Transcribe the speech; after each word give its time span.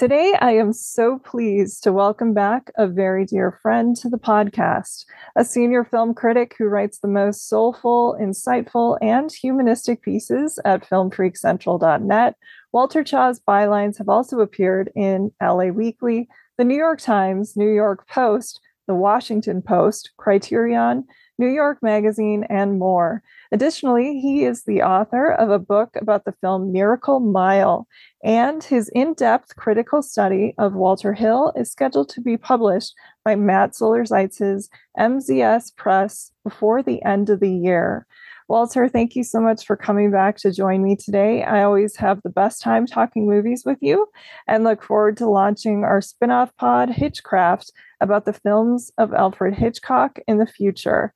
Today, 0.00 0.34
I 0.40 0.52
am 0.52 0.72
so 0.72 1.18
pleased 1.18 1.82
to 1.82 1.92
welcome 1.92 2.32
back 2.32 2.70
a 2.78 2.86
very 2.86 3.26
dear 3.26 3.58
friend 3.60 3.94
to 3.96 4.08
the 4.08 4.16
podcast, 4.16 5.04
a 5.36 5.44
senior 5.44 5.84
film 5.84 6.14
critic 6.14 6.54
who 6.56 6.68
writes 6.68 7.00
the 7.00 7.06
most 7.06 7.50
soulful, 7.50 8.16
insightful, 8.18 8.96
and 9.02 9.30
humanistic 9.30 10.00
pieces 10.00 10.58
at 10.64 10.88
filmfreakcentral.net. 10.88 12.34
Walter 12.72 13.04
Chaw's 13.04 13.40
bylines 13.40 13.98
have 13.98 14.08
also 14.08 14.40
appeared 14.40 14.90
in 14.96 15.32
LA 15.38 15.66
Weekly, 15.66 16.30
the 16.56 16.64
New 16.64 16.78
York 16.78 17.02
Times, 17.02 17.54
New 17.54 17.70
York 17.70 18.08
Post, 18.08 18.58
the 18.86 18.94
Washington 18.94 19.60
Post, 19.60 20.12
Criterion, 20.16 21.04
New 21.40 21.48
York 21.48 21.82
Magazine, 21.82 22.44
and 22.50 22.78
more. 22.78 23.22
Additionally, 23.50 24.20
he 24.20 24.44
is 24.44 24.62
the 24.62 24.82
author 24.82 25.32
of 25.32 25.50
a 25.50 25.58
book 25.58 25.96
about 25.96 26.24
the 26.24 26.34
film 26.40 26.70
Miracle 26.70 27.18
Mile, 27.18 27.88
and 28.22 28.62
his 28.62 28.90
in 28.90 29.14
depth 29.14 29.56
critical 29.56 30.02
study 30.02 30.54
of 30.58 30.74
Walter 30.74 31.14
Hill 31.14 31.52
is 31.56 31.72
scheduled 31.72 32.10
to 32.10 32.20
be 32.20 32.36
published 32.36 32.94
by 33.24 33.34
Matt 33.34 33.74
Zoller 33.74 34.04
Seitz's 34.04 34.68
MZS 34.98 35.74
Press 35.74 36.30
before 36.44 36.82
the 36.82 37.02
end 37.02 37.30
of 37.30 37.40
the 37.40 37.52
year. 37.52 38.06
Walter, 38.50 38.88
thank 38.88 39.14
you 39.14 39.22
so 39.22 39.40
much 39.40 39.64
for 39.64 39.76
coming 39.76 40.10
back 40.10 40.36
to 40.38 40.52
join 40.52 40.82
me 40.82 40.96
today. 40.96 41.44
I 41.44 41.62
always 41.62 41.94
have 41.96 42.20
the 42.22 42.30
best 42.30 42.60
time 42.60 42.84
talking 42.84 43.26
movies 43.28 43.62
with 43.64 43.78
you 43.80 44.08
and 44.48 44.64
look 44.64 44.82
forward 44.82 45.16
to 45.18 45.28
launching 45.28 45.84
our 45.84 46.00
spin 46.00 46.32
off 46.32 46.54
pod, 46.56 46.88
Hitchcraft, 46.88 47.70
about 48.00 48.24
the 48.24 48.32
films 48.32 48.90
of 48.98 49.12
Alfred 49.12 49.54
Hitchcock 49.54 50.18
in 50.26 50.38
the 50.38 50.46
future. 50.46 51.12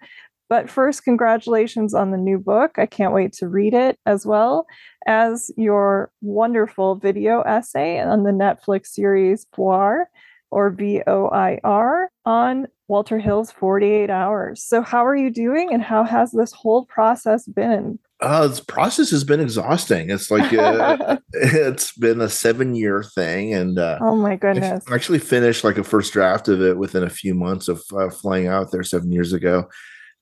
But 0.48 0.68
first, 0.68 1.04
congratulations 1.04 1.94
on 1.94 2.10
the 2.10 2.18
new 2.18 2.38
book. 2.38 2.72
I 2.78 2.86
can't 2.86 3.14
wait 3.14 3.32
to 3.34 3.48
read 3.48 3.74
it 3.74 3.98
as 4.06 4.26
well 4.26 4.66
as 5.06 5.50
your 5.56 6.10
wonderful 6.20 6.96
video 6.96 7.40
essay 7.42 7.98
on 8.00 8.24
the 8.24 8.30
Netflix 8.30 8.88
series 8.88 9.46
Voir 9.56 10.08
or 10.50 10.70
V 10.70 11.02
O 11.06 11.28
I 11.28 11.58
R 11.64 12.10
on 12.24 12.66
Walter 12.88 13.18
Hill's 13.18 13.50
48 13.50 14.10
hours. 14.10 14.62
So, 14.62 14.82
how 14.82 15.04
are 15.04 15.16
you 15.16 15.30
doing 15.30 15.72
and 15.72 15.82
how 15.82 16.04
has 16.04 16.32
this 16.32 16.52
whole 16.52 16.84
process 16.84 17.46
been? 17.46 17.98
Uh, 18.20 18.48
this 18.48 18.60
process 18.60 19.10
has 19.10 19.24
been 19.24 19.40
exhausting. 19.40 20.10
It's 20.10 20.30
like 20.30 20.52
uh, 20.52 21.16
it's 21.32 21.96
been 21.96 22.20
a 22.20 22.28
seven 22.28 22.74
year 22.74 23.02
thing, 23.02 23.52
and 23.52 23.78
uh, 23.78 23.98
oh 24.00 24.16
my 24.16 24.36
goodness! 24.36 24.84
I 24.88 24.94
actually 24.94 25.18
finished 25.18 25.64
like 25.64 25.78
a 25.78 25.84
first 25.84 26.12
draft 26.12 26.48
of 26.48 26.62
it 26.62 26.78
within 26.78 27.02
a 27.02 27.10
few 27.10 27.34
months 27.34 27.68
of 27.68 27.82
uh, 27.96 28.10
flying 28.10 28.46
out 28.46 28.70
there 28.70 28.84
seven 28.84 29.10
years 29.12 29.32
ago 29.32 29.68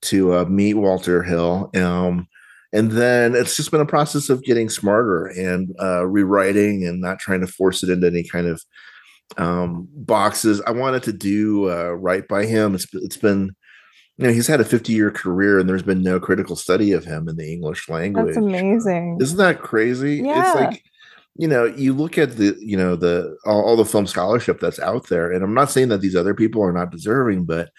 to 0.03 0.33
uh, 0.33 0.45
meet 0.45 0.73
Walter 0.73 1.23
Hill. 1.23 1.69
Um, 1.75 2.27
and 2.73 2.91
then 2.91 3.35
it's 3.35 3.55
just 3.55 3.69
been 3.69 3.81
a 3.81 3.85
process 3.85 4.29
of 4.29 4.43
getting 4.43 4.67
smarter 4.67 5.27
and 5.27 5.73
uh, 5.79 6.05
rewriting 6.05 6.85
and 6.85 6.99
not 6.99 7.19
trying 7.19 7.41
to 7.41 7.47
force 7.47 7.83
it 7.83 7.89
into 7.89 8.07
any 8.07 8.23
kind 8.23 8.47
of 8.47 8.63
um, 9.37 9.87
boxes. 9.93 10.61
I 10.65 10.71
wanted 10.71 11.03
to 11.03 11.13
do 11.13 11.71
uh, 11.71 11.91
right 11.91 12.27
by 12.27 12.45
him. 12.45 12.73
It's 12.73 12.87
it's 12.93 13.17
been 13.17 13.55
you 14.23 14.29
know 14.29 14.33
he's 14.33 14.47
had 14.47 14.61
a 14.61 14.65
50 14.65 14.93
year 14.93 15.11
career 15.11 15.59
and 15.59 15.67
there's 15.67 15.83
been 15.83 16.01
no 16.01 16.17
critical 16.17 16.55
study 16.55 16.93
of 16.93 17.03
him 17.03 17.27
in 17.27 17.35
the 17.35 17.51
English 17.51 17.89
language. 17.89 18.27
That's 18.27 18.37
amazing. 18.37 19.17
Isn't 19.19 19.37
that 19.37 19.61
crazy? 19.61 20.21
Yeah. 20.23 20.39
It's 20.51 20.59
like 20.59 20.83
you 21.35 21.47
know 21.47 21.65
you 21.65 21.93
look 21.93 22.17
at 22.17 22.37
the 22.37 22.55
you 22.59 22.77
know 22.77 22.95
the 22.95 23.37
all, 23.45 23.65
all 23.65 23.75
the 23.75 23.83
film 23.83 24.07
scholarship 24.07 24.61
that's 24.61 24.79
out 24.79 25.09
there 25.09 25.31
and 25.31 25.43
I'm 25.43 25.53
not 25.53 25.71
saying 25.71 25.89
that 25.89 25.99
these 25.99 26.15
other 26.15 26.33
people 26.33 26.63
are 26.63 26.71
not 26.71 26.91
deserving 26.91 27.43
but 27.43 27.69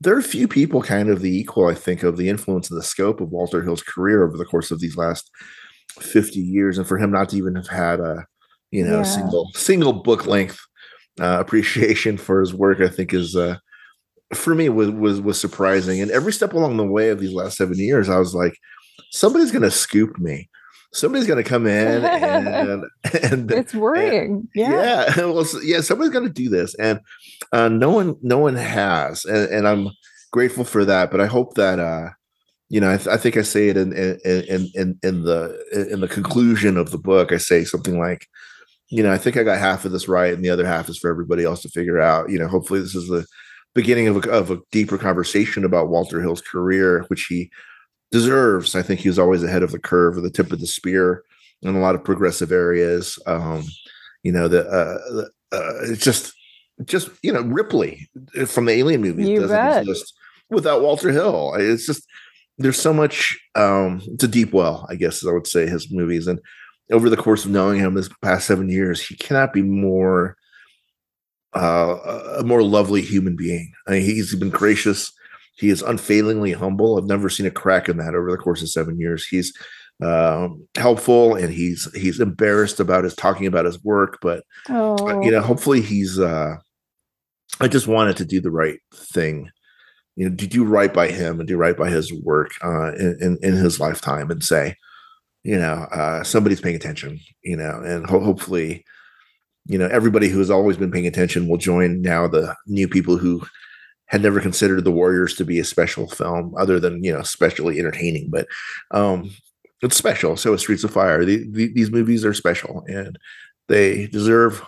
there 0.00 0.14
are 0.14 0.18
a 0.18 0.22
few 0.22 0.46
people 0.46 0.82
kind 0.82 1.08
of 1.08 1.22
the 1.22 1.36
equal, 1.36 1.66
I 1.66 1.74
think, 1.74 2.04
of 2.04 2.16
the 2.16 2.28
influence 2.28 2.70
and 2.70 2.78
the 2.78 2.84
scope 2.84 3.20
of 3.20 3.30
Walter 3.30 3.62
Hill's 3.62 3.82
career 3.82 4.24
over 4.24 4.36
the 4.36 4.44
course 4.44 4.70
of 4.70 4.78
these 4.78 4.96
last 4.96 5.28
50 5.98 6.38
years. 6.38 6.78
And 6.78 6.86
for 6.86 6.98
him 6.98 7.10
not 7.10 7.30
to 7.30 7.36
even 7.36 7.56
have 7.56 7.66
had 7.66 7.98
a, 7.98 8.24
you 8.70 8.84
know, 8.84 8.98
yeah. 8.98 9.02
single 9.02 9.50
single 9.54 9.92
book 9.92 10.26
length 10.26 10.60
uh, 11.18 11.38
appreciation 11.40 12.16
for 12.16 12.40
his 12.40 12.54
work, 12.54 12.80
I 12.80 12.88
think 12.88 13.12
is 13.12 13.34
uh, 13.34 13.56
for 14.34 14.54
me 14.54 14.68
was, 14.68 14.90
was 14.90 15.20
was 15.20 15.40
surprising. 15.40 16.00
And 16.00 16.10
every 16.10 16.32
step 16.32 16.52
along 16.52 16.76
the 16.76 16.86
way 16.86 17.10
of 17.10 17.20
these 17.20 17.32
last 17.32 17.56
seven 17.56 17.78
years, 17.78 18.08
I 18.08 18.18
was 18.18 18.34
like, 18.34 18.54
somebody's 19.10 19.52
gonna 19.52 19.70
scoop 19.70 20.18
me. 20.18 20.48
Somebody's 20.92 21.26
gonna 21.26 21.44
come 21.44 21.66
in 21.66 22.04
and 22.04 22.84
and 23.22 23.50
it's 23.50 23.74
worrying. 23.74 24.32
And, 24.32 24.48
yeah. 24.54 25.14
Yeah. 25.16 25.26
Well, 25.26 25.46
yeah, 25.62 25.80
somebody's 25.80 26.12
gonna 26.12 26.28
do 26.28 26.48
this. 26.48 26.74
And 26.76 27.00
uh, 27.52 27.68
no 27.68 27.90
one 27.90 28.16
no 28.22 28.38
one 28.38 28.56
has. 28.56 29.24
And, 29.24 29.50
and 29.50 29.68
I'm 29.68 29.88
grateful 30.30 30.64
for 30.64 30.84
that. 30.84 31.10
But 31.10 31.20
I 31.20 31.26
hope 31.26 31.54
that 31.54 31.78
uh 31.78 32.10
you 32.70 32.80
know, 32.82 32.92
I, 32.92 32.96
th- 32.98 33.08
I, 33.08 33.16
think 33.16 33.38
I 33.38 33.42
say 33.42 33.68
it 33.68 33.78
in, 33.78 33.94
in 33.94 34.68
in 34.74 34.98
in 35.02 35.22
the 35.22 35.88
in 35.90 36.00
the 36.00 36.08
conclusion 36.08 36.76
of 36.76 36.90
the 36.90 36.98
book. 36.98 37.32
I 37.32 37.38
say 37.38 37.64
something 37.64 37.98
like, 37.98 38.26
you 38.90 39.02
know, 39.02 39.10
I 39.10 39.16
think 39.16 39.38
I 39.38 39.42
got 39.42 39.58
half 39.58 39.86
of 39.86 39.92
this 39.92 40.06
right, 40.06 40.34
and 40.34 40.44
the 40.44 40.50
other 40.50 40.66
half 40.66 40.90
is 40.90 40.98
for 40.98 41.08
everybody 41.08 41.44
else 41.44 41.62
to 41.62 41.70
figure 41.70 41.98
out. 41.98 42.30
You 42.30 42.38
know, 42.38 42.46
hopefully 42.46 42.80
this 42.80 42.94
is 42.94 43.08
the 43.08 43.24
beginning 43.74 44.08
of 44.08 44.24
a, 44.24 44.30
of 44.30 44.50
a 44.50 44.60
deeper 44.72 44.98
conversation 44.98 45.64
about 45.64 45.88
Walter 45.88 46.20
Hill's 46.20 46.40
career, 46.40 47.04
which 47.08 47.26
he 47.28 47.50
deserves. 48.10 48.74
I 48.74 48.82
think 48.82 49.00
he 49.00 49.08
was 49.08 49.18
always 49.18 49.42
ahead 49.42 49.62
of 49.62 49.72
the 49.72 49.78
curve, 49.78 50.16
or 50.16 50.20
the 50.20 50.30
tip 50.30 50.52
of 50.52 50.60
the 50.60 50.66
spear 50.66 51.22
in 51.62 51.74
a 51.74 51.80
lot 51.80 51.94
of 51.94 52.04
progressive 52.04 52.52
areas. 52.52 53.18
Um, 53.26 53.64
you 54.22 54.32
know, 54.32 54.48
the, 54.48 54.66
uh, 54.66 55.56
uh, 55.56 55.72
it's 55.82 56.04
just 56.04 56.32
just 56.84 57.10
you 57.22 57.32
know 57.32 57.42
Ripley 57.42 58.08
from 58.46 58.66
the 58.66 58.72
Alien 58.72 59.00
movies 59.00 59.28
you 59.28 59.40
doesn't 59.40 59.56
bet. 59.56 59.82
exist 59.82 60.14
without 60.50 60.82
Walter 60.82 61.10
Hill. 61.10 61.54
It's 61.56 61.86
just 61.86 62.06
there's 62.58 62.80
so 62.80 62.92
much. 62.92 63.38
Um, 63.54 64.02
it's 64.06 64.24
a 64.24 64.28
deep 64.28 64.52
well, 64.52 64.86
I 64.88 64.96
guess, 64.96 65.22
as 65.22 65.28
I 65.28 65.32
would 65.32 65.46
say, 65.46 65.66
his 65.66 65.90
movies. 65.90 66.26
And 66.26 66.40
over 66.90 67.08
the 67.08 67.16
course 67.16 67.44
of 67.44 67.50
knowing 67.50 67.78
him 67.78 67.94
this 67.94 68.10
past 68.22 68.46
seven 68.46 68.68
years, 68.68 69.00
he 69.00 69.16
cannot 69.16 69.52
be 69.52 69.62
more 69.62 70.36
uh, 71.54 72.34
a 72.38 72.44
more 72.44 72.62
lovely 72.62 73.02
human 73.02 73.36
being. 73.36 73.72
I 73.86 73.92
mean, 73.92 74.02
he's 74.02 74.34
been 74.34 74.50
gracious. 74.50 75.12
He 75.56 75.70
is 75.70 75.82
unfailingly 75.82 76.52
humble. 76.52 76.96
I've 76.96 77.04
never 77.04 77.28
seen 77.28 77.46
a 77.46 77.50
crack 77.50 77.88
in 77.88 77.96
that 77.98 78.14
over 78.14 78.30
the 78.30 78.36
course 78.36 78.62
of 78.62 78.68
seven 78.68 78.98
years. 78.98 79.26
He's 79.26 79.52
um, 80.02 80.66
helpful 80.76 81.34
and 81.34 81.52
he's 81.52 81.92
he's 81.94 82.20
embarrassed 82.20 82.78
about 82.78 83.04
his 83.04 83.16
talking 83.16 83.46
about 83.46 83.64
his 83.64 83.82
work, 83.82 84.18
but 84.22 84.44
oh. 84.68 85.20
you 85.22 85.30
know, 85.30 85.40
hopefully 85.40 85.80
he's. 85.80 86.18
uh 86.18 86.56
I 87.60 87.66
just 87.66 87.88
wanted 87.88 88.16
to 88.18 88.24
do 88.24 88.40
the 88.40 88.52
right 88.52 88.78
thing, 88.94 89.50
you 90.14 90.28
know, 90.28 90.36
to 90.36 90.46
do 90.46 90.64
right 90.64 90.92
by 90.92 91.08
him 91.08 91.40
and 91.40 91.48
do 91.48 91.56
right 91.56 91.76
by 91.76 91.88
his 91.90 92.12
work 92.22 92.52
uh, 92.62 92.92
in, 92.92 93.16
in, 93.20 93.38
in 93.42 93.54
his 93.54 93.80
lifetime, 93.80 94.30
and 94.30 94.44
say, 94.44 94.76
you 95.44 95.58
know 95.58 95.86
uh, 95.92 96.22
somebody's 96.22 96.60
paying 96.60 96.76
attention 96.76 97.18
you 97.42 97.56
know 97.56 97.80
and 97.84 98.06
ho- 98.06 98.20
hopefully 98.20 98.84
you 99.68 99.78
know 99.78 99.86
everybody 99.88 100.28
who 100.28 100.38
has 100.38 100.50
always 100.50 100.76
been 100.76 100.90
paying 100.90 101.06
attention 101.06 101.46
will 101.46 101.58
join 101.58 102.02
now 102.02 102.26
the 102.26 102.56
new 102.66 102.88
people 102.88 103.16
who 103.16 103.46
had 104.06 104.22
never 104.22 104.40
considered 104.40 104.84
the 104.84 104.90
warriors 104.90 105.34
to 105.34 105.44
be 105.44 105.58
a 105.58 105.64
special 105.64 106.08
film 106.08 106.54
other 106.58 106.80
than 106.80 107.04
you 107.04 107.12
know 107.12 107.22
specially 107.22 107.78
entertaining. 107.78 108.28
But 108.30 108.48
um 108.90 109.30
it's 109.80 109.96
special. 109.96 110.36
So 110.36 110.54
is 110.54 110.60
streets 110.60 110.82
of 110.82 110.90
fire. 110.90 111.24
The, 111.24 111.48
the, 111.50 111.72
these 111.72 111.92
movies 111.92 112.24
are 112.24 112.34
special 112.34 112.82
and 112.88 113.16
they 113.68 114.08
deserve 114.08 114.64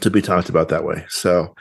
to 0.00 0.10
be 0.10 0.22
talked 0.22 0.48
about 0.48 0.68
that 0.68 0.84
way. 0.84 1.04
So 1.08 1.54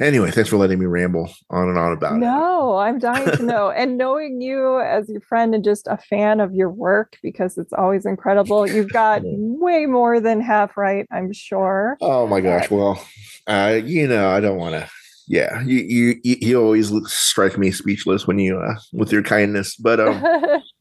anyway 0.00 0.30
thanks 0.30 0.50
for 0.50 0.56
letting 0.56 0.78
me 0.78 0.86
ramble 0.86 1.30
on 1.50 1.68
and 1.68 1.78
on 1.78 1.92
about 1.92 2.16
no, 2.16 2.16
it 2.16 2.20
No, 2.20 2.76
I'm 2.76 2.98
dying 2.98 3.30
to 3.36 3.42
know. 3.42 3.70
and 3.70 3.96
knowing 3.96 4.40
you 4.40 4.80
as 4.80 5.08
your 5.08 5.20
friend 5.22 5.54
and 5.54 5.64
just 5.64 5.86
a 5.86 5.96
fan 5.96 6.40
of 6.40 6.54
your 6.54 6.70
work 6.70 7.16
because 7.22 7.56
it's 7.58 7.72
always 7.72 8.04
incredible. 8.06 8.66
You've 8.68 8.92
got 8.92 9.22
way 9.24 9.86
more 9.86 10.20
than 10.20 10.40
half 10.40 10.76
right, 10.76 11.06
I'm 11.10 11.32
sure. 11.32 11.96
oh 12.00 12.26
my 12.26 12.40
gosh 12.40 12.70
well 12.70 13.02
uh 13.46 13.78
you 13.84 14.06
know 14.08 14.28
i 14.30 14.40
don't 14.40 14.58
want 14.58 14.74
to 14.74 14.88
yeah 15.28 15.62
you, 15.62 15.78
you 15.80 16.14
you 16.24 16.60
always 16.60 16.90
look- 16.90 17.08
strike 17.08 17.56
me 17.58 17.70
speechless 17.70 18.26
when 18.26 18.38
you 18.38 18.58
uh 18.58 18.74
with 18.92 19.12
your 19.12 19.22
kindness 19.22 19.76
but 19.76 20.00
um 20.00 20.22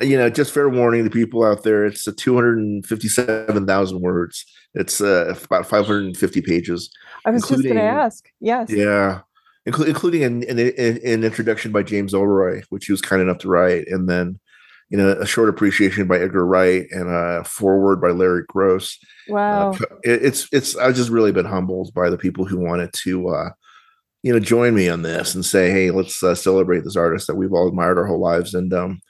you 0.00 0.16
know, 0.16 0.30
just 0.30 0.52
fair 0.52 0.68
warning 0.68 1.04
to 1.04 1.10
people 1.10 1.44
out 1.44 1.62
there. 1.62 1.84
It's 1.84 2.06
a 2.06 2.12
257,000 2.12 4.00
words. 4.00 4.44
It's 4.74 5.00
uh, 5.00 5.34
about 5.44 5.66
550 5.66 6.42
pages. 6.42 6.90
I 7.24 7.30
was 7.30 7.42
just 7.42 7.62
going 7.62 7.76
to 7.76 7.82
ask. 7.82 8.24
Yes. 8.40 8.70
Yeah. 8.70 9.20
Inclu- 9.68 9.88
including 9.88 10.22
an, 10.24 10.42
an, 10.44 10.58
an 10.58 11.00
an 11.04 11.24
introduction 11.24 11.70
by 11.70 11.82
James 11.82 12.14
Ellroy, 12.14 12.62
which 12.70 12.86
he 12.86 12.92
was 12.92 13.02
kind 13.02 13.20
enough 13.20 13.38
to 13.38 13.48
write. 13.48 13.88
And 13.88 14.08
then, 14.08 14.38
you 14.88 14.96
know, 14.96 15.10
a 15.10 15.26
short 15.26 15.50
appreciation 15.50 16.06
by 16.06 16.18
Edgar 16.18 16.46
Wright 16.46 16.86
and 16.90 17.10
a 17.10 17.44
foreword 17.44 18.00
by 18.00 18.10
Larry 18.10 18.44
Gross. 18.48 18.98
Wow. 19.28 19.72
Uh, 19.72 19.96
it, 20.02 20.24
it's, 20.24 20.48
it's, 20.50 20.76
I've 20.76 20.96
just 20.96 21.10
really 21.10 21.32
been 21.32 21.44
humbled 21.44 21.92
by 21.94 22.08
the 22.08 22.18
people 22.18 22.46
who 22.46 22.58
wanted 22.58 22.92
to, 23.04 23.28
uh, 23.28 23.50
you 24.22 24.32
know, 24.32 24.40
join 24.40 24.74
me 24.74 24.88
on 24.88 25.02
this 25.02 25.34
and 25.34 25.44
say, 25.44 25.70
hey, 25.70 25.90
let's 25.90 26.22
uh, 26.22 26.34
celebrate 26.34 26.84
this 26.84 26.96
artist 26.96 27.26
that 27.26 27.36
we've 27.36 27.52
all 27.52 27.68
admired 27.68 27.98
our 27.98 28.06
whole 28.06 28.20
lives. 28.20 28.54
And, 28.54 28.72
um, 28.72 29.00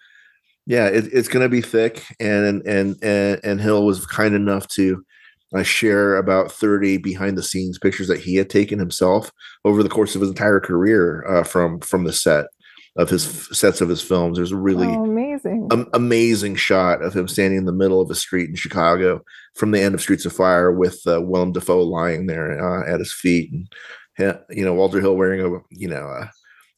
yeah, 0.67 0.87
it, 0.87 1.07
it's 1.13 1.29
going 1.29 1.43
to 1.43 1.49
be 1.49 1.61
thick, 1.63 2.05
and 2.21 2.63
and 2.67 3.03
and 3.03 3.45
and 3.45 3.61
Hill 3.61 3.85
was 3.85 4.07
kind 4.07 4.35
enough 4.35 4.69
to 4.69 5.05
uh, 5.55 5.63
share 5.63 6.17
about 6.17 6.53
thirty 6.53 6.97
behind 6.97 7.37
the 7.37 7.43
scenes 7.43 7.79
pictures 7.79 8.09
that 8.09 8.21
he 8.21 8.37
had 8.37 8.51
taken 8.51 8.79
himself 8.79 9.33
over 9.65 9.83
the 9.83 9.89
course 9.89 10.15
of 10.15 10.21
his 10.21 10.31
entire 10.31 10.61
career 10.61 11.27
uh, 11.27 11.43
from 11.43 11.81
from 11.81 12.05
the 12.05 12.13
set 12.13 12.47
of 12.97 13.09
his 13.09 13.27
f- 13.27 13.57
sets 13.57 13.81
of 13.81 13.89
his 13.89 14.03
films. 14.03 14.37
There's 14.37 14.53
a 14.53 14.57
really 14.57 14.87
oh, 14.87 15.05
amazing. 15.05 15.69
am- 15.73 15.89
amazing 15.95 16.57
shot 16.57 17.03
of 17.03 17.15
him 17.15 17.29
standing 17.29 17.59
in 17.59 17.65
the 17.65 17.73
middle 17.73 18.01
of 18.01 18.11
a 18.11 18.15
street 18.15 18.49
in 18.49 18.57
Chicago 18.57 19.23
from 19.55 19.71
the 19.71 19.81
end 19.81 19.95
of 19.95 20.01
Streets 20.01 20.27
of 20.27 20.33
Fire 20.33 20.73
with 20.73 21.01
uh, 21.07 21.21
Willem 21.23 21.53
Dafoe 21.53 21.83
lying 21.83 22.27
there 22.27 22.61
uh, 22.61 22.93
at 22.93 23.01
his 23.01 23.13
feet, 23.13 23.51
and 24.19 24.39
you 24.51 24.65
know 24.65 24.75
Walter 24.75 25.01
Hill 25.01 25.17
wearing 25.17 25.41
a 25.41 25.59
you 25.71 25.89
know 25.89 26.07
a, 26.07 26.31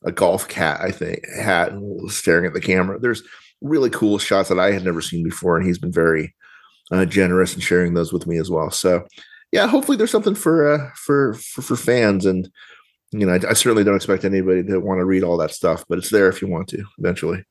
a 0.04 0.12
golf 0.12 0.48
cat 0.48 0.80
I 0.80 0.90
think 0.90 1.20
hat 1.36 1.72
and 1.72 2.10
staring 2.10 2.46
at 2.46 2.54
the 2.54 2.60
camera. 2.60 2.98
There's 2.98 3.22
really 3.62 3.90
cool 3.90 4.18
shots 4.18 4.48
that 4.48 4.58
I 4.58 4.72
had 4.72 4.84
never 4.84 5.00
seen 5.00 5.22
before, 5.24 5.56
and 5.56 5.66
he's 5.66 5.78
been 5.78 5.92
very 5.92 6.34
uh, 6.90 7.04
generous 7.04 7.54
in 7.54 7.60
sharing 7.60 7.94
those 7.94 8.12
with 8.12 8.26
me 8.26 8.38
as 8.38 8.50
well. 8.50 8.70
So 8.70 9.06
yeah, 9.52 9.66
hopefully 9.66 9.96
there's 9.96 10.10
something 10.10 10.34
for 10.34 10.72
uh, 10.72 10.90
for, 10.96 11.34
for 11.34 11.62
for 11.62 11.76
fans 11.76 12.26
and. 12.26 12.50
You 13.14 13.26
know, 13.26 13.34
I, 13.34 13.50
I 13.50 13.52
certainly 13.52 13.84
don't 13.84 13.96
expect 13.96 14.24
anybody 14.24 14.62
to 14.62 14.78
want 14.78 14.98
to 14.98 15.04
read 15.04 15.22
all 15.22 15.36
that 15.36 15.50
stuff, 15.50 15.84
but 15.86 15.98
it's 15.98 16.08
there 16.08 16.30
if 16.30 16.40
you 16.40 16.48
want 16.48 16.66
to 16.68 16.82
eventually. 16.98 17.44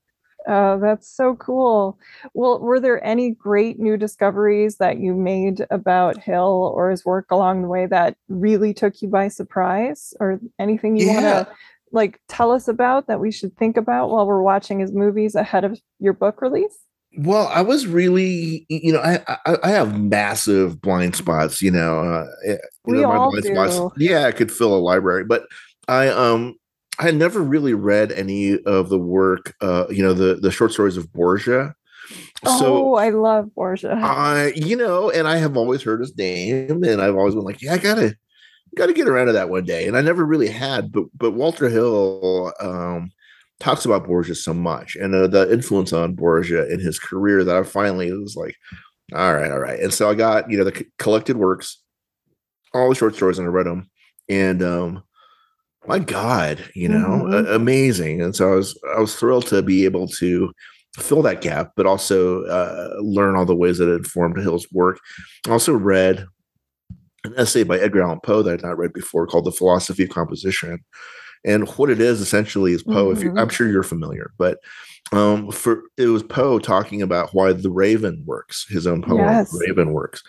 Oh, 0.47 0.79
that's 0.79 1.07
so 1.07 1.35
cool. 1.35 1.99
Well, 2.33 2.59
were 2.59 2.79
there 2.79 3.03
any 3.05 3.29
great 3.29 3.77
new 3.77 3.95
discoveries 3.95 4.77
that 4.77 4.97
you 4.97 5.13
made 5.13 5.63
about 5.69 6.17
Hill 6.17 6.73
or 6.75 6.89
his 6.89 7.05
work 7.05 7.29
along 7.29 7.61
the 7.61 7.67
way 7.67 7.85
that 7.85 8.17
really 8.27 8.73
took 8.73 9.03
you 9.03 9.07
by 9.07 9.27
surprise 9.27 10.15
or 10.19 10.39
anything 10.57 10.97
you 10.97 11.05
Yeah. 11.05 11.13
want 11.13 11.47
to 11.47 11.53
like 11.91 12.19
tell 12.27 12.51
us 12.51 12.67
about 12.67 13.07
that 13.07 13.19
we 13.19 13.31
should 13.31 13.55
think 13.57 13.77
about 13.77 14.09
while 14.09 14.25
we're 14.25 14.41
watching 14.41 14.79
his 14.79 14.91
movies 14.91 15.35
ahead 15.35 15.63
of 15.63 15.79
your 15.99 16.13
book 16.13 16.41
release? 16.41 16.77
Well, 17.17 17.47
I 17.47 17.61
was 17.61 17.87
really, 17.87 18.65
you 18.69 18.93
know, 18.93 18.99
I 18.99 19.19
I, 19.45 19.57
I 19.63 19.69
have 19.71 19.99
massive 19.99 20.81
blind 20.81 21.15
spots. 21.15 21.61
You 21.61 21.71
know, 21.71 21.99
uh, 21.99 22.25
eh, 22.45 22.51
you 22.53 22.59
We 22.85 23.01
know, 23.01 23.11
all 23.11 23.31
do. 23.31 23.41
spots. 23.43 23.79
Yeah, 23.97 24.25
I 24.25 24.31
could 24.31 24.51
fill 24.51 24.73
a 24.73 24.79
library, 24.79 25.25
but 25.25 25.43
I 25.87 26.07
um 26.07 26.55
I 26.99 27.03
had 27.03 27.15
never 27.15 27.41
really 27.41 27.73
read 27.73 28.11
any 28.11 28.59
of 28.63 28.89
the 28.89 28.99
work. 28.99 29.55
Uh, 29.59 29.85
you 29.89 30.03
know, 30.03 30.13
the 30.13 30.35
the 30.35 30.51
short 30.51 30.71
stories 30.71 30.97
of 30.97 31.11
Borges. 31.11 31.71
oh, 32.45 32.95
I 32.95 33.09
love 33.09 33.53
Borges. 33.55 33.91
I, 33.91 34.53
you 34.55 34.75
know, 34.75 35.09
and 35.09 35.27
I 35.27 35.37
have 35.37 35.57
always 35.57 35.83
heard 35.83 35.99
his 36.01 36.15
name, 36.17 36.83
and 36.83 37.01
I've 37.01 37.15
always 37.15 37.35
been 37.35 37.43
like, 37.43 37.61
yeah, 37.61 37.73
I 37.73 37.77
gotta, 37.77 38.15
gotta 38.75 38.93
get 38.93 39.07
around 39.07 39.27
to 39.27 39.33
that 39.33 39.49
one 39.49 39.65
day, 39.65 39.87
and 39.87 39.97
I 39.97 40.01
never 40.01 40.25
really 40.25 40.47
had. 40.49 40.91
But 40.91 41.05
but 41.17 41.31
Walter 41.31 41.69
Hill 41.69 42.53
um, 42.59 43.11
talks 43.59 43.85
about 43.85 44.05
Borges 44.07 44.43
so 44.43 44.53
much, 44.53 44.95
and 44.95 45.13
uh, 45.15 45.27
the 45.27 45.51
influence 45.51 45.93
on 45.93 46.15
Borges 46.15 46.71
in 46.71 46.79
his 46.79 46.99
career 46.99 47.43
that 47.43 47.55
I 47.55 47.63
finally 47.63 48.11
was 48.11 48.35
like, 48.35 48.55
all 49.13 49.33
right, 49.33 49.51
all 49.51 49.59
right, 49.59 49.79
and 49.79 49.93
so 49.93 50.09
I 50.09 50.15
got 50.15 50.49
you 50.49 50.57
know 50.57 50.63
the 50.65 50.85
collected 50.99 51.37
works, 51.37 51.77
all 52.73 52.89
the 52.89 52.95
short 52.95 53.15
stories, 53.15 53.39
and 53.39 53.47
I 53.47 53.51
read 53.51 53.65
them, 53.67 53.89
and 54.29 54.63
um, 54.63 55.03
my 55.87 55.99
God, 55.99 56.63
you 56.75 56.87
know, 56.89 57.25
Mhm. 57.25 57.33
a- 57.47 57.55
amazing, 57.55 58.21
and 58.21 58.35
so 58.35 58.51
I 58.53 58.55
was 58.55 58.79
I 58.95 58.99
was 58.99 59.15
thrilled 59.15 59.47
to 59.47 59.61
be 59.61 59.85
able 59.85 60.07
to 60.19 60.51
fill 60.99 61.21
that 61.23 61.41
gap, 61.41 61.71
but 61.75 61.85
also 61.85 62.43
uh, 62.45 62.95
learn 63.01 63.35
all 63.35 63.45
the 63.45 63.55
ways 63.55 63.77
that 63.79 63.89
it 63.91 63.95
informed 63.97 64.37
Hill's 64.37 64.67
work. 64.71 64.99
I 65.47 65.51
also 65.51 65.73
read 65.73 66.25
an 67.23 67.33
essay 67.37 67.63
by 67.63 67.79
Edgar 67.79 68.03
Allan 68.03 68.19
Poe 68.21 68.41
that 68.41 68.53
I'd 68.53 68.63
not 68.63 68.77
read 68.77 68.93
before 68.93 69.27
called 69.27 69.45
The 69.45 69.51
Philosophy 69.51 70.03
of 70.03 70.09
Composition. 70.09 70.79
And 71.43 71.67
what 71.69 71.89
it 71.89 71.99
is 71.99 72.21
essentially 72.21 72.73
is 72.73 72.83
Poe, 72.83 73.11
if 73.11 73.23
you. 73.23 73.33
I'm 73.37 73.49
sure 73.49 73.69
you're 73.69 73.83
familiar, 73.83 74.31
but 74.37 74.59
um, 75.11 75.51
for 75.51 75.83
it 75.97 76.07
was 76.07 76.23
Poe 76.23 76.59
talking 76.59 77.01
about 77.01 77.33
why 77.33 77.51
the 77.53 77.71
Raven 77.71 78.23
works, 78.25 78.65
his 78.69 78.85
own 78.85 79.01
poem, 79.01 79.19
Yes. 79.19 79.51
Raven 79.59 79.91
works. 79.91 80.21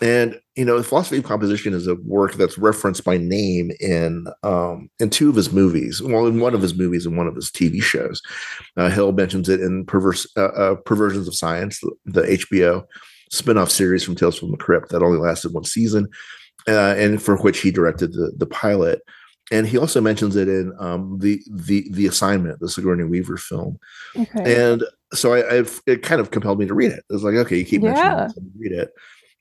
And 0.00 0.40
you 0.56 0.64
know, 0.64 0.76
the 0.78 0.84
philosophy 0.84 1.18
of 1.18 1.24
composition 1.24 1.72
is 1.72 1.86
a 1.86 1.94
work 2.06 2.34
that's 2.34 2.58
referenced 2.58 3.04
by 3.04 3.16
name 3.16 3.70
in 3.80 4.26
um, 4.42 4.88
in 4.98 5.10
two 5.10 5.28
of 5.28 5.36
his 5.36 5.52
movies. 5.52 6.02
Well, 6.02 6.26
in 6.26 6.40
one 6.40 6.54
of 6.54 6.62
his 6.62 6.76
movies 6.76 7.06
and 7.06 7.16
one 7.16 7.26
of 7.28 7.34
his 7.34 7.50
TV 7.50 7.82
shows. 7.82 8.20
Uh, 8.76 8.90
Hill 8.90 9.12
mentions 9.12 9.48
it 9.48 9.60
in 9.60 9.84
perverse 9.86 10.26
uh, 10.36 10.46
uh, 10.46 10.74
perversions 10.76 11.28
of 11.28 11.34
science, 11.34 11.80
the, 11.80 11.92
the 12.06 12.22
HBO 12.22 12.84
spin-off 13.30 13.70
series 13.70 14.02
from 14.04 14.14
Tales 14.14 14.38
from 14.38 14.50
the 14.50 14.56
Crypt 14.56 14.90
that 14.90 15.02
only 15.02 15.18
lasted 15.18 15.52
one 15.52 15.64
season, 15.64 16.08
uh, 16.68 16.94
and 16.96 17.22
for 17.22 17.36
which 17.38 17.60
he 17.60 17.70
directed 17.70 18.12
the 18.12 18.32
the 18.36 18.46
pilot. 18.46 19.02
And 19.52 19.66
he 19.66 19.76
also 19.76 20.00
mentions 20.00 20.36
it 20.36 20.48
in 20.48 20.72
um, 20.78 21.18
the 21.18 21.42
the 21.50 21.86
the 21.90 22.06
assignment, 22.06 22.60
the 22.60 22.68
Sigourney 22.68 23.04
Weaver 23.04 23.36
film. 23.36 23.78
Okay. 24.16 24.70
And 24.70 24.84
so 25.12 25.34
I, 25.34 25.58
I've 25.58 25.82
it 25.86 26.02
kind 26.02 26.20
of 26.20 26.30
compelled 26.30 26.58
me 26.58 26.66
to 26.66 26.74
read 26.74 26.92
it. 26.92 27.04
It 27.10 27.12
was 27.12 27.24
like, 27.24 27.34
okay, 27.34 27.58
you 27.58 27.64
keep 27.64 27.82
mentioning 27.82 28.10
Yeah. 28.10 28.24
this, 28.24 28.36
let 28.36 28.44
me 28.44 28.50
read 28.58 28.72
it. 28.72 28.92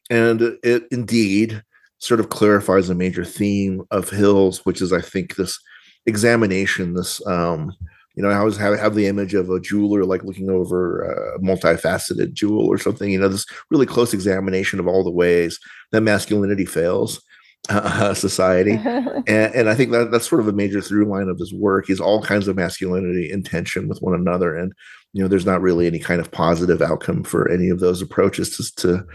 And 0.09 0.41
it 0.63 0.83
indeed 0.91 1.63
sort 1.99 2.19
of 2.19 2.27
clarifies 2.27 2.89
a 2.89 2.95
major 2.95 3.23
theme 3.23 3.81
of 3.89 4.09
Hill's, 4.09 4.65
which 4.65 4.81
is 4.81 4.91
I 4.91 4.99
think 4.99 5.35
this 5.35 5.57
examination, 6.05 6.95
this 6.95 7.25
um, 7.25 7.71
you 8.15 8.21
know, 8.21 8.29
I 8.29 8.37
always 8.37 8.57
have, 8.57 8.77
have 8.77 8.95
the 8.95 9.07
image 9.07 9.33
of 9.33 9.49
a 9.49 9.59
jeweler 9.59 10.05
like 10.05 10.23
looking 10.23 10.49
over 10.49 11.01
a 11.01 11.39
multifaceted 11.39 12.33
jewel 12.33 12.67
or 12.67 12.77
something, 12.77 13.11
you 13.11 13.19
know, 13.19 13.27
this 13.27 13.45
really 13.71 13.85
close 13.85 14.13
examination 14.13 14.79
of 14.79 14.87
all 14.87 15.03
the 15.03 15.11
ways 15.11 15.59
that 15.91 16.01
masculinity 16.01 16.65
fails 16.65 17.21
uh, 17.69 18.13
society 18.13 18.71
and, 19.27 19.27
and 19.27 19.69
I 19.69 19.75
think 19.75 19.91
that 19.91 20.11
that's 20.11 20.27
sort 20.27 20.41
of 20.41 20.47
a 20.47 20.53
major 20.53 20.81
through 20.81 21.05
line 21.05 21.29
of 21.29 21.39
his 21.39 21.53
work 21.53 21.89
is 21.89 21.99
all 21.99 22.21
kinds 22.21 22.47
of 22.47 22.55
masculinity 22.55 23.31
in 23.31 23.43
tension 23.43 23.87
with 23.87 23.99
one 23.99 24.13
another. 24.13 24.55
And, 24.55 24.73
you 25.13 25.21
know, 25.21 25.27
there's 25.27 25.45
not 25.45 25.61
really 25.61 25.87
any 25.87 25.99
kind 25.99 26.19
of 26.19 26.31
positive 26.31 26.81
outcome 26.81 27.23
for 27.23 27.49
any 27.49 27.69
of 27.69 27.79
those 27.79 28.01
approaches 28.01 28.55
to, 28.57 28.75
to, 28.75 29.05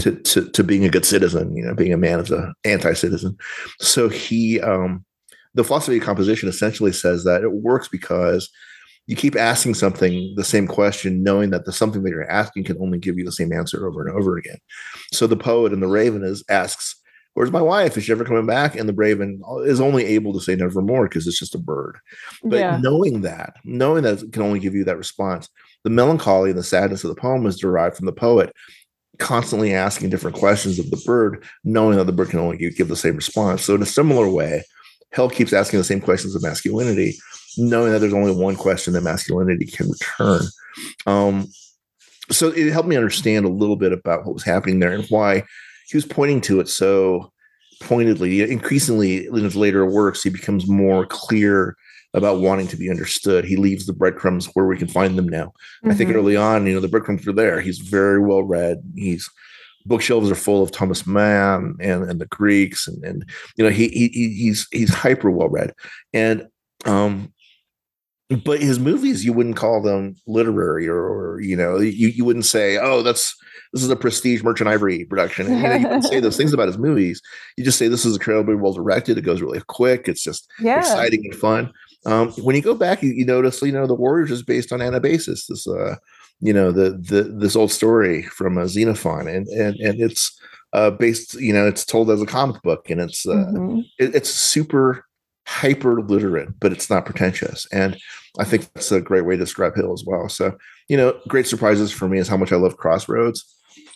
to, 0.00 0.16
to, 0.16 0.50
to 0.50 0.64
being 0.64 0.84
a 0.84 0.90
good 0.90 1.04
citizen, 1.04 1.54
you 1.54 1.64
know, 1.64 1.74
being 1.74 1.92
a 1.92 1.98
man 1.98 2.20
is 2.20 2.30
a 2.30 2.54
anti-citizen. 2.64 3.36
So 3.80 4.08
he, 4.08 4.60
um, 4.60 5.04
the 5.54 5.64
philosophy 5.64 5.98
of 5.98 6.02
composition 6.02 6.48
essentially 6.48 6.92
says 6.92 7.24
that 7.24 7.42
it 7.42 7.52
works 7.52 7.88
because 7.88 8.50
you 9.06 9.16
keep 9.16 9.36
asking 9.36 9.74
something 9.74 10.32
the 10.36 10.44
same 10.44 10.66
question, 10.66 11.22
knowing 11.22 11.50
that 11.50 11.64
the 11.64 11.72
something 11.72 12.02
that 12.02 12.10
you're 12.10 12.30
asking 12.30 12.64
can 12.64 12.78
only 12.80 12.98
give 12.98 13.18
you 13.18 13.24
the 13.24 13.32
same 13.32 13.52
answer 13.52 13.86
over 13.86 14.06
and 14.06 14.16
over 14.16 14.36
again. 14.36 14.58
So 15.12 15.26
the 15.26 15.36
poet 15.36 15.72
in 15.72 15.80
the 15.80 15.88
Raven 15.88 16.22
is 16.22 16.44
asks, 16.48 16.96
Where's 17.34 17.50
my 17.50 17.62
wife? 17.62 17.96
Is 17.96 18.04
she 18.04 18.12
ever 18.12 18.26
coming 18.26 18.44
back? 18.44 18.76
And 18.76 18.86
the 18.86 18.92
Raven 18.92 19.40
is 19.64 19.80
only 19.80 20.04
able 20.04 20.34
to 20.34 20.40
say 20.40 20.54
nevermore 20.54 21.08
because 21.08 21.26
it's 21.26 21.38
just 21.38 21.54
a 21.54 21.58
bird. 21.58 21.96
But 22.44 22.58
yeah. 22.58 22.76
knowing 22.76 23.22
that, 23.22 23.56
knowing 23.64 24.02
that 24.02 24.22
it 24.22 24.32
can 24.34 24.42
only 24.42 24.60
give 24.60 24.74
you 24.74 24.84
that 24.84 24.98
response, 24.98 25.48
the 25.82 25.88
melancholy 25.88 26.50
and 26.50 26.58
the 26.58 26.62
sadness 26.62 27.04
of 27.04 27.08
the 27.08 27.20
poem 27.20 27.46
is 27.46 27.58
derived 27.58 27.96
from 27.96 28.04
the 28.04 28.12
poet 28.12 28.54
constantly 29.18 29.72
asking 29.72 30.10
different 30.10 30.36
questions 30.36 30.78
of 30.78 30.90
the 30.90 31.02
bird, 31.06 31.44
knowing 31.64 31.96
that 31.96 32.04
the 32.04 32.12
bird 32.12 32.30
can 32.30 32.38
only 32.38 32.56
give, 32.56 32.76
give 32.76 32.88
the 32.88 32.96
same 32.96 33.16
response. 33.16 33.62
So 33.62 33.74
in 33.74 33.82
a 33.82 33.86
similar 33.86 34.28
way, 34.28 34.64
Hill 35.14 35.30
keeps 35.30 35.52
asking 35.52 35.78
the 35.78 35.84
same 35.84 36.00
questions 36.00 36.34
of 36.34 36.42
masculinity, 36.42 37.14
knowing 37.58 37.92
that 37.92 37.98
there's 37.98 38.14
only 38.14 38.34
one 38.34 38.56
question 38.56 38.94
that 38.94 39.02
masculinity 39.02 39.66
can 39.66 39.90
return. 39.90 40.42
Um, 41.06 41.48
so 42.30 42.48
it 42.48 42.72
helped 42.72 42.88
me 42.88 42.96
understand 42.96 43.44
a 43.44 43.50
little 43.50 43.76
bit 43.76 43.92
about 43.92 44.24
what 44.24 44.34
was 44.34 44.44
happening 44.44 44.80
there 44.80 44.92
and 44.92 45.06
why 45.06 45.44
he 45.88 45.96
was 45.96 46.06
pointing 46.06 46.40
to 46.42 46.60
it 46.60 46.68
so 46.68 47.32
pointedly. 47.82 48.40
Increasingly 48.50 49.26
in 49.26 49.44
his 49.44 49.56
later 49.56 49.84
works, 49.84 50.22
he 50.22 50.30
becomes 50.30 50.66
more 50.66 51.04
clear 51.04 51.76
about 52.14 52.40
wanting 52.40 52.68
to 52.68 52.76
be 52.76 52.90
understood. 52.90 53.44
He 53.44 53.56
leaves 53.56 53.86
the 53.86 53.92
breadcrumbs 53.92 54.46
where 54.54 54.66
we 54.66 54.76
can 54.76 54.88
find 54.88 55.18
them 55.18 55.28
now. 55.28 55.46
Mm-hmm. 55.46 55.90
I 55.90 55.94
think 55.94 56.10
mm-hmm. 56.10 56.18
early 56.18 56.36
on, 56.36 56.66
you 56.66 56.74
know, 56.74 56.80
the 56.80 56.88
breadcrumbs 56.88 57.26
are 57.26 57.32
there. 57.32 57.60
He's 57.60 57.78
very 57.78 58.20
well 58.20 58.42
read. 58.42 58.78
He's 58.94 59.28
bookshelves 59.86 60.30
are 60.30 60.36
full 60.36 60.62
of 60.62 60.70
Thomas 60.70 61.06
Mann 61.06 61.76
and, 61.80 62.08
and 62.08 62.20
the 62.20 62.26
Greeks 62.26 62.86
and, 62.86 63.02
and 63.04 63.28
you 63.56 63.64
know 63.64 63.70
he, 63.70 63.88
he 63.88 64.08
he's 64.08 64.66
he's 64.70 64.92
hyper 64.92 65.30
well 65.30 65.48
read 65.48 65.72
and 66.12 66.46
um 66.84 67.32
but 68.44 68.60
his 68.60 68.78
movies 68.78 69.24
you 69.24 69.32
wouldn't 69.32 69.56
call 69.56 69.82
them 69.82 70.16
literary 70.26 70.88
or, 70.88 71.02
or 71.02 71.40
you 71.40 71.56
know 71.56 71.78
you, 71.78 72.08
you 72.08 72.24
wouldn't 72.24 72.46
say 72.46 72.78
oh 72.78 73.02
that's 73.02 73.36
this 73.72 73.82
is 73.82 73.90
a 73.90 73.96
prestige 73.96 74.42
merchant 74.42 74.68
ivory 74.68 75.04
production. 75.04 75.46
And, 75.46 75.56
you, 75.56 75.62
know, 75.62 75.74
you 75.76 75.82
wouldn't 75.84 76.04
say 76.04 76.20
those 76.20 76.36
things 76.38 76.52
about 76.52 76.66
his 76.66 76.78
movies. 76.78 77.22
You 77.56 77.64
just 77.64 77.78
say 77.78 77.88
this 77.88 78.04
is 78.04 78.16
incredibly 78.16 78.54
well 78.54 78.72
directed. 78.72 79.16
It 79.16 79.22
goes 79.22 79.40
really 79.40 79.62
quick. 79.66 80.08
It's 80.08 80.22
just 80.22 80.50
yeah. 80.60 80.78
exciting 80.78 81.24
and 81.24 81.34
fun. 81.34 81.72
Um, 82.04 82.32
when 82.32 82.56
you 82.56 82.62
go 82.62 82.74
back 82.74 83.02
you, 83.02 83.12
you, 83.12 83.24
notice 83.24 83.62
you 83.62 83.70
know 83.70 83.86
the 83.86 83.94
warriors 83.94 84.32
is 84.32 84.42
based 84.42 84.72
on 84.72 84.80
anabasis 84.80 85.46
this 85.48 85.68
uh 85.68 85.94
you 86.42 86.52
know 86.52 86.72
the 86.72 86.90
the 86.90 87.22
this 87.22 87.56
old 87.56 87.70
story 87.70 88.22
from 88.24 88.58
uh, 88.58 88.66
xenophon 88.66 89.28
and 89.28 89.46
and 89.48 89.76
and 89.76 90.00
it's 90.00 90.38
uh 90.72 90.90
based 90.90 91.34
you 91.34 91.52
know 91.52 91.66
it's 91.66 91.84
told 91.84 92.10
as 92.10 92.20
a 92.20 92.26
comic 92.26 92.60
book 92.62 92.90
and 92.90 93.00
it's 93.00 93.26
uh 93.26 93.46
mm-hmm. 93.52 93.80
it, 93.98 94.14
it's 94.14 94.28
super 94.28 95.06
hyper 95.46 96.02
literate 96.02 96.48
but 96.60 96.72
it's 96.72 96.90
not 96.90 97.06
pretentious 97.06 97.66
and 97.72 97.96
i 98.38 98.44
think 98.44 98.70
that's 98.74 98.92
a 98.92 99.00
great 99.00 99.24
way 99.24 99.36
to 99.36 99.44
describe 99.44 99.74
hill 99.74 99.92
as 99.92 100.04
well 100.04 100.28
so 100.28 100.56
you 100.88 100.96
know 100.96 101.18
great 101.28 101.46
surprises 101.46 101.92
for 101.92 102.08
me 102.08 102.18
is 102.18 102.28
how 102.28 102.36
much 102.36 102.52
i 102.52 102.56
love 102.56 102.76
crossroads 102.76 103.44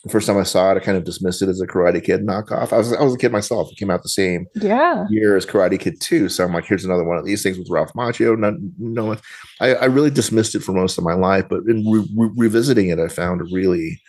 the 0.06 0.12
first 0.12 0.28
time 0.28 0.36
I 0.36 0.44
saw 0.44 0.70
it, 0.70 0.76
I 0.76 0.80
kind 0.80 0.96
of 0.96 1.02
dismissed 1.02 1.42
it 1.42 1.48
as 1.48 1.60
a 1.60 1.66
Karate 1.66 2.02
Kid 2.02 2.25
knockoff. 2.25 2.72
I 2.72 2.78
was 2.78 2.92
I 2.92 3.02
was 3.02 3.14
a 3.14 3.18
kid 3.18 3.32
myself. 3.32 3.72
It 3.72 3.76
came 3.76 3.90
out 3.90 4.04
the 4.04 4.08
same 4.08 4.46
yeah. 4.54 5.04
year 5.10 5.36
as 5.36 5.44
Karate 5.44 5.80
Kid 5.80 6.00
2. 6.00 6.28
So 6.28 6.44
I'm 6.44 6.54
like, 6.54 6.64
here's 6.64 6.84
another 6.84 7.02
one 7.02 7.18
of 7.18 7.25
these 7.25 7.42
things 7.42 7.58
with 7.58 7.68
Ralph 7.68 7.92
Macchio. 7.94 8.38
No, 8.38 8.56
no 8.78 9.16
I, 9.60 9.75
I 9.75 9.84
really 9.86 10.10
dismissed 10.10 10.54
it 10.54 10.62
for 10.62 10.72
most 10.72 10.96
of 10.96 11.02
my 11.02 11.14
life, 11.14 11.46
but 11.50 11.64
in 11.66 11.84
re- 11.90 12.08
re- 12.16 12.30
revisiting 12.36 12.88
it, 12.88 13.00
I 13.00 13.08
found 13.08 13.40
a 13.40 13.44
really 13.52 14.00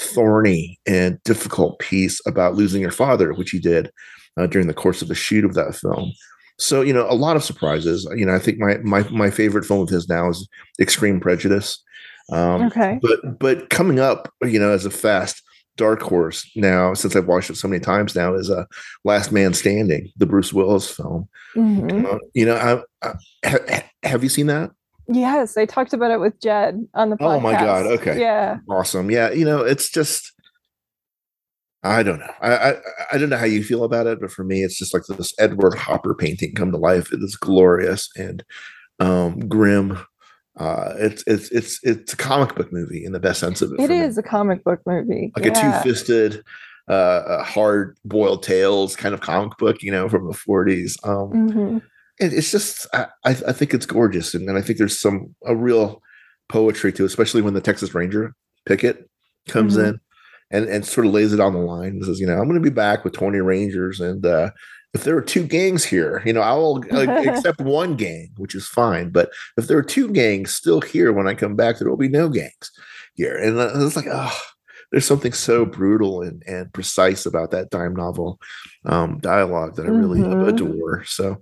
thorny 0.00 0.80
and 0.84 1.22
difficult 1.22 1.78
piece 1.78 2.20
about 2.26 2.56
losing 2.56 2.82
your 2.82 2.90
father, 2.90 3.32
which 3.34 3.50
he 3.50 3.60
did 3.60 3.92
uh, 4.36 4.48
during 4.48 4.66
the 4.66 4.74
course 4.74 5.00
of 5.00 5.06
the 5.06 5.14
shoot 5.14 5.44
of 5.44 5.54
that 5.54 5.76
film. 5.76 6.12
So 6.58 6.82
you 6.82 6.92
know, 6.92 7.06
a 7.08 7.14
lot 7.14 7.36
of 7.36 7.44
surprises. 7.44 8.08
You 8.16 8.26
know, 8.26 8.34
I 8.34 8.40
think 8.40 8.58
my 8.58 8.78
my 8.78 9.08
my 9.10 9.30
favorite 9.30 9.64
film 9.64 9.80
of 9.80 9.88
his 9.88 10.08
now 10.08 10.28
is 10.28 10.48
Extreme 10.80 11.20
Prejudice. 11.20 11.80
Um, 12.30 12.62
okay. 12.62 12.98
But 13.02 13.38
but 13.38 13.70
coming 13.70 14.00
up, 14.00 14.32
you 14.42 14.58
know, 14.58 14.70
as 14.70 14.86
a 14.86 14.90
fast 14.90 15.42
dark 15.76 16.02
horse 16.02 16.48
now, 16.56 16.94
since 16.94 17.16
I've 17.16 17.26
watched 17.26 17.50
it 17.50 17.56
so 17.56 17.68
many 17.68 17.80
times 17.80 18.14
now, 18.14 18.34
is 18.34 18.50
a 18.50 18.60
uh, 18.60 18.64
Last 19.04 19.32
Man 19.32 19.54
Standing, 19.54 20.10
the 20.16 20.26
Bruce 20.26 20.52
Willis 20.52 20.90
film. 20.90 21.28
Mm-hmm. 21.56 22.06
Uh, 22.06 22.18
you 22.34 22.46
know, 22.46 22.84
I, 23.02 23.08
I, 23.08 23.14
ha, 23.48 23.82
have 24.02 24.22
you 24.22 24.28
seen 24.28 24.46
that? 24.46 24.70
Yes, 25.08 25.56
I 25.56 25.66
talked 25.66 25.92
about 25.92 26.10
it 26.10 26.20
with 26.20 26.40
Jed 26.40 26.86
on 26.94 27.10
the 27.10 27.16
podcast. 27.16 27.36
Oh 27.36 27.40
my 27.40 27.52
god! 27.52 27.86
Okay, 27.86 28.18
yeah, 28.18 28.58
awesome. 28.70 29.10
Yeah, 29.10 29.30
you 29.30 29.44
know, 29.44 29.60
it's 29.60 29.90
just. 29.90 30.30
I 31.86 32.02
don't 32.02 32.18
know. 32.18 32.32
I, 32.40 32.54
I, 32.54 32.74
I 33.12 33.18
don't 33.18 33.28
know 33.28 33.36
how 33.36 33.44
you 33.44 33.62
feel 33.62 33.84
about 33.84 34.06
it, 34.06 34.18
but 34.18 34.30
for 34.30 34.42
me, 34.42 34.62
it's 34.62 34.78
just 34.78 34.94
like 34.94 35.02
this 35.06 35.34
Edward 35.38 35.74
Hopper 35.74 36.14
painting 36.14 36.54
come 36.54 36.72
to 36.72 36.78
life. 36.78 37.12
It 37.12 37.22
is 37.22 37.36
glorious 37.36 38.08
and 38.16 38.42
um, 39.00 39.38
grim 39.40 39.98
uh, 40.56 40.94
it's 40.98 41.24
it's 41.26 41.50
it's 41.50 41.80
it's 41.82 42.12
a 42.12 42.16
comic 42.16 42.54
book 42.54 42.72
movie 42.72 43.04
in 43.04 43.12
the 43.12 43.20
best 43.20 43.40
sense 43.40 43.60
of 43.60 43.72
it. 43.72 43.80
It 43.80 43.90
is 43.90 44.16
me. 44.16 44.20
a 44.20 44.22
comic 44.22 44.62
book 44.62 44.80
movie, 44.86 45.32
like 45.36 45.46
yeah. 45.46 45.80
a 45.80 45.82
two 45.82 45.88
fisted, 45.88 46.44
uh, 46.88 47.42
hard 47.42 47.96
boiled 48.04 48.42
tales 48.42 48.94
kind 48.94 49.14
of 49.14 49.20
comic 49.20 49.58
book, 49.58 49.82
you 49.82 49.90
know, 49.90 50.08
from 50.08 50.28
the 50.28 50.34
forties. 50.34 50.96
Um, 51.02 51.32
mm-hmm. 51.32 51.76
it, 52.20 52.32
it's 52.32 52.52
just 52.52 52.86
I, 52.92 53.08
I 53.24 53.32
think 53.34 53.74
it's 53.74 53.86
gorgeous, 53.86 54.34
and, 54.34 54.48
and 54.48 54.56
I 54.56 54.62
think 54.62 54.78
there's 54.78 55.00
some 55.00 55.34
a 55.44 55.56
real 55.56 56.00
poetry 56.48 56.92
to, 56.92 57.02
it, 57.02 57.06
especially 57.06 57.42
when 57.42 57.54
the 57.54 57.60
Texas 57.60 57.94
Ranger 57.94 58.34
Pickett 58.64 59.08
comes 59.48 59.76
mm-hmm. 59.76 59.86
in 59.86 60.00
and 60.50 60.66
and 60.66 60.86
sort 60.86 61.06
of 61.06 61.12
lays 61.12 61.32
it 61.32 61.40
on 61.40 61.52
the 61.52 61.58
line. 61.58 61.88
And 61.88 62.04
says, 62.04 62.20
you 62.20 62.26
know, 62.26 62.34
I'm 62.34 62.48
going 62.48 62.54
to 62.54 62.60
be 62.60 62.70
back 62.70 63.02
with 63.02 63.12
20 63.12 63.40
Rangers, 63.40 63.98
and 63.98 64.24
uh, 64.24 64.50
if 64.94 65.02
there 65.02 65.16
are 65.16 65.22
two 65.22 65.44
gangs 65.44 65.84
here, 65.84 66.22
you 66.24 66.32
know, 66.32 66.40
I 66.40 66.54
will 66.54 66.84
accept 66.92 67.60
one 67.60 67.96
gang, 67.96 68.30
which 68.36 68.54
is 68.54 68.66
fine. 68.66 69.10
But 69.10 69.30
if 69.56 69.66
there 69.66 69.76
are 69.76 69.82
two 69.82 70.08
gangs 70.10 70.54
still 70.54 70.80
here 70.80 71.12
when 71.12 71.26
I 71.26 71.34
come 71.34 71.56
back, 71.56 71.78
there 71.78 71.90
will 71.90 71.96
be 71.96 72.08
no 72.08 72.28
gangs 72.28 72.70
here. 73.14 73.36
And 73.36 73.58
it's 73.82 73.96
like, 73.96 74.06
oh, 74.08 74.38
there's 74.92 75.04
something 75.04 75.32
so 75.32 75.66
brutal 75.66 76.22
and, 76.22 76.44
and 76.46 76.72
precise 76.72 77.26
about 77.26 77.50
that 77.50 77.70
dime 77.70 77.96
novel 77.96 78.38
um, 78.84 79.18
dialogue 79.18 79.74
that 79.76 79.86
I 79.86 79.88
really 79.88 80.20
mm-hmm. 80.20 80.48
adore. 80.48 81.04
So, 81.04 81.40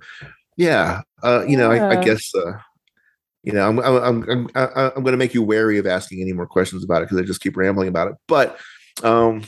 yeah, 0.56 1.02
uh, 1.22 1.44
you 1.46 1.58
know, 1.58 1.70
I, 1.70 1.98
I 1.98 2.02
guess, 2.02 2.34
uh, 2.34 2.52
you 3.42 3.52
know, 3.52 3.68
I'm 3.68 3.78
I'm 3.80 4.22
I'm 4.22 4.48
I'm, 4.54 4.70
I'm 4.74 5.02
going 5.02 5.12
to 5.12 5.18
make 5.18 5.34
you 5.34 5.42
wary 5.42 5.76
of 5.76 5.86
asking 5.86 6.22
any 6.22 6.32
more 6.32 6.46
questions 6.46 6.84
about 6.84 7.02
it 7.02 7.06
because 7.06 7.18
I 7.18 7.26
just 7.26 7.42
keep 7.42 7.56
rambling 7.56 7.88
about 7.88 8.08
it. 8.08 8.14
But 8.28 8.58
um, 9.02 9.42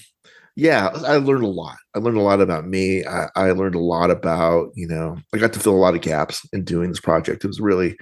yeah, 0.56 0.90
I 1.06 1.16
learned 1.16 1.44
a 1.44 1.48
lot. 1.48 1.76
I 1.94 1.98
learned 1.98 2.16
a 2.16 2.22
lot 2.22 2.40
about 2.40 2.66
me. 2.66 3.04
I, 3.04 3.28
I, 3.34 3.50
learned 3.50 3.74
a 3.74 3.80
lot 3.80 4.10
about, 4.10 4.70
you 4.74 4.86
know, 4.86 5.16
I 5.34 5.38
got 5.38 5.52
to 5.54 5.60
fill 5.60 5.74
a 5.74 5.76
lot 5.76 5.94
of 5.94 6.00
gaps 6.00 6.46
in 6.52 6.64
doing 6.64 6.90
this 6.90 7.00
project. 7.00 7.44
It 7.44 7.48
was 7.48 7.60
really 7.60 7.96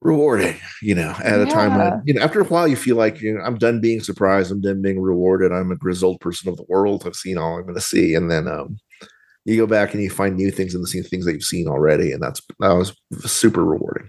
rewarding, 0.00 0.56
you 0.82 0.96
know, 0.96 1.14
at 1.22 1.40
a 1.40 1.46
time 1.46 1.78
when, 1.78 2.02
you 2.04 2.14
know, 2.14 2.22
after 2.22 2.40
a 2.40 2.44
while 2.44 2.66
you 2.66 2.74
feel 2.74 2.96
like, 2.96 3.20
you 3.20 3.34
know, 3.34 3.40
I'm 3.40 3.56
done 3.56 3.80
being 3.80 4.00
surprised. 4.00 4.50
I'm 4.50 4.60
done 4.60 4.82
being 4.82 5.00
rewarded. 5.00 5.52
I'm 5.52 5.70
a 5.70 5.76
grizzled 5.76 6.20
person 6.20 6.48
of 6.48 6.56
the 6.56 6.66
world. 6.68 7.04
I've 7.06 7.14
seen 7.14 7.38
all 7.38 7.56
I'm 7.56 7.62
going 7.62 7.74
to 7.76 7.80
see. 7.80 8.14
And 8.14 8.28
then, 8.28 8.48
um, 8.48 8.78
you 9.44 9.56
go 9.56 9.66
back 9.66 9.92
and 9.92 10.02
you 10.02 10.10
find 10.10 10.36
new 10.36 10.50
things 10.50 10.74
in 10.74 10.80
the 10.80 10.86
same 10.86 11.02
things 11.02 11.24
that 11.24 11.32
you've 11.32 11.42
seen 11.44 11.68
already. 11.68 12.12
And 12.12 12.22
that's, 12.22 12.40
that 12.60 12.72
was 12.72 12.96
super 13.20 13.64
rewarding. 13.64 14.08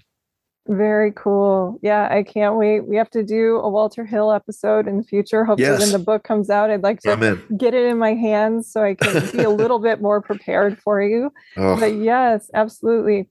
Very 0.67 1.11
cool. 1.11 1.77
Yeah, 1.81 2.07
I 2.09 2.23
can't 2.23 2.55
wait. 2.55 2.87
We 2.87 2.95
have 2.95 3.09
to 3.11 3.23
do 3.23 3.57
a 3.57 3.69
Walter 3.69 4.05
Hill 4.05 4.31
episode 4.31 4.87
in 4.87 4.97
the 4.97 5.03
future. 5.03 5.43
Hopefully, 5.43 5.69
yes. 5.69 5.81
when 5.81 5.91
the 5.91 5.99
book 5.99 6.23
comes 6.23 6.49
out, 6.49 6.69
I'd 6.69 6.83
like 6.83 7.01
to 7.01 7.37
get 7.57 7.73
it 7.73 7.85
in 7.85 7.97
my 7.97 8.13
hands 8.13 8.71
so 8.71 8.81
I 8.81 8.95
can 8.95 9.29
be 9.31 9.43
a 9.43 9.49
little 9.49 9.79
bit 9.79 10.01
more 10.01 10.21
prepared 10.21 10.79
for 10.79 11.01
you. 11.01 11.33
Oh. 11.57 11.77
But 11.77 11.95
yes, 11.95 12.49
absolutely. 12.53 13.29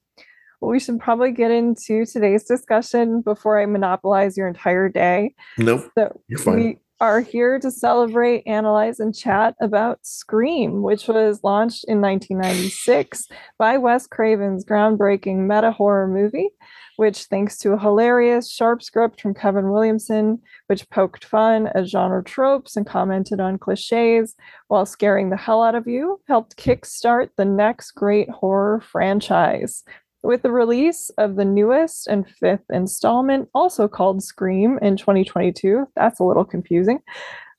Well, 0.61 0.71
we 0.71 0.79
should 0.79 1.01
probably 1.01 1.33
get 1.33 1.51
into 1.51 2.05
today's 2.05 2.45
discussion 2.45 3.23
before 3.23 3.61
I 3.61 3.67
monopolize 3.67 4.37
your 4.37 4.47
entire 4.47 4.89
day. 4.89 5.35
Nope. 5.57 5.91
So 5.97 6.21
you're 6.29 6.39
fine. 6.39 6.55
We 6.57 6.79
are 7.03 7.21
here 7.21 7.59
to 7.59 7.69
celebrate, 7.69 8.45
analyze, 8.47 9.01
and 9.01 9.13
chat 9.13 9.57
about 9.61 9.99
Scream, 10.03 10.83
which 10.83 11.09
was 11.09 11.41
launched 11.43 11.85
in 11.89 12.01
1996 12.01 13.27
by 13.59 13.77
Wes 13.77 14.07
Craven's 14.07 14.65
groundbreaking 14.65 15.49
meta 15.49 15.73
horror 15.73 16.07
movie 16.07 16.51
which, 16.97 17.25
thanks 17.25 17.59
to 17.59 17.73
a 17.73 17.79
hilarious, 17.79 18.51
sharp 18.51 18.83
script 18.83 19.21
from 19.21 19.35
Kevin 19.35 19.71
Williamson, 19.71 20.41
which 20.67 20.89
poked 20.91 21.25
fun 21.25 21.69
at 21.75 21.87
genre 21.87 22.23
tropes 22.23 22.77
and 22.77 22.87
commented 22.87 23.41
on 23.41 23.59
cliches 23.59 24.35
while 24.69 24.87
scaring 24.87 25.31
the 25.31 25.37
hell 25.37 25.63
out 25.63 25.75
of 25.75 25.87
you, 25.87 26.21
helped 26.29 26.57
kickstart 26.57 27.31
the 27.37 27.45
next 27.45 27.93
great 27.93 28.29
horror 28.29 28.81
franchise. 28.81 29.85
With 30.23 30.43
the 30.43 30.53
release 30.53 31.11
of 31.19 31.35
the 31.35 31.45
newest 31.45 32.07
and 32.07 32.29
fifth 32.29 32.65
installment, 32.71 33.49
also 33.55 33.89
called 33.89 34.23
Scream, 34.23 34.79
in 34.81 34.97
2022, 34.97 35.87
that's 35.97 36.21
a 36.21 36.25
little 36.25 36.45
confusing. 36.45 37.01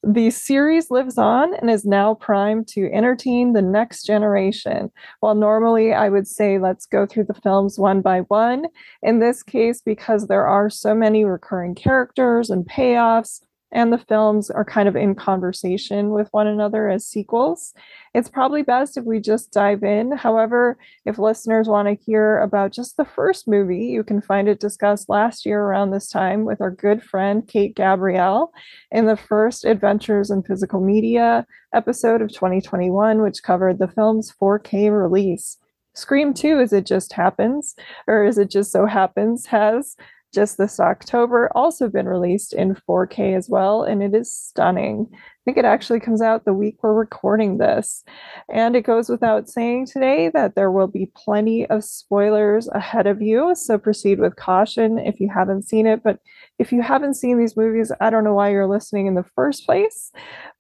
The 0.06 0.32
series 0.32 0.90
lives 0.90 1.18
on 1.18 1.54
and 1.56 1.70
is 1.70 1.86
now 1.86 2.16
primed 2.16 2.68
to 2.70 2.90
entertain 2.94 3.54
the 3.54 3.62
next 3.62 4.04
generation. 4.04 4.92
While 5.20 5.36
normally 5.36 5.94
I 5.94 6.10
would 6.10 6.28
say 6.28 6.58
let's 6.58 6.86
go 6.86 7.06
through 7.06 7.26
the 7.26 7.34
films 7.34 7.80
one 7.80 8.02
by 8.02 8.22
one, 8.22 8.66
in 9.02 9.20
this 9.20 9.44
case, 9.44 9.82
because 9.82 10.28
there 10.28 10.46
are 10.46 10.70
so 10.70 10.94
many 10.94 11.24
recurring 11.26 11.76
characters 11.76 12.50
and 12.50 12.66
payoffs, 12.66 13.42
and 13.74 13.92
the 13.92 13.98
films 13.98 14.50
are 14.50 14.64
kind 14.64 14.88
of 14.88 14.96
in 14.96 15.16
conversation 15.16 16.12
with 16.12 16.30
one 16.32 16.48
another 16.48 16.90
as 16.90 17.06
sequels. 17.06 17.74
It's 18.14 18.30
probably 18.30 18.62
best 18.62 18.98
if 18.98 19.04
we 19.04 19.20
just 19.20 19.52
dive 19.52 19.84
in. 19.84 20.12
However, 20.12 20.78
if 21.06 21.18
listeners 21.18 21.68
want 21.68 21.88
to 21.88 22.04
hear 22.06 22.38
about 22.40 22.72
just 22.72 22.96
the 22.96 23.06
first 23.06 23.48
movie, 23.48 23.88
you 23.88 24.04
can 24.04 24.22
find 24.22 24.48
it 24.48 24.60
discussed 24.60 25.10
last 25.10 25.46
year 25.46 25.62
around 25.62 25.92
this 25.92 26.08
time 26.08 26.46
with 26.46 26.62
our 26.62 26.72
good 26.72 27.04
friend 27.04 27.48
Kate 27.48 27.76
Gabrielle 27.76 28.54
in 28.92 29.08
the 29.08 29.18
first 29.18 29.66
Adventures 29.66 30.30
in 30.30 30.44
Physical 30.44 30.80
Media 30.80 31.46
episode 31.74 32.22
of 32.22 32.32
2021, 32.32 33.24
which 33.24 33.44
covered 33.44 33.80
the 33.80 33.88
film's 33.88 34.32
4K 34.40 34.92
release. 34.92 35.58
Scream 35.96 36.34
2, 36.34 36.60
as 36.60 36.74
it 36.74 36.86
just 36.86 37.14
happens, 37.14 37.76
or 38.08 38.24
as 38.24 38.38
it 38.38 38.50
just 38.50 38.72
so 38.72 38.86
happens, 38.86 39.48
has 39.48 39.96
just 40.34 40.58
this 40.58 40.80
October, 40.80 41.50
also 41.56 41.88
been 41.88 42.08
released 42.08 42.54
in 42.54 42.76
4K 42.76 43.38
as 43.38 43.48
well, 43.50 43.84
and 43.84 44.02
it 44.02 44.16
is 44.16 44.32
stunning. 44.32 45.08
I 45.14 45.18
think 45.46 45.58
it 45.58 45.66
actually 45.66 46.00
comes 46.00 46.22
out 46.22 46.46
the 46.46 46.54
week 46.54 46.78
we're 46.82 46.94
recording 46.94 47.58
this. 47.58 48.06
And 48.50 48.78
it 48.78 48.84
goes 48.84 49.10
without 49.10 49.50
saying 49.50 49.88
today 49.88 50.30
that 50.30 50.56
there 50.56 50.72
will 50.72 50.88
be 50.88 51.12
plenty 51.18 51.66
of 51.66 51.84
spoilers 51.84 52.70
ahead 52.70 53.08
of 53.08 53.22
you. 53.22 53.54
So 53.54 53.78
proceed 53.78 54.20
with 54.20 54.38
caution 54.38 54.98
if 54.98 55.20
you 55.20 55.30
haven't 55.30 55.64
seen 55.64 55.86
it. 55.86 56.02
But 56.02 56.20
if 56.60 56.72
you 56.72 56.82
haven't 56.82 57.16
seen 57.16 57.40
these 57.40 57.58
movies, 57.58 57.92
I 58.00 58.10
don't 58.10 58.24
know 58.24 58.34
why 58.34 58.52
you're 58.52 58.70
listening 58.70 59.08
in 59.08 59.16
the 59.16 59.26
first 59.36 59.66
place. 59.66 60.12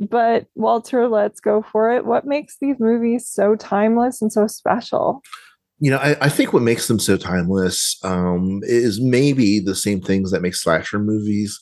But 0.01 0.47
Walter, 0.55 1.07
let's 1.07 1.39
go 1.39 1.61
for 1.61 1.89
it. 1.93 2.05
What 2.05 2.25
makes 2.25 2.57
these 2.59 2.77
movies 2.77 3.25
so 3.25 3.55
timeless 3.55 4.21
and 4.21 4.33
so 4.33 4.47
special? 4.47 5.23
You 5.83 5.91
know, 5.91 5.97
I, 5.97 6.15
I, 6.21 6.29
think 6.29 6.53
what 6.53 6.63
makes 6.63 6.87
them 6.87 6.97
so 6.97 7.17
timeless 7.17 7.97
um, 8.05 8.61
is 8.63 9.01
maybe 9.01 9.59
the 9.59 9.75
same 9.75 9.99
things 9.99 10.31
that 10.31 10.41
make 10.41 10.55
slasher 10.55 10.97
movies 10.97 11.59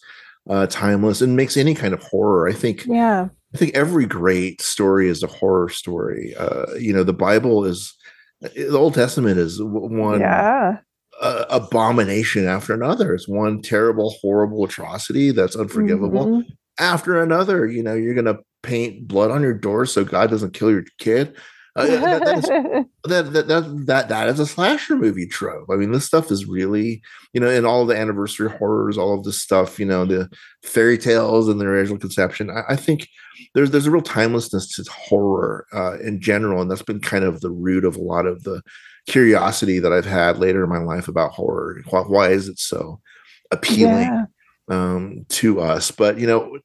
uh, 0.47 0.67
timeless 0.67 1.21
and 1.21 1.35
makes 1.35 1.57
any 1.57 1.73
kind 1.73 1.91
of 1.91 2.03
horror. 2.03 2.47
I 2.47 2.53
think. 2.53 2.85
Yeah. 2.85 3.29
I 3.55 3.57
think 3.57 3.75
every 3.75 4.05
great 4.05 4.61
story 4.61 5.09
is 5.09 5.23
a 5.23 5.27
horror 5.27 5.69
story. 5.69 6.35
Uh, 6.35 6.71
you 6.75 6.93
know, 6.93 7.03
the 7.03 7.13
Bible 7.13 7.65
is 7.65 7.95
the 8.41 8.77
Old 8.77 8.93
Testament 8.93 9.39
is 9.39 9.59
one 9.59 10.19
yeah. 10.19 10.77
uh, 11.19 11.45
abomination 11.49 12.47
after 12.47 12.75
another. 12.75 13.15
It's 13.15 13.27
one 13.27 13.63
terrible, 13.63 14.15
horrible 14.21 14.63
atrocity 14.65 15.31
that's 15.31 15.55
unforgivable 15.55 16.27
mm-hmm. 16.27 16.49
after 16.77 17.19
another. 17.19 17.65
You 17.65 17.81
know, 17.81 17.95
you're 17.95 18.13
going 18.13 18.25
to 18.25 18.39
paint 18.61 19.07
blood 19.07 19.31
on 19.31 19.41
your 19.41 19.55
door 19.55 19.87
so 19.87 20.05
God 20.05 20.29
doesn't 20.29 20.53
kill 20.53 20.69
your 20.69 20.85
kid. 20.99 21.35
Uh, 21.75 21.85
that, 21.87 22.25
that, 22.25 22.37
is, 22.37 22.43
that, 23.05 23.33
that, 23.33 23.85
that, 23.85 24.09
that, 24.09 24.27
is 24.27 24.39
a 24.39 24.45
slasher 24.45 24.95
movie 24.95 25.25
trope. 25.25 25.69
I 25.71 25.75
mean, 25.75 25.91
this 25.91 26.05
stuff 26.05 26.29
is 26.29 26.45
really, 26.45 27.01
you 27.33 27.39
know, 27.39 27.49
in 27.49 27.65
all 27.65 27.85
the 27.85 27.97
anniversary 27.97 28.49
horrors, 28.49 28.97
all 28.97 29.17
of 29.17 29.23
this 29.23 29.41
stuff, 29.41 29.79
you 29.79 29.85
know, 29.85 30.03
the 30.03 30.29
fairy 30.63 30.97
tales 30.97 31.47
and 31.47 31.61
the 31.61 31.65
original 31.65 31.97
conception. 31.97 32.49
I, 32.49 32.63
I 32.69 32.75
think 32.75 33.07
there's 33.53 33.71
there's 33.71 33.87
a 33.87 33.91
real 33.91 34.01
timelessness 34.01 34.75
to 34.75 34.91
horror 34.91 35.65
uh, 35.73 35.97
in 35.99 36.19
general, 36.19 36.61
and 36.61 36.69
that's 36.69 36.81
been 36.81 36.99
kind 36.99 37.23
of 37.23 37.39
the 37.39 37.51
root 37.51 37.85
of 37.85 37.95
a 37.95 38.01
lot 38.01 38.25
of 38.25 38.43
the 38.43 38.61
curiosity 39.07 39.79
that 39.79 39.93
I've 39.93 40.05
had 40.05 40.39
later 40.39 40.63
in 40.63 40.69
my 40.69 40.79
life 40.79 41.07
about 41.07 41.31
horror. 41.31 41.81
Why, 41.89 42.01
why 42.01 42.29
is 42.29 42.47
it 42.47 42.59
so 42.59 42.99
appealing 43.49 44.03
yeah. 44.03 44.25
um, 44.69 45.25
to 45.29 45.61
us? 45.61 45.89
But 45.91 46.19
you 46.19 46.27
know, 46.27 46.59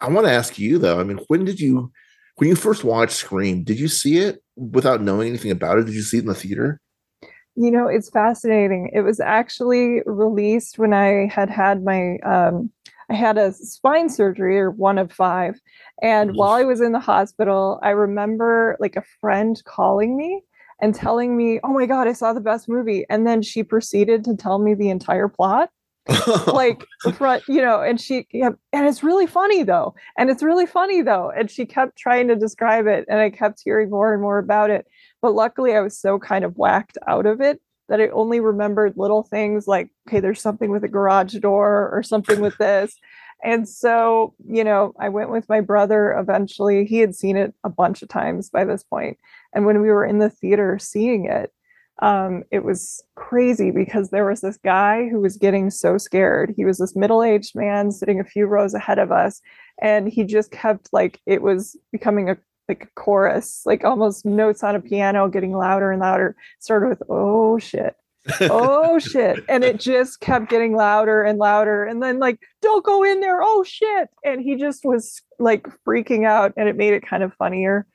I 0.00 0.08
want 0.08 0.26
to 0.26 0.32
ask 0.32 0.58
you 0.58 0.78
though. 0.78 1.00
I 1.00 1.04
mean, 1.04 1.20
when 1.28 1.44
did 1.44 1.60
you? 1.60 1.92
When 2.36 2.48
you 2.48 2.56
first 2.56 2.84
watched 2.84 3.12
Scream, 3.12 3.64
did 3.64 3.78
you 3.78 3.88
see 3.88 4.18
it 4.18 4.42
without 4.56 5.00
knowing 5.00 5.28
anything 5.28 5.50
about 5.50 5.78
it? 5.78 5.86
Did 5.86 5.94
you 5.94 6.02
see 6.02 6.18
it 6.18 6.22
in 6.22 6.26
the 6.26 6.34
theater? 6.34 6.80
You 7.56 7.70
know, 7.70 7.86
it's 7.86 8.10
fascinating. 8.10 8.90
It 8.92 9.02
was 9.02 9.20
actually 9.20 10.00
released 10.06 10.78
when 10.78 10.92
I 10.92 11.28
had 11.32 11.48
had 11.48 11.84
my 11.84 12.16
um, 12.18 12.70
I 13.10 13.14
had 13.14 13.38
a 13.38 13.52
spine 13.52 14.08
surgery 14.08 14.58
or 14.58 14.70
one 14.70 14.98
of 14.98 15.12
five. 15.12 15.60
And 16.02 16.30
mm-hmm. 16.30 16.38
while 16.38 16.52
I 16.52 16.64
was 16.64 16.80
in 16.80 16.92
the 16.92 17.00
hospital, 17.00 17.78
I 17.82 17.90
remember 17.90 18.76
like 18.80 18.96
a 18.96 19.04
friend 19.20 19.60
calling 19.64 20.16
me 20.16 20.42
and 20.80 20.94
telling 20.94 21.36
me, 21.36 21.60
Oh 21.62 21.72
my 21.72 21.86
God, 21.86 22.08
I 22.08 22.12
saw 22.12 22.32
the 22.32 22.40
best 22.40 22.68
movie. 22.68 23.04
And 23.08 23.26
then 23.26 23.42
she 23.42 23.62
proceeded 23.62 24.24
to 24.24 24.36
tell 24.36 24.58
me 24.58 24.74
the 24.74 24.90
entire 24.90 25.28
plot 25.28 25.70
like 26.46 26.84
front, 27.14 27.42
you 27.48 27.62
know, 27.62 27.80
and 27.80 28.00
she 28.00 28.26
yeah, 28.32 28.50
and 28.72 28.86
it's 28.86 29.02
really 29.02 29.26
funny 29.26 29.62
though. 29.62 29.94
And 30.18 30.30
it's 30.30 30.42
really 30.42 30.66
funny 30.66 31.02
though. 31.02 31.30
And 31.30 31.50
she 31.50 31.64
kept 31.64 31.96
trying 31.96 32.28
to 32.28 32.36
describe 32.36 32.86
it 32.86 33.04
and 33.08 33.20
I 33.20 33.30
kept 33.30 33.62
hearing 33.64 33.90
more 33.90 34.12
and 34.12 34.20
more 34.20 34.38
about 34.38 34.70
it. 34.70 34.86
But 35.22 35.34
luckily 35.34 35.74
I 35.74 35.80
was 35.80 35.98
so 35.98 36.18
kind 36.18 36.44
of 36.44 36.56
whacked 36.56 36.98
out 37.06 37.26
of 37.26 37.40
it 37.40 37.60
that 37.88 38.00
I 38.00 38.08
only 38.08 38.40
remembered 38.40 38.96
little 38.96 39.22
things 39.22 39.66
like, 39.66 39.90
okay, 40.08 40.20
there's 40.20 40.40
something 40.40 40.70
with 40.70 40.84
a 40.84 40.88
garage 40.88 41.34
door 41.34 41.90
or 41.92 42.02
something 42.02 42.40
with 42.40 42.56
this. 42.58 42.96
And 43.42 43.68
so, 43.68 44.34
you 44.48 44.64
know, 44.64 44.94
I 44.98 45.10
went 45.10 45.30
with 45.30 45.48
my 45.50 45.60
brother 45.60 46.12
eventually. 46.12 46.86
He 46.86 46.98
had 46.98 47.14
seen 47.14 47.36
it 47.36 47.52
a 47.62 47.68
bunch 47.68 48.02
of 48.02 48.08
times 48.08 48.48
by 48.48 48.64
this 48.64 48.82
point. 48.82 49.18
And 49.52 49.66
when 49.66 49.82
we 49.82 49.90
were 49.90 50.04
in 50.04 50.18
the 50.18 50.30
theater 50.30 50.78
seeing 50.78 51.26
it, 51.26 51.52
um, 52.00 52.42
it 52.50 52.64
was 52.64 53.02
crazy 53.14 53.70
because 53.70 54.10
there 54.10 54.26
was 54.26 54.40
this 54.40 54.56
guy 54.58 55.08
who 55.08 55.20
was 55.20 55.36
getting 55.36 55.70
so 55.70 55.96
scared. 55.96 56.52
He 56.56 56.64
was 56.64 56.78
this 56.78 56.96
middle 56.96 57.22
aged 57.22 57.54
man 57.54 57.92
sitting 57.92 58.18
a 58.18 58.24
few 58.24 58.46
rows 58.46 58.74
ahead 58.74 58.98
of 58.98 59.12
us, 59.12 59.40
and 59.80 60.08
he 60.08 60.24
just 60.24 60.50
kept 60.50 60.92
like 60.92 61.20
it 61.26 61.42
was 61.42 61.76
becoming 61.92 62.30
a 62.30 62.36
like 62.68 62.84
a 62.84 63.00
chorus, 63.00 63.62
like 63.64 63.84
almost 63.84 64.24
notes 64.24 64.64
on 64.64 64.74
a 64.74 64.80
piano 64.80 65.28
getting 65.28 65.52
louder 65.52 65.92
and 65.92 66.00
louder. 66.00 66.34
Started 66.58 66.88
with 66.88 67.02
"Oh 67.08 67.58
shit." 67.58 67.94
oh 68.40 68.98
shit 68.98 69.44
and 69.50 69.62
it 69.64 69.78
just 69.78 70.20
kept 70.20 70.48
getting 70.48 70.74
louder 70.74 71.22
and 71.22 71.38
louder 71.38 71.84
and 71.84 72.02
then 72.02 72.18
like 72.18 72.40
don't 72.62 72.82
go 72.82 73.02
in 73.02 73.20
there 73.20 73.42
oh 73.42 73.62
shit 73.62 74.08
and 74.24 74.40
he 74.40 74.56
just 74.56 74.82
was 74.82 75.20
like 75.38 75.68
freaking 75.86 76.26
out 76.26 76.50
and 76.56 76.66
it 76.66 76.74
made 76.74 76.94
it 76.94 77.06
kind 77.06 77.22
of 77.22 77.34
funnier 77.34 77.86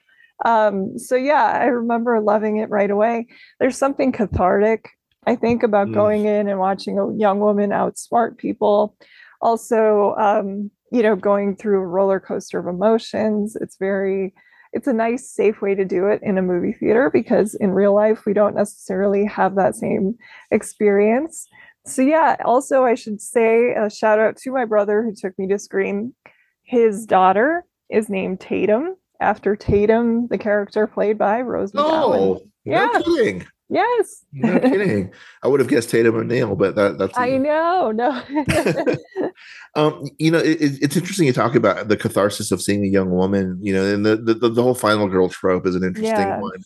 um, 0.46 0.98
so 0.98 1.16
yeah, 1.16 1.60
I 1.62 1.66
remember 1.66 2.20
loving 2.22 2.58
it 2.58 2.70
right 2.70 2.90
away. 2.90 3.28
There's 3.60 3.78
something 3.78 4.12
cathartic, 4.12 4.90
I 5.26 5.36
think, 5.36 5.64
about 5.64 5.88
mm. 5.88 5.94
going 5.94 6.26
in 6.26 6.48
and 6.48 6.60
watching 6.60 6.98
a 6.98 7.14
young 7.16 7.40
woman 7.40 7.72
outsmart 7.72 8.38
people. 8.38 8.96
Also, 9.42 10.16
um, 10.18 10.72
you 10.92 11.04
know, 11.04 11.16
going 11.16 11.56
through 11.56 11.82
a 11.82 11.88
roller 11.88 12.20
coaster 12.20 12.60
of 12.60 12.68
emotions. 12.68 13.56
It's 13.60 13.78
very, 13.78 14.34
it's 14.74 14.88
a 14.88 14.94
nice, 14.94 15.30
safe 15.30 15.62
way 15.62 15.76
to 15.76 15.86
do 15.86 16.08
it 16.08 16.22
in 16.24 16.38
a 16.38 16.42
movie 16.42 16.74
theater 16.74 17.10
because 17.12 17.56
in 17.56 17.72
real 17.72 17.94
life 17.94 18.26
we 18.26 18.34
don't 18.34 18.56
necessarily 18.56 19.26
have 19.26 19.56
that 19.56 19.76
same 19.76 20.16
experience. 20.52 21.48
So 21.86 22.02
yeah, 22.02 22.38
also 22.46 22.84
I 22.84 22.96
should 22.96 23.22
say 23.22 23.74
a 23.74 23.90
shout 23.90 24.20
out 24.20 24.38
to 24.38 24.52
my 24.52 24.66
brother 24.66 25.04
who 25.04 25.14
took 25.14 25.38
me 25.40 25.48
to 25.48 25.60
Scream. 25.60 26.14
His 26.64 27.06
daughter 27.06 27.66
is 27.90 28.10
named 28.10 28.40
Tatum 28.40 28.96
after 29.20 29.56
Tatum, 29.56 30.28
the 30.28 30.38
character 30.38 30.88
played 30.88 31.18
by 31.18 31.42
Rose 31.42 31.72
McGowan. 31.72 32.16
Oh, 32.16 32.42
yeah. 32.66 32.86
no 32.94 33.02
kidding. 33.02 33.46
Yes. 33.70 34.26
no 34.34 34.60
kidding. 34.60 35.12
I 35.44 35.48
would 35.48 35.60
have 35.60 35.70
guessed 35.70 35.92
Tatum 35.92 36.16
O'Neal, 36.16 36.56
but 36.56 36.76
that, 36.76 36.98
that's. 36.98 37.18
I 37.18 37.38
know. 37.38 37.92
No. 37.92 38.22
um, 39.76 40.10
you 40.18 40.32
know, 40.32 40.40
it, 40.40 40.58
it's 40.60 40.98
interesting 40.98 41.28
you 41.28 41.34
talk 41.34 41.54
about 41.54 41.88
the 41.88 41.98
catharsis 41.98 42.52
of 42.52 42.62
seeing 42.62 42.84
a 42.84 42.88
young 42.88 43.12
woman. 43.12 43.60
You 43.62 43.74
know, 43.74 43.94
and 43.94 44.06
the 44.06 44.16
the, 44.16 44.50
the 44.50 44.64
whole 44.64 44.74
final 44.74 45.08
girl 45.08 45.30
trope 45.30 45.68
is 45.68 45.76
an 45.76 45.84
interesting 45.84 46.16
yeah. 46.16 46.40
one 46.40 46.64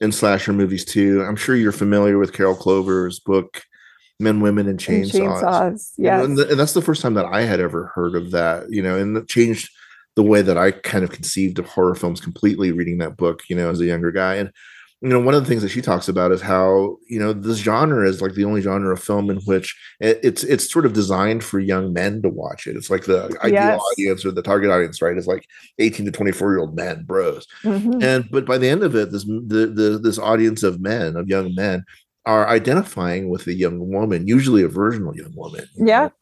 in 0.00 0.10
slasher 0.10 0.52
movies 0.54 0.84
too. 0.84 1.22
I'm 1.22 1.36
sure 1.36 1.54
you're 1.54 1.72
familiar 1.72 2.18
with 2.18 2.32
Carol 2.32 2.54
Clover's 2.54 3.20
book. 3.20 3.62
Men, 4.20 4.40
women, 4.40 4.66
and 4.66 4.80
chainsaws. 4.80 5.14
And 5.14 5.22
chainsaws. 5.22 5.70
Yes. 5.70 5.94
You 5.96 6.04
know, 6.04 6.24
and, 6.24 6.38
the, 6.38 6.50
and 6.50 6.58
that's 6.58 6.72
the 6.72 6.82
first 6.82 7.02
time 7.02 7.14
that 7.14 7.26
I 7.26 7.42
had 7.42 7.60
ever 7.60 7.92
heard 7.94 8.16
of 8.16 8.32
that. 8.32 8.64
You 8.68 8.82
know, 8.82 8.98
and 8.98 9.16
it 9.16 9.28
changed 9.28 9.70
the 10.18 10.22
way 10.24 10.42
that 10.42 10.58
I 10.58 10.72
kind 10.72 11.04
of 11.04 11.12
conceived 11.12 11.60
of 11.60 11.66
horror 11.66 11.94
films 11.94 12.20
completely 12.20 12.72
reading 12.72 12.98
that 12.98 13.16
book, 13.16 13.44
you 13.48 13.54
know, 13.54 13.70
as 13.70 13.80
a 13.80 13.84
younger 13.84 14.10
guy. 14.10 14.34
And, 14.34 14.50
you 15.00 15.10
know, 15.10 15.20
one 15.20 15.32
of 15.32 15.44
the 15.44 15.48
things 15.48 15.62
that 15.62 15.68
she 15.68 15.80
talks 15.80 16.08
about 16.08 16.32
is 16.32 16.40
how, 16.40 16.96
you 17.06 17.20
know, 17.20 17.32
this 17.32 17.58
genre 17.58 18.04
is 18.04 18.20
like 18.20 18.34
the 18.34 18.44
only 18.44 18.60
genre 18.60 18.92
of 18.92 19.00
film 19.00 19.30
in 19.30 19.36
which 19.42 19.78
it, 20.00 20.18
it's 20.24 20.42
it's 20.42 20.72
sort 20.72 20.86
of 20.86 20.92
designed 20.92 21.44
for 21.44 21.60
young 21.60 21.92
men 21.92 22.20
to 22.22 22.28
watch 22.28 22.66
it. 22.66 22.74
It's 22.74 22.90
like 22.90 23.04
the 23.04 23.26
ideal 23.44 23.62
yes. 23.62 23.80
audience 23.92 24.24
or 24.24 24.32
the 24.32 24.42
target 24.42 24.72
audience, 24.72 25.00
right? 25.00 25.16
Is 25.16 25.28
like 25.28 25.46
18 25.78 26.06
to 26.06 26.10
24 26.10 26.50
year 26.50 26.58
old 26.58 26.74
men, 26.74 27.04
bros. 27.04 27.46
Mm-hmm. 27.62 28.02
And 28.02 28.28
but 28.28 28.44
by 28.44 28.58
the 28.58 28.68
end 28.68 28.82
of 28.82 28.96
it, 28.96 29.12
this 29.12 29.22
the, 29.22 29.72
the 29.72 30.00
this 30.02 30.18
audience 30.18 30.64
of 30.64 30.80
men, 30.80 31.14
of 31.14 31.28
young 31.28 31.54
men, 31.54 31.84
are 32.26 32.48
identifying 32.48 33.30
with 33.30 33.46
a 33.46 33.54
young 33.54 33.78
woman, 33.88 34.26
usually 34.26 34.64
a 34.64 34.68
virginal 34.68 35.16
young 35.16 35.32
woman. 35.36 35.68
Yeah. 35.76 36.06
Know, 36.06 36.12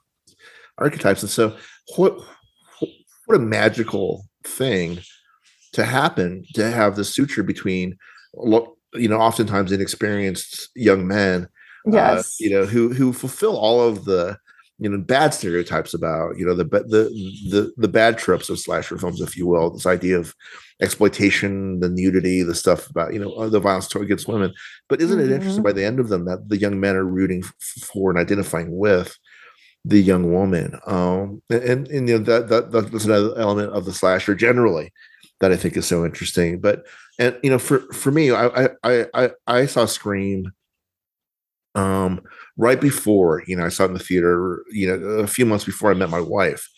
archetypes. 0.77 1.23
And 1.23 1.31
so 1.31 1.57
what 1.97 2.21
what 3.27 3.37
a 3.37 3.43
magical 3.43 4.27
thing 4.45 5.01
to 5.73 5.85
happen 5.85 6.45
to 6.55 6.71
have 6.71 6.97
the 6.97 7.05
suture 7.05 7.43
between 7.43 7.97
you 8.95 9.09
know 9.09 9.19
oftentimes 9.19 9.73
inexperienced 9.73 10.71
young 10.75 11.07
men 11.07 11.45
uh, 11.87 11.93
yes 11.93 12.25
uh, 12.25 12.31
you 12.41 12.51
know 12.51 12.65
who 12.65 12.93
who 12.93 13.13
fulfill 13.13 13.57
all 13.57 13.81
of 13.81 14.05
the 14.05 14.39
you 14.79 14.89
know 14.89 14.99
bad 14.99 15.33
stereotypes 15.33 15.95
about 15.95 16.37
you 16.39 16.47
know 16.47 16.55
the 16.55 16.65
the 16.65 17.11
the 17.51 17.73
the 17.77 17.89
bad 17.89 18.19
tropes 18.19 18.49
of 18.49 18.59
slasher 18.59 18.99
films 18.99 19.21
if 19.21 19.37
you 19.37 19.47
will 19.47 19.71
this 19.71 19.87
idea 19.87 20.19
of 20.19 20.35
exploitation 20.83 21.81
the 21.81 21.89
nudity 21.89 22.43
the 22.43 22.55
stuff 22.55 22.89
about 22.91 23.13
you 23.13 23.19
know 23.19 23.33
uh, 23.33 23.49
the 23.49 23.61
violence 23.61 23.95
against 23.95 24.29
women 24.29 24.53
but 24.89 25.01
isn't 25.01 25.19
mm-hmm. 25.19 25.31
it 25.31 25.35
interesting 25.35 25.63
mm-hmm. 25.63 25.69
by 25.69 25.73
the 25.73 25.85
end 25.85 25.99
of 25.99 26.09
them 26.09 26.27
that 26.27 26.49
the 26.49 26.59
young 26.59 26.79
men 26.79 26.95
are 26.95 27.05
rooting 27.05 27.43
for 27.43 28.11
and 28.11 28.19
identifying 28.19 28.77
with 28.77 29.17
the 29.87 30.03
young 30.03 30.33
woman. 30.33 30.79
Um, 30.87 31.43
and, 31.49 31.87
and 31.89 32.09
you 32.09 32.19
know 32.19 32.25
that, 32.25 32.49
that 32.49 32.73
that's 32.73 33.05
another 33.05 33.39
element 33.39 33.73
of 33.73 33.85
the 33.85 33.93
slasher 33.93 34.35
generally 34.35 34.93
that 35.41 35.53
I 35.53 35.57
think 35.57 35.77
is 35.77 35.87
so 35.87 36.05
interesting. 36.05 36.61
But 36.61 36.85
and 37.19 37.39
you 37.43 37.51
know, 37.51 37.59
for 37.59 37.81
for 37.93 38.11
me, 38.11 38.33
I 38.33 38.69
I 38.83 39.07
I 39.15 39.31
I 39.47 39.67
saw 39.67 39.87
Scream 39.87 40.53
um 41.77 42.23
right 42.57 42.81
before 42.81 43.43
you 43.47 43.55
know 43.55 43.65
I 43.65 43.69
saw 43.69 43.85
it 43.85 43.89
in 43.89 43.95
the 43.95 44.01
theater. 44.01 44.65
You 44.71 44.89
know, 44.89 45.07
a 45.19 45.27
few 45.27 45.47
months 45.47 45.65
before 45.65 45.91
I 45.91 45.95
met 45.95 46.11
my 46.11 46.21
wife. 46.21 46.69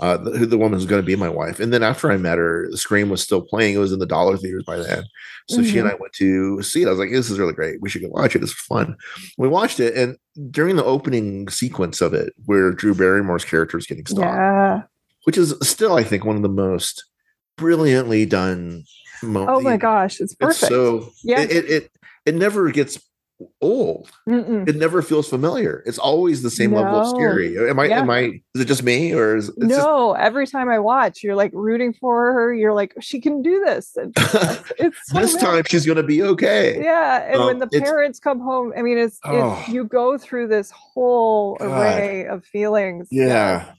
Uh, 0.00 0.16
the, 0.16 0.46
the 0.46 0.58
woman 0.58 0.78
who's 0.78 0.86
going 0.86 1.02
to 1.02 1.06
be 1.06 1.16
my 1.16 1.28
wife. 1.28 1.58
And 1.60 1.72
then 1.72 1.82
after 1.82 2.10
I 2.10 2.16
met 2.16 2.38
her, 2.38 2.68
the 2.70 2.76
Scream 2.76 3.08
was 3.08 3.22
still 3.22 3.42
playing. 3.42 3.74
It 3.74 3.78
was 3.78 3.92
in 3.92 3.98
the 3.98 4.06
dollar 4.06 4.36
theaters 4.36 4.64
by 4.64 4.76
then. 4.76 5.04
So 5.48 5.58
mm-hmm. 5.58 5.64
she 5.64 5.78
and 5.78 5.88
mm-hmm. 5.88 5.96
I 5.96 6.00
went 6.00 6.12
to 6.14 6.62
see 6.62 6.82
it. 6.82 6.86
I 6.86 6.90
was 6.90 6.98
like, 6.98 7.10
this 7.10 7.30
is 7.30 7.38
really 7.38 7.52
great. 7.52 7.80
We 7.80 7.88
should 7.88 8.02
go 8.02 8.08
watch 8.08 8.36
it. 8.36 8.42
It's 8.42 8.52
fun. 8.52 8.96
We 9.38 9.48
watched 9.48 9.80
it. 9.80 9.94
And 9.96 10.16
during 10.50 10.76
the 10.76 10.84
opening 10.84 11.48
sequence 11.48 12.00
of 12.00 12.14
it, 12.14 12.32
where 12.46 12.70
Drew 12.72 12.94
Barrymore's 12.94 13.44
character 13.44 13.76
is 13.76 13.86
getting 13.86 14.06
stopped, 14.06 14.36
yeah. 14.36 14.82
which 15.24 15.36
is 15.36 15.54
still, 15.62 15.96
I 15.96 16.04
think, 16.04 16.24
one 16.24 16.36
of 16.36 16.42
the 16.42 16.48
most 16.48 17.04
brilliantly 17.56 18.24
done. 18.24 18.84
Mo- 19.22 19.46
oh 19.48 19.60
my 19.60 19.76
gosh, 19.76 20.20
it's 20.20 20.34
perfect. 20.34 20.62
It's 20.62 20.70
so 20.70 21.10
yeah, 21.24 21.40
it, 21.40 21.50
it, 21.50 21.70
it 21.70 21.90
it 22.24 22.34
never 22.36 22.70
gets 22.70 23.00
old. 23.60 24.10
Mm-mm. 24.28 24.68
It 24.68 24.76
never 24.76 25.02
feels 25.02 25.28
familiar. 25.28 25.82
It's 25.86 25.98
always 25.98 26.42
the 26.42 26.50
same 26.50 26.72
no. 26.72 26.82
level 26.82 27.00
of 27.00 27.08
scary. 27.08 27.70
Am 27.70 27.78
I? 27.78 27.86
Yeah. 27.86 28.00
Am 28.00 28.10
I? 28.10 28.40
Is 28.54 28.62
it 28.62 28.64
just 28.66 28.82
me, 28.82 29.12
or 29.12 29.36
is 29.36 29.50
no? 29.56 30.14
Just... 30.14 30.26
Every 30.26 30.46
time 30.46 30.68
I 30.68 30.78
watch, 30.78 31.22
you're 31.22 31.36
like 31.36 31.52
rooting 31.54 31.92
for 31.92 32.32
her. 32.32 32.54
You're 32.54 32.74
like, 32.74 32.94
she 33.00 33.20
can 33.20 33.42
do 33.42 33.62
this. 33.64 33.96
It's, 33.96 34.34
it's 34.78 34.98
so 35.06 35.20
this 35.20 35.36
time 35.36 35.62
she's 35.66 35.84
to 35.84 36.02
be 36.02 36.22
okay. 36.22 36.82
Yeah, 36.82 37.24
and 37.26 37.36
um, 37.36 37.46
when 37.46 37.58
the 37.58 37.68
parents 37.68 38.18
come 38.20 38.40
home, 38.40 38.72
I 38.76 38.82
mean, 38.82 38.98
it's, 38.98 39.18
oh, 39.24 39.58
it's 39.60 39.68
you 39.68 39.84
go 39.84 40.18
through 40.18 40.48
this 40.48 40.70
whole 40.70 41.56
God. 41.56 41.66
array 41.66 42.26
of 42.26 42.44
feelings. 42.44 43.08
Yeah. 43.10 43.26
yeah. 43.26 43.72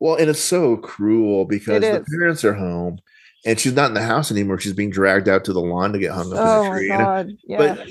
Well, 0.00 0.16
and 0.16 0.28
it's 0.28 0.40
so 0.40 0.76
cruel 0.76 1.44
because 1.44 1.80
the 1.80 2.04
parents 2.10 2.44
are 2.44 2.54
home 2.54 2.98
and 3.46 3.60
she's 3.60 3.74
not 3.74 3.88
in 3.88 3.94
the 3.94 4.02
house 4.02 4.30
anymore. 4.30 4.58
She's 4.58 4.72
being 4.72 4.90
dragged 4.90 5.28
out 5.28 5.44
to 5.44 5.52
the 5.52 5.60
lawn 5.60 5.92
to 5.92 5.98
get 5.98 6.12
hung 6.12 6.32
up 6.32 6.38
oh 6.40 6.62
in 6.62 6.70
the 6.70 6.78
tree. 6.78 6.88
God. 6.88 7.30
Yeah. 7.46 7.58
But 7.58 7.88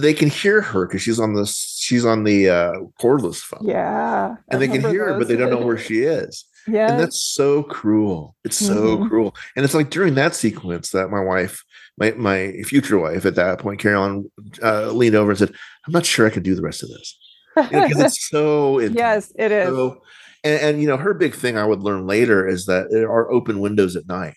they 0.00 0.12
can 0.12 0.28
hear 0.28 0.60
her 0.60 0.86
because 0.86 1.02
she's 1.02 1.20
on 1.20 1.34
the 1.34 1.46
she's 1.46 2.04
on 2.04 2.24
the 2.24 2.48
uh, 2.48 2.72
cordless 3.00 3.40
phone. 3.40 3.66
Yeah, 3.66 4.36
and 4.48 4.60
they 4.60 4.68
can 4.68 4.80
hear 4.80 5.06
her, 5.06 5.18
but 5.18 5.28
they 5.28 5.36
don't 5.36 5.50
know 5.50 5.64
where 5.64 5.78
she 5.78 6.00
is. 6.00 6.44
Yeah, 6.66 6.90
and 6.90 7.00
that's 7.00 7.22
so 7.22 7.62
cruel. 7.62 8.36
It's 8.44 8.56
so 8.56 8.98
mm-hmm. 8.98 9.08
cruel, 9.08 9.34
and 9.56 9.64
it's 9.64 9.74
like 9.74 9.90
during 9.90 10.14
that 10.14 10.34
sequence 10.34 10.90
that 10.90 11.08
my 11.08 11.20
wife, 11.20 11.62
my 11.98 12.10
my 12.12 12.52
future 12.64 12.98
wife 12.98 13.24
at 13.24 13.36
that 13.36 13.60
point, 13.60 13.80
Carolyn, 13.80 14.30
uh, 14.62 14.90
leaned 14.90 15.14
over 15.14 15.30
and 15.30 15.38
said, 15.38 15.54
"I'm 15.86 15.92
not 15.92 16.06
sure 16.06 16.26
I 16.26 16.30
can 16.30 16.42
do 16.42 16.54
the 16.54 16.62
rest 16.62 16.82
of 16.82 16.88
this." 16.88 17.18
Because 17.54 17.90
you 17.90 17.96
know, 17.96 18.04
it's 18.04 18.28
so 18.30 18.78
intense. 18.78 18.98
yes, 18.98 19.32
it 19.36 19.52
is. 19.52 19.68
So, 19.68 20.02
and, 20.42 20.60
and, 20.60 20.80
you 20.80 20.88
know, 20.88 20.96
her 20.96 21.12
big 21.12 21.34
thing 21.34 21.58
I 21.58 21.64
would 21.64 21.82
learn 21.82 22.06
later 22.06 22.46
is 22.48 22.66
that 22.66 22.90
there 22.90 23.10
are 23.10 23.30
open 23.30 23.60
windows 23.60 23.94
at 23.96 24.08
night. 24.08 24.36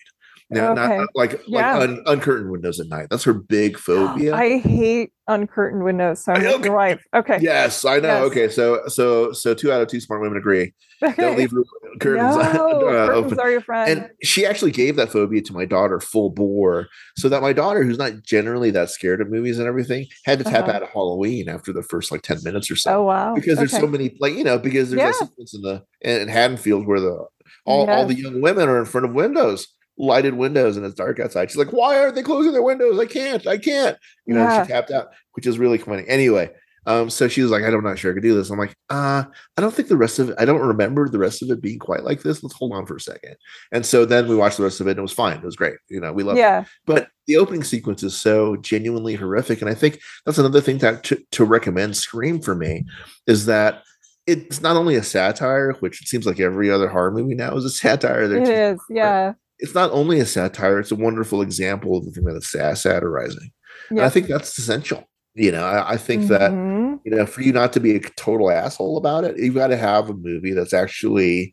Okay. 0.60 0.96
not 0.98 1.08
like 1.14 1.40
yeah. 1.46 1.76
like 1.76 1.88
un, 1.88 2.02
uncurtained 2.06 2.50
windows 2.50 2.80
at 2.80 2.88
night. 2.88 3.08
That's 3.10 3.24
her 3.24 3.34
big 3.34 3.78
phobia. 3.78 4.34
I 4.34 4.58
hate 4.58 5.12
uncurtained 5.28 5.84
windows. 5.84 6.24
So 6.24 6.32
I'm 6.32 6.46
okay. 6.46 6.68
wife. 6.68 7.02
Okay. 7.14 7.38
Yes, 7.40 7.84
I 7.84 8.00
know. 8.00 8.24
Yes. 8.24 8.24
Okay, 8.24 8.48
so 8.48 8.80
so 8.88 9.32
so 9.32 9.54
two 9.54 9.72
out 9.72 9.80
of 9.80 9.88
two 9.88 10.00
smart 10.00 10.20
women 10.20 10.36
agree. 10.36 10.74
Don't 11.00 11.38
leave 11.38 11.52
curtains, 12.00 12.36
no, 12.54 12.88
uh, 12.88 13.06
curtains 13.06 13.32
open. 13.32 13.40
are 13.40 13.50
your 13.50 13.60
friend. 13.60 13.90
And 13.90 14.10
she 14.22 14.44
actually 14.46 14.72
gave 14.72 14.96
that 14.96 15.10
phobia 15.10 15.42
to 15.42 15.52
my 15.52 15.64
daughter 15.64 16.00
full 16.00 16.30
bore, 16.30 16.88
so 17.16 17.28
that 17.28 17.42
my 17.42 17.52
daughter, 17.52 17.82
who's 17.82 17.98
not 17.98 18.22
generally 18.22 18.70
that 18.72 18.90
scared 18.90 19.20
of 19.20 19.30
movies 19.30 19.58
and 19.58 19.68
everything, 19.68 20.06
had 20.24 20.38
to 20.38 20.44
tap 20.44 20.64
uh-huh. 20.64 20.72
out 20.72 20.82
of 20.82 20.88
Halloween 20.90 21.48
after 21.48 21.72
the 21.72 21.82
first 21.82 22.10
like 22.10 22.22
ten 22.22 22.38
minutes 22.42 22.70
or 22.70 22.76
so. 22.76 22.98
Oh 22.98 23.02
wow! 23.04 23.34
Because 23.34 23.58
there's 23.58 23.72
so 23.72 23.86
many, 23.86 24.16
like 24.20 24.34
you 24.34 24.44
know, 24.44 24.58
because 24.58 24.90
there's 24.90 25.00
yeah. 25.00 25.10
a 25.10 25.12
sequence 25.12 25.54
in 25.54 25.62
the 25.62 25.82
in 26.00 26.28
Haddonfield 26.28 26.86
where 26.86 27.00
the 27.00 27.26
all, 27.66 27.86
yes. 27.86 27.96
all 27.96 28.06
the 28.06 28.14
young 28.14 28.40
women 28.40 28.68
are 28.68 28.78
in 28.78 28.84
front 28.84 29.06
of 29.06 29.14
windows 29.14 29.68
lighted 29.96 30.34
windows 30.34 30.76
and 30.76 30.84
it's 30.84 30.94
dark 30.94 31.20
outside. 31.20 31.50
She's 31.50 31.58
like, 31.58 31.72
why 31.72 31.98
aren't 31.98 32.14
they 32.14 32.22
closing 32.22 32.52
their 32.52 32.62
windows? 32.62 32.98
I 32.98 33.06
can't, 33.06 33.46
I 33.46 33.58
can't. 33.58 33.96
You 34.26 34.34
know, 34.34 34.42
yeah. 34.42 34.62
she 34.62 34.72
tapped 34.72 34.90
out, 34.90 35.08
which 35.32 35.46
is 35.46 35.58
really 35.58 35.78
funny. 35.78 36.04
Anyway, 36.08 36.50
um, 36.86 37.08
so 37.08 37.28
she 37.28 37.42
was 37.42 37.50
like, 37.50 37.64
I'm 37.64 37.82
not 37.82 37.98
sure 37.98 38.10
I 38.10 38.14
could 38.14 38.22
do 38.22 38.34
this. 38.34 38.50
I'm 38.50 38.58
like, 38.58 38.76
uh, 38.90 39.24
I 39.56 39.60
don't 39.60 39.72
think 39.72 39.88
the 39.88 39.96
rest 39.96 40.18
of 40.18 40.30
it, 40.30 40.36
I 40.38 40.44
don't 40.44 40.60
remember 40.60 41.08
the 41.08 41.18
rest 41.18 41.42
of 41.42 41.50
it 41.50 41.62
being 41.62 41.78
quite 41.78 42.04
like 42.04 42.22
this. 42.22 42.42
Let's 42.42 42.54
hold 42.54 42.72
on 42.72 42.86
for 42.86 42.96
a 42.96 43.00
second. 43.00 43.36
And 43.72 43.86
so 43.86 44.04
then 44.04 44.28
we 44.28 44.36
watched 44.36 44.58
the 44.58 44.64
rest 44.64 44.80
of 44.80 44.86
it 44.86 44.92
and 44.92 44.98
it 44.98 45.02
was 45.02 45.12
fine. 45.12 45.38
It 45.38 45.44
was 45.44 45.56
great. 45.56 45.76
You 45.88 46.00
know, 46.00 46.12
we 46.12 46.22
loved 46.22 46.38
it. 46.38 46.42
yeah. 46.42 46.62
it. 46.62 46.66
But 46.84 47.08
the 47.26 47.36
opening 47.36 47.64
sequence 47.64 48.02
is 48.02 48.20
so 48.20 48.56
genuinely 48.56 49.14
horrific. 49.14 49.60
And 49.62 49.70
I 49.70 49.74
think 49.74 50.00
that's 50.26 50.38
another 50.38 50.60
thing 50.60 50.78
that 50.78 51.04
to, 51.04 51.22
to 51.32 51.44
recommend 51.44 51.96
Scream 51.96 52.40
for 52.40 52.54
me 52.54 52.84
is 53.26 53.46
that 53.46 53.82
it's 54.26 54.60
not 54.60 54.76
only 54.76 54.96
a 54.96 55.02
satire, 55.02 55.72
which 55.80 56.02
it 56.02 56.08
seems 56.08 56.26
like 56.26 56.40
every 56.40 56.70
other 56.70 56.88
horror 56.88 57.10
movie 57.10 57.34
now 57.34 57.56
is 57.56 57.64
a 57.64 57.70
satire. 57.70 58.24
It 58.24 58.48
is, 58.48 58.80
yeah 58.90 59.34
it's 59.64 59.74
not 59.74 59.90
only 59.92 60.20
a 60.20 60.26
satire; 60.26 60.78
it's 60.78 60.92
a 60.92 60.96
wonderful 60.96 61.40
example 61.40 61.96
of 61.96 62.04
the 62.04 62.10
thing 62.10 62.24
that 62.24 62.36
is 62.36 62.50
satirizing. 62.50 63.50
And 63.90 64.00
I 64.00 64.10
think 64.10 64.28
that's 64.28 64.58
essential. 64.58 65.08
You 65.34 65.50
know, 65.52 65.64
I, 65.64 65.94
I 65.94 65.96
think 65.96 66.24
mm-hmm. 66.24 66.32
that 66.34 67.00
you 67.04 67.16
know, 67.16 67.26
for 67.26 67.40
you 67.40 67.52
not 67.52 67.72
to 67.72 67.80
be 67.80 67.96
a 67.96 68.00
total 68.00 68.50
asshole 68.50 68.98
about 68.98 69.24
it, 69.24 69.38
you've 69.38 69.54
got 69.54 69.68
to 69.68 69.76
have 69.76 70.10
a 70.10 70.14
movie 70.14 70.52
that's 70.52 70.74
actually 70.74 71.52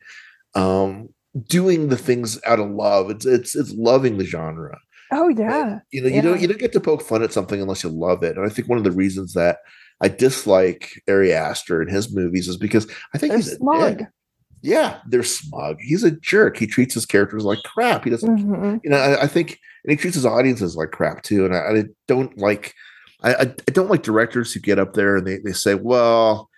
um, 0.53 1.09
doing 1.47 1.87
the 1.87 1.97
things 1.97 2.39
out 2.45 2.59
of 2.59 2.69
love. 2.69 3.09
It's 3.09 3.25
it's 3.25 3.55
it's 3.55 3.71
loving 3.71 4.17
the 4.17 4.25
genre. 4.25 4.77
Oh 5.13 5.29
yeah. 5.29 5.71
And, 5.71 5.81
you 5.91 6.01
know, 6.01 6.09
yeah. 6.09 6.15
you 6.15 6.21
don't 6.21 6.41
you 6.41 6.47
don't 6.47 6.59
get 6.59 6.73
to 6.73 6.81
poke 6.81 7.01
fun 7.01 7.23
at 7.23 7.33
something 7.33 7.61
unless 7.61 7.83
you 7.83 7.89
love 7.89 8.23
it. 8.23 8.37
And 8.37 8.45
I 8.45 8.49
think 8.49 8.67
one 8.67 8.77
of 8.77 8.83
the 8.83 8.91
reasons 8.91 9.33
that 9.33 9.59
I 10.01 10.09
dislike 10.09 10.91
Ari 11.07 11.33
Aster 11.33 11.81
and 11.81 11.89
his 11.89 12.13
movies 12.13 12.47
is 12.47 12.57
because 12.57 12.87
I 13.13 13.17
think 13.17 13.31
They're 13.31 13.37
he's 13.37 13.53
a 13.53 13.55
smug. 13.55 13.97
dick 13.99 14.07
yeah, 14.61 14.99
they're 15.07 15.23
smug. 15.23 15.79
He's 15.79 16.03
a 16.03 16.11
jerk. 16.11 16.57
He 16.57 16.67
treats 16.67 16.93
his 16.93 17.05
characters 17.05 17.43
like 17.43 17.63
crap. 17.63 18.03
He 18.03 18.09
doesn't, 18.09 18.37
mm-hmm. 18.37 18.77
you 18.83 18.89
know. 18.89 18.97
I, 18.97 19.23
I, 19.23 19.27
think, 19.27 19.59
and 19.83 19.91
he 19.91 19.97
treats 19.97 20.15
his 20.15 20.25
audiences 20.25 20.75
like 20.75 20.91
crap 20.91 21.23
too. 21.23 21.45
And 21.45 21.55
I, 21.55 21.59
I 21.59 21.83
don't 22.07 22.37
like, 22.37 22.73
I, 23.23 23.33
I, 23.35 23.71
don't 23.71 23.89
like 23.89 24.03
directors 24.03 24.53
who 24.53 24.59
get 24.59 24.79
up 24.79 24.93
there 24.93 25.17
and 25.17 25.25
they, 25.25 25.37
they 25.39 25.53
say, 25.53 25.75
well, 25.75 26.49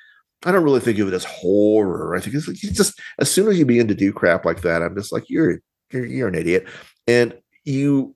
I 0.46 0.52
don't 0.52 0.64
really 0.64 0.80
think 0.80 1.00
of 1.00 1.08
it 1.08 1.14
as 1.14 1.24
horror. 1.24 2.16
I 2.16 2.20
think 2.20 2.36
it's 2.36 2.48
like 2.48 2.62
you 2.62 2.72
just 2.72 3.00
as 3.20 3.32
soon 3.32 3.48
as 3.48 3.58
you 3.58 3.66
begin 3.66 3.88
to 3.88 3.96
do 3.96 4.12
crap 4.12 4.46
like 4.46 4.62
that, 4.62 4.82
I'm 4.82 4.96
just 4.96 5.12
like 5.14 5.30
you're 5.30 5.60
you're, 5.92 6.06
you're 6.06 6.28
an 6.28 6.36
idiot, 6.36 6.68
and 7.08 7.34
you 7.64 8.16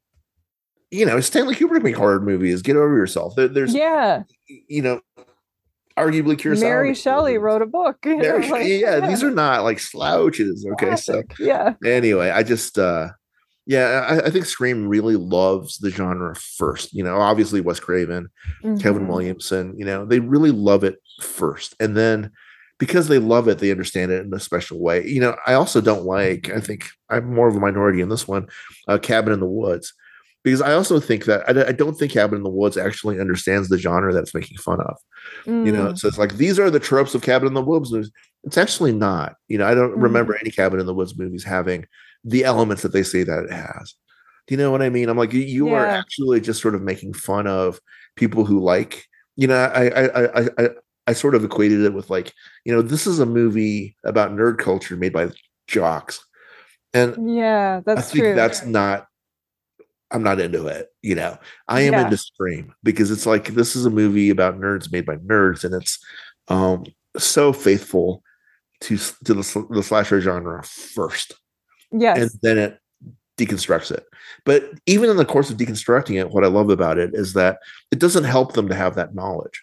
you 0.92 1.06
know 1.06 1.20
Stanley 1.22 1.56
Kubrick 1.56 1.84
make 1.84 1.96
horror 1.96 2.20
movies. 2.20 2.62
Get 2.62 2.76
over 2.76 2.96
yourself. 2.98 3.36
There, 3.36 3.48
there's 3.48 3.74
yeah, 3.74 4.24
you 4.48 4.82
know 4.82 5.00
arguably 5.98 6.38
Kurosawa. 6.38 6.62
Mary 6.62 6.96
Shelley 6.96 7.38
wrote 7.38 7.62
a 7.62 7.66
book. 7.66 7.98
Mary, 8.06 8.50
like, 8.50 8.68
yeah, 8.68 8.76
yeah, 8.76 9.08
these 9.08 9.24
are 9.24 9.32
not 9.32 9.64
like 9.64 9.80
slouches. 9.80 10.66
Okay, 10.74 10.88
Classic. 10.88 11.26
so 11.38 11.44
yeah. 11.44 11.74
Anyway, 11.84 12.30
I 12.30 12.44
just 12.44 12.78
uh 12.78 13.10
yeah, 13.66 14.06
I, 14.10 14.28
I, 14.28 14.30
think 14.30 14.46
Scream 14.46 14.88
really 14.88 15.18
loves 15.18 15.78
the 15.80 15.90
genre 15.90 16.34
first. 16.38 16.94
You 16.94 17.04
know, 17.04 17.20
obviously 17.20 17.60
Wes 17.60 17.82
Craven, 17.82 18.30
mm-hmm. 18.64 18.78
Kevin 18.78 19.10
Williamson, 19.10 19.78
you 19.78 19.84
know, 19.84 20.06
they 20.06 20.22
really 20.22 20.52
love 20.52 20.86
it 20.86 21.02
first. 21.22 21.76
And 21.78 21.96
then 21.96 22.32
because 22.80 23.10
they 23.10 23.20
love 23.20 23.50
it, 23.50 23.60
they 23.60 23.72
understand 23.72 24.10
it 24.12 24.26
in 24.26 24.34
a 24.34 24.40
special 24.40 24.80
way. 24.80 25.06
You 25.06 25.20
know, 25.20 25.36
I 25.46 25.54
also 25.54 25.82
don't 25.82 26.06
like, 26.06 26.50
I 26.50 26.62
think 26.62 26.88
I'm 27.10 27.34
more 27.34 27.50
of 27.50 27.58
a 27.58 27.60
minority 27.60 28.00
in 28.00 28.08
this 28.08 28.26
one, 28.26 28.48
uh, 28.88 29.00
Cabin 29.00 29.34
in 29.34 29.42
the 29.42 29.46
Woods 29.46 29.94
because 30.44 30.62
I 30.62 30.74
also 30.74 31.00
think 31.00 31.26
that 31.26 31.44
I, 31.48 31.70
I, 31.70 31.72
don't 31.72 31.96
think 31.96 32.14
Cabin 32.14 32.38
in 32.38 32.44
the 32.44 32.50
Woods 32.50 32.78
actually 32.78 33.20
understands 33.20 33.68
the 33.68 33.78
genre 33.78 34.14
that 34.14 34.22
it's 34.22 34.34
making 34.34 34.58
fun 34.58 34.80
of. 34.80 34.98
Mm. 35.46 35.66
You 35.66 35.72
know, 35.72 35.86
mm. 35.88 35.98
so 35.98 36.08
it's 36.08 36.18
like 36.18 36.38
these 36.38 36.60
are 36.60 36.70
the 36.70 36.80
tropes 36.80 37.16
of 37.16 37.22
Cabin 37.22 37.48
in 37.48 37.54
the 37.54 37.62
Woods. 37.62 37.94
It's 38.44 38.58
actually 38.58 38.94
not. 38.94 39.36
You 39.48 39.58
know, 39.58 39.68
I 39.68 39.74
don't 39.74 39.98
mm. 39.98 40.02
remember 40.04 40.38
any 40.38 40.52
Cabin 40.52 40.80
in 40.80 40.86
the 40.86 40.94
Woods 40.94 41.18
movies 41.18 41.44
having 41.44 41.86
the 42.24 42.46
elements 42.46 42.82
that 42.84 42.94
they 42.94 43.04
say 43.04 43.24
that 43.24 43.46
it 43.46 43.52
has. 43.52 43.96
Do 44.48 44.54
you 44.54 44.58
know 44.58 44.72
what 44.72 44.82
I 44.82 44.90
mean? 44.90 45.10
I'm 45.10 45.18
like, 45.18 45.34
you, 45.34 45.42
you 45.42 45.70
yeah. 45.70 45.74
are 45.76 45.86
actually 45.86 46.40
just 46.40 46.62
sort 46.62 46.76
of 46.76 46.82
making 46.82 47.14
fun 47.14 47.48
of 47.48 47.80
people 48.16 48.46
who 48.46 48.60
like. 48.60 49.06
You 49.36 49.48
know, 49.48 49.56
I 49.56 49.88
I 49.90 50.06
I 50.16 50.50
I 50.58 50.70
I 51.08 51.14
sort 51.14 51.36
of 51.36 51.44
equated 51.44 51.82
it 51.82 51.94
with 51.94 52.10
like, 52.10 52.34
you 52.64 52.74
know, 52.74 52.82
this 52.82 53.08
is 53.08 53.20
a 53.20 53.26
movie 53.26 53.96
about 54.04 54.32
nerd 54.32 54.60
culture 54.60 54.96
made 54.96 55.14
by 55.14 55.30
jocks. 55.68 56.24
And 56.94 57.36
yeah, 57.36 57.82
that's 57.86 58.00
I 58.00 58.04
think 58.04 58.24
true. 58.24 58.36
that's 58.36 58.66
not 58.66 59.07
I'm 60.12 60.24
not 60.24 60.40
into 60.40 60.68
it. 60.68 60.88
You 61.02 61.16
know, 61.16 61.38
I 61.68 61.82
am 61.82 61.94
yeah. 61.94 62.06
into 62.06 62.18
Scream 62.18 62.74
because 62.84 63.12
it's 63.12 63.26
like 63.26 63.50
this 63.50 63.76
is 63.76 63.86
a 63.86 63.90
movie 63.90 64.30
about 64.30 64.60
nerds 64.60 64.92
made 64.92 65.06
by 65.06 65.18
nerds, 65.18 65.64
and 65.64 65.74
it's 65.74 66.00
um 66.48 66.86
so 67.18 67.52
faithful 67.52 68.24
to 68.82 68.98
to 68.98 69.34
the, 69.34 69.68
the 69.70 69.84
slasher 69.84 70.22
genre 70.22 70.64
first. 70.64 71.34
Yes, 71.92 72.18
and 72.20 72.32
then 72.42 72.58
it 72.58 72.80
deconstructs 73.38 73.92
it. 73.92 74.06
But 74.46 74.72
even 74.86 75.10
in 75.10 75.18
the 75.18 75.26
course 75.26 75.50
of 75.50 75.58
deconstructing 75.58 76.20
it, 76.20 76.32
what 76.32 76.44
I 76.44 76.48
love 76.48 76.70
about 76.70 76.98
it 76.98 77.12
is 77.14 77.34
that 77.34 77.60
it 77.92 78.00
doesn't 78.00 78.24
help 78.24 78.54
them 78.54 78.68
to 78.70 78.76
have 78.76 78.96
that 78.96 79.16
knowledge. 79.16 79.62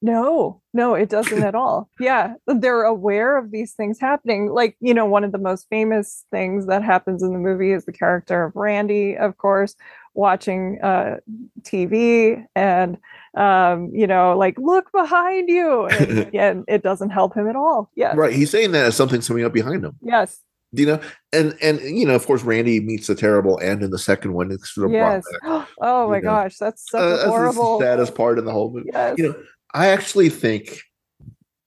No, 0.00 0.60
no, 0.72 0.94
it 0.94 1.08
doesn't 1.08 1.42
at 1.42 1.56
all. 1.56 1.88
Yeah, 1.98 2.34
they're 2.46 2.84
aware 2.84 3.36
of 3.36 3.50
these 3.50 3.72
things 3.72 3.98
happening. 3.98 4.50
Like, 4.50 4.76
you 4.80 4.94
know, 4.94 5.06
one 5.06 5.24
of 5.24 5.32
the 5.32 5.38
most 5.38 5.66
famous 5.70 6.24
things 6.30 6.66
that 6.66 6.84
happens 6.84 7.22
in 7.22 7.32
the 7.32 7.38
movie 7.38 7.72
is 7.72 7.84
the 7.84 7.92
character 7.92 8.44
of 8.44 8.54
Randy, 8.54 9.16
of 9.16 9.38
course, 9.38 9.74
watching 10.14 10.78
uh, 10.82 11.16
TV 11.62 12.44
and, 12.54 12.96
um, 13.36 13.90
you 13.92 14.06
know, 14.06 14.36
like, 14.36 14.56
look 14.58 14.90
behind 14.92 15.48
you. 15.48 15.86
And, 15.86 16.30
and 16.34 16.64
it 16.68 16.84
doesn't 16.84 17.10
help 17.10 17.34
him 17.34 17.48
at 17.48 17.56
all. 17.56 17.90
Yeah. 17.96 18.14
Right. 18.14 18.32
He's 18.32 18.50
saying 18.50 18.72
that 18.72 18.86
as 18.86 18.96
something's 18.96 19.26
coming 19.26 19.44
up 19.44 19.52
behind 19.52 19.84
him. 19.84 19.96
Yes 20.00 20.40
you 20.72 20.84
know 20.84 21.00
and 21.32 21.56
and 21.62 21.80
you 21.80 22.04
know 22.04 22.14
of 22.14 22.26
course 22.26 22.42
randy 22.42 22.78
meets 22.78 23.08
a 23.08 23.14
terrible 23.14 23.58
end 23.62 23.82
in 23.82 23.90
the 23.90 23.98
second 23.98 24.34
one 24.34 24.50
it's 24.50 24.74
sort 24.74 24.88
of 24.88 24.92
yes. 24.92 25.24
oh 25.80 26.10
my 26.10 26.16
know. 26.16 26.20
gosh 26.20 26.56
that's 26.58 26.90
such 26.90 27.00
uh, 27.00 27.24
a 27.24 27.28
horrible 27.28 27.78
that's 27.78 27.88
the 27.88 27.96
saddest 27.96 28.14
part 28.14 28.38
of 28.38 28.44
the 28.44 28.52
whole 28.52 28.70
movie 28.70 28.90
yes. 28.92 29.14
you 29.16 29.28
know 29.28 29.34
I 29.74 29.88
actually 29.88 30.30
think. 30.30 30.80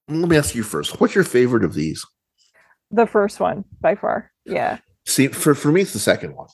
Let 0.07 0.29
me 0.29 0.37
ask 0.37 0.55
you 0.55 0.63
first. 0.63 0.99
What's 0.99 1.15
your 1.15 1.23
favorite 1.23 1.63
of 1.63 1.73
these? 1.73 2.05
The 2.91 3.07
first 3.07 3.39
one 3.39 3.63
by 3.79 3.95
far. 3.95 4.31
Yeah. 4.45 4.79
See, 5.05 5.27
for 5.27 5.55
for 5.55 5.71
me, 5.71 5.81
it's 5.81 5.93
the 5.93 5.99
second 5.99 6.35
one. 6.35 6.47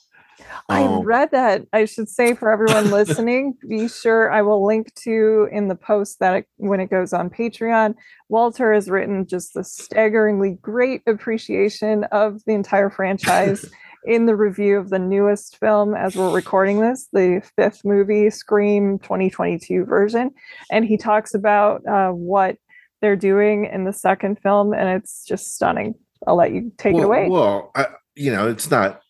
I 0.69 0.83
Um, 0.83 1.01
read 1.03 1.31
that. 1.31 1.63
I 1.73 1.85
should 1.85 2.09
say 2.09 2.33
for 2.33 2.51
everyone 2.51 2.91
listening, 2.91 3.55
be 3.67 3.87
sure 3.87 4.31
I 4.31 4.41
will 4.41 4.65
link 4.65 4.93
to 5.03 5.47
in 5.51 5.67
the 5.67 5.75
post 5.75 6.19
that 6.19 6.35
it, 6.35 6.45
when 6.57 6.79
it 6.79 6.89
goes 6.89 7.13
on 7.13 7.29
Patreon. 7.29 7.95
Walter 8.29 8.73
has 8.73 8.89
written 8.89 9.25
just 9.25 9.53
the 9.53 9.63
staggeringly 9.63 10.57
great 10.61 11.01
appreciation 11.07 12.03
of 12.05 12.43
the 12.45 12.53
entire 12.53 12.89
franchise 12.97 13.65
in 14.07 14.25
the 14.25 14.35
review 14.35 14.77
of 14.77 14.89
the 14.89 14.99
newest 14.99 15.57
film 15.57 15.93
as 15.93 16.15
we're 16.15 16.33
recording 16.33 16.79
this, 16.79 17.09
the 17.11 17.41
fifth 17.57 17.83
movie, 17.83 18.29
Scream 18.29 18.99
2022 18.99 19.83
version. 19.83 20.31
And 20.71 20.85
he 20.85 20.95
talks 20.95 21.33
about 21.33 21.85
uh, 21.85 22.11
what 22.11 22.55
they're 23.01 23.17
doing 23.17 23.65
in 23.65 23.83
the 23.83 23.91
second 23.91 24.39
film, 24.39 24.73
and 24.73 24.87
it's 24.89 25.25
just 25.25 25.53
stunning. 25.53 25.93
I'll 26.25 26.37
let 26.37 26.53
you 26.53 26.71
take 26.77 26.93
well, 26.93 27.03
it 27.03 27.05
away. 27.05 27.29
Well, 27.29 27.71
I, 27.75 27.87
you 28.15 28.31
know, 28.31 28.47
it's 28.47 28.71
not. 28.71 29.01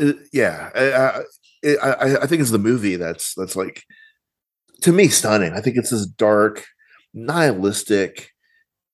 uh, 0.00 0.12
yeah, 0.32 0.70
I, 0.74 1.68
I, 1.68 1.86
I, 1.86 2.22
I 2.22 2.26
think 2.26 2.40
it's 2.40 2.50
the 2.50 2.58
movie 2.58 2.96
that's 2.96 3.34
that's 3.34 3.54
like 3.54 3.84
to 4.80 4.92
me 4.92 5.08
stunning. 5.08 5.52
I 5.52 5.60
think 5.60 5.76
it's 5.76 5.90
this 5.90 6.06
dark, 6.06 6.64
nihilistic 7.12 8.30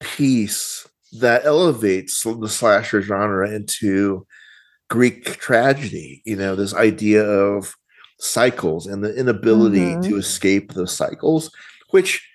piece 0.01 0.87
that 1.21 1.45
elevates 1.45 2.23
the 2.23 2.49
slasher 2.49 3.01
genre 3.01 3.49
into 3.49 4.27
Greek 4.91 5.25
tragedy. 5.39 6.23
You 6.25 6.37
know, 6.37 6.55
this 6.57 6.75
idea 6.75 7.25
of 7.25 7.75
cycles 8.19 8.87
and 8.87 9.03
the 9.05 9.15
inability 9.15 9.95
Mhm. 9.97 10.05
to 10.09 10.17
escape 10.17 10.73
those 10.73 10.93
cycles, 10.97 11.51
which 11.91 12.27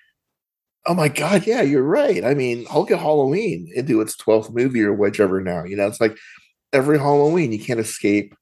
Oh 0.86 0.94
my 0.94 1.08
God, 1.08 1.46
yeah, 1.46 1.60
you're 1.60 1.82
right. 1.82 2.24
I 2.24 2.32
mean, 2.32 2.64
look 2.74 2.90
at 2.90 2.98
Halloween 2.98 3.70
into 3.74 4.00
its 4.00 4.16
12th 4.16 4.50
movie 4.50 4.82
or 4.82 4.94
whichever 4.94 5.38
now. 5.42 5.62
You 5.64 5.76
know, 5.76 5.86
it's 5.86 6.00
like 6.00 6.16
every 6.72 6.98
Halloween 6.98 7.52
you 7.52 7.62
can't 7.62 7.78
escape 7.78 8.34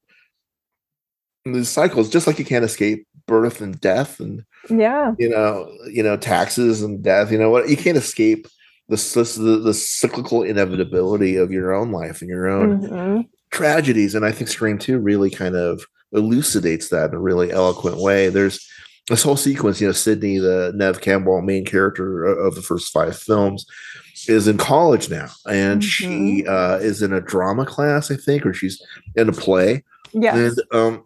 these 1.44 1.68
cycles, 1.68 2.08
just 2.08 2.28
like 2.28 2.38
you 2.38 2.44
can't 2.44 2.64
escape 2.64 3.06
birth 3.26 3.60
and 3.60 3.80
death 3.80 4.20
and 4.20 4.44
yeah. 4.70 5.14
you 5.18 5.28
know, 5.28 5.68
you 5.90 6.02
know, 6.02 6.16
taxes 6.16 6.80
and 6.80 7.02
death. 7.02 7.32
You 7.32 7.38
know 7.38 7.50
what? 7.50 7.68
You 7.68 7.76
can't 7.76 7.98
escape 7.98 8.46
the 8.88 8.96
the, 8.96 9.58
the 9.58 9.74
cyclical 9.74 10.44
inevitability 10.44 11.34
of 11.36 11.50
your 11.50 11.74
own 11.74 11.90
life 11.90 12.20
and 12.20 12.30
your 12.30 12.48
own 12.48 12.82
Mhm. 12.82 13.28
Tragedies. 13.50 14.14
And 14.14 14.24
I 14.24 14.32
think 14.32 14.48
Scream 14.48 14.78
2 14.78 14.98
really 14.98 15.30
kind 15.30 15.56
of 15.56 15.82
elucidates 16.12 16.88
that 16.88 17.10
in 17.10 17.16
a 17.16 17.20
really 17.20 17.50
eloquent 17.52 17.98
way. 17.98 18.28
There's 18.28 18.66
this 19.08 19.22
whole 19.22 19.36
sequence, 19.36 19.80
you 19.80 19.86
know, 19.86 19.92
Sidney, 19.92 20.38
the 20.38 20.72
Neve 20.74 21.00
Campbell 21.00 21.40
main 21.40 21.64
character 21.64 22.24
of 22.24 22.54
the 22.54 22.62
first 22.62 22.92
five 22.92 23.16
films, 23.16 23.64
is 24.28 24.46
in 24.48 24.58
college 24.58 25.08
now. 25.08 25.28
And 25.48 25.82
she 25.82 26.46
uh, 26.46 26.76
is 26.76 27.02
in 27.02 27.12
a 27.12 27.20
drama 27.20 27.64
class, 27.64 28.10
I 28.10 28.16
think, 28.16 28.44
or 28.44 28.52
she's 28.52 28.82
in 29.16 29.28
a 29.28 29.32
play. 29.32 29.82
Yeah. 30.12 30.36
And 30.36 30.62
um, 30.72 31.04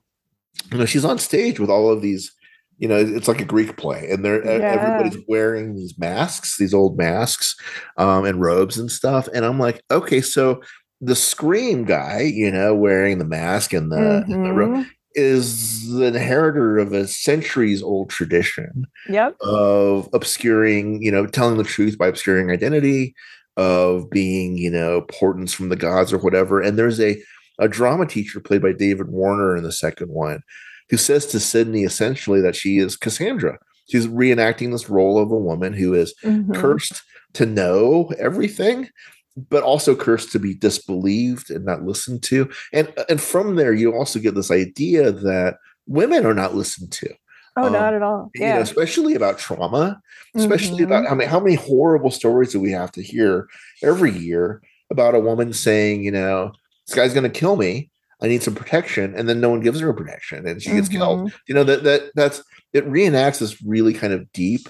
you 0.70 0.78
know, 0.78 0.86
she's 0.86 1.04
on 1.04 1.18
stage 1.18 1.60
with 1.60 1.70
all 1.70 1.90
of 1.90 2.02
these, 2.02 2.32
you 2.78 2.88
know, 2.88 2.96
it's 2.96 3.28
like 3.28 3.40
a 3.40 3.44
Greek 3.44 3.76
play, 3.76 4.10
and 4.10 4.24
they're 4.24 4.44
Yeah. 4.44 4.72
everybody's 4.72 5.22
wearing 5.28 5.74
these 5.74 5.96
masks, 5.98 6.56
these 6.56 6.74
old 6.74 6.96
masks, 6.98 7.56
um, 7.96 8.24
and 8.24 8.40
robes 8.40 8.78
and 8.78 8.90
stuff. 8.90 9.28
And 9.34 9.44
I'm 9.44 9.58
like, 9.58 9.82
okay, 9.90 10.20
so 10.20 10.60
the 11.02 11.16
scream 11.16 11.84
guy, 11.84 12.20
you 12.22 12.50
know, 12.50 12.74
wearing 12.74 13.18
the 13.18 13.24
mask 13.24 13.72
and 13.74 13.90
the, 13.92 14.24
and 14.28 14.46
the 14.46 14.52
robe 14.52 14.70
Mhm. 14.70 14.86
is 15.14 15.92
the 15.92 16.04
inheritor 16.06 16.78
of 16.78 16.92
a 16.92 17.06
centuries 17.08 17.82
old 17.82 18.08
tradition 18.08 18.86
Yep. 19.08 19.36
of 19.40 20.08
obscuring, 20.14 21.02
you 21.02 21.10
know, 21.10 21.26
telling 21.26 21.58
the 21.58 21.64
truth 21.64 21.98
by 21.98 22.06
obscuring 22.06 22.50
identity, 22.50 23.14
of 23.58 24.08
being, 24.08 24.56
you 24.56 24.70
know, 24.70 25.02
portents 25.10 25.52
from 25.52 25.68
the 25.68 25.76
gods 25.76 26.10
or 26.12 26.18
whatever. 26.18 26.60
And 26.62 26.78
there's 26.78 26.98
a 27.00 27.20
a 27.58 27.68
drama 27.68 28.06
teacher 28.06 28.40
played 28.40 28.62
by 28.62 28.72
David 28.72 29.08
Warner 29.10 29.54
in 29.54 29.62
the 29.62 29.70
second 29.72 30.08
one 30.10 30.40
who 30.88 30.96
says 30.96 31.26
to 31.26 31.38
Sidney 31.38 31.82
essentially 31.84 32.40
that 32.40 32.56
she 32.56 32.78
is 32.78 32.96
Cassandra. 32.96 33.58
She's 33.90 34.06
reenacting 34.06 34.72
this 34.72 34.88
role 34.88 35.18
of 35.18 35.30
a 35.30 35.36
woman 35.36 35.74
who 35.74 35.92
is 35.92 36.14
Mhm. 36.24 36.54
cursed 36.54 37.02
to 37.34 37.44
know 37.44 38.10
everything 38.18 38.88
but 39.36 39.62
also 39.62 39.94
cursed 39.96 40.30
to 40.32 40.38
be 40.38 40.54
disbelieved 40.54 41.50
and 41.50 41.64
not 41.64 41.82
listened 41.82 42.22
to 42.22 42.50
and 42.72 42.92
and 43.08 43.20
from 43.20 43.56
there 43.56 43.72
you 43.72 43.92
also 43.94 44.18
get 44.18 44.34
this 44.34 44.50
idea 44.50 45.10
that 45.10 45.56
women 45.86 46.26
are 46.26 46.34
not 46.34 46.54
listened 46.54 46.92
to 46.92 47.08
Oh, 47.56 47.66
um, 47.66 47.72
not 47.72 47.92
at 47.94 48.02
all. 48.02 48.30
you 48.34 48.40
know 48.42 48.46
Yeah. 48.46 48.58
especially 48.58 49.14
about 49.14 49.38
trauma 49.38 50.00
especially 50.34 50.80
Mhm. 50.80 50.86
about 50.86 51.10
I 51.10 51.14
mean 51.14 51.28
how 51.28 51.40
many 51.40 51.54
horrible 51.54 52.10
stories 52.10 52.52
do 52.52 52.60
we 52.60 52.72
have 52.72 52.92
to 52.92 53.02
hear 53.02 53.48
every 53.82 54.10
year 54.10 54.60
about 54.90 55.14
a 55.14 55.20
woman 55.20 55.52
saying 55.54 56.02
you 56.04 56.10
know 56.12 56.52
this 56.86 56.94
guy's 56.94 57.14
going 57.14 57.30
to 57.30 57.40
kill 57.40 57.56
me 57.56 57.90
I 58.20 58.28
need 58.28 58.42
some 58.42 58.54
protection 58.54 59.14
and 59.16 59.28
then 59.28 59.40
no 59.40 59.48
one 59.50 59.60
gives 59.60 59.80
her 59.80 59.92
protection 59.94 60.46
and 60.46 60.62
she 60.62 60.72
gets 60.72 60.88
killed 60.90 61.20
Mhm. 61.20 61.32
you 61.48 61.54
know 61.54 61.64
that 61.64 61.84
that 61.84 62.02
that's 62.14 62.42
it 62.74 62.86
reenacts 62.88 63.38
this 63.38 63.62
really 63.62 63.94
kind 63.94 64.12
of 64.12 64.30
deep 64.32 64.68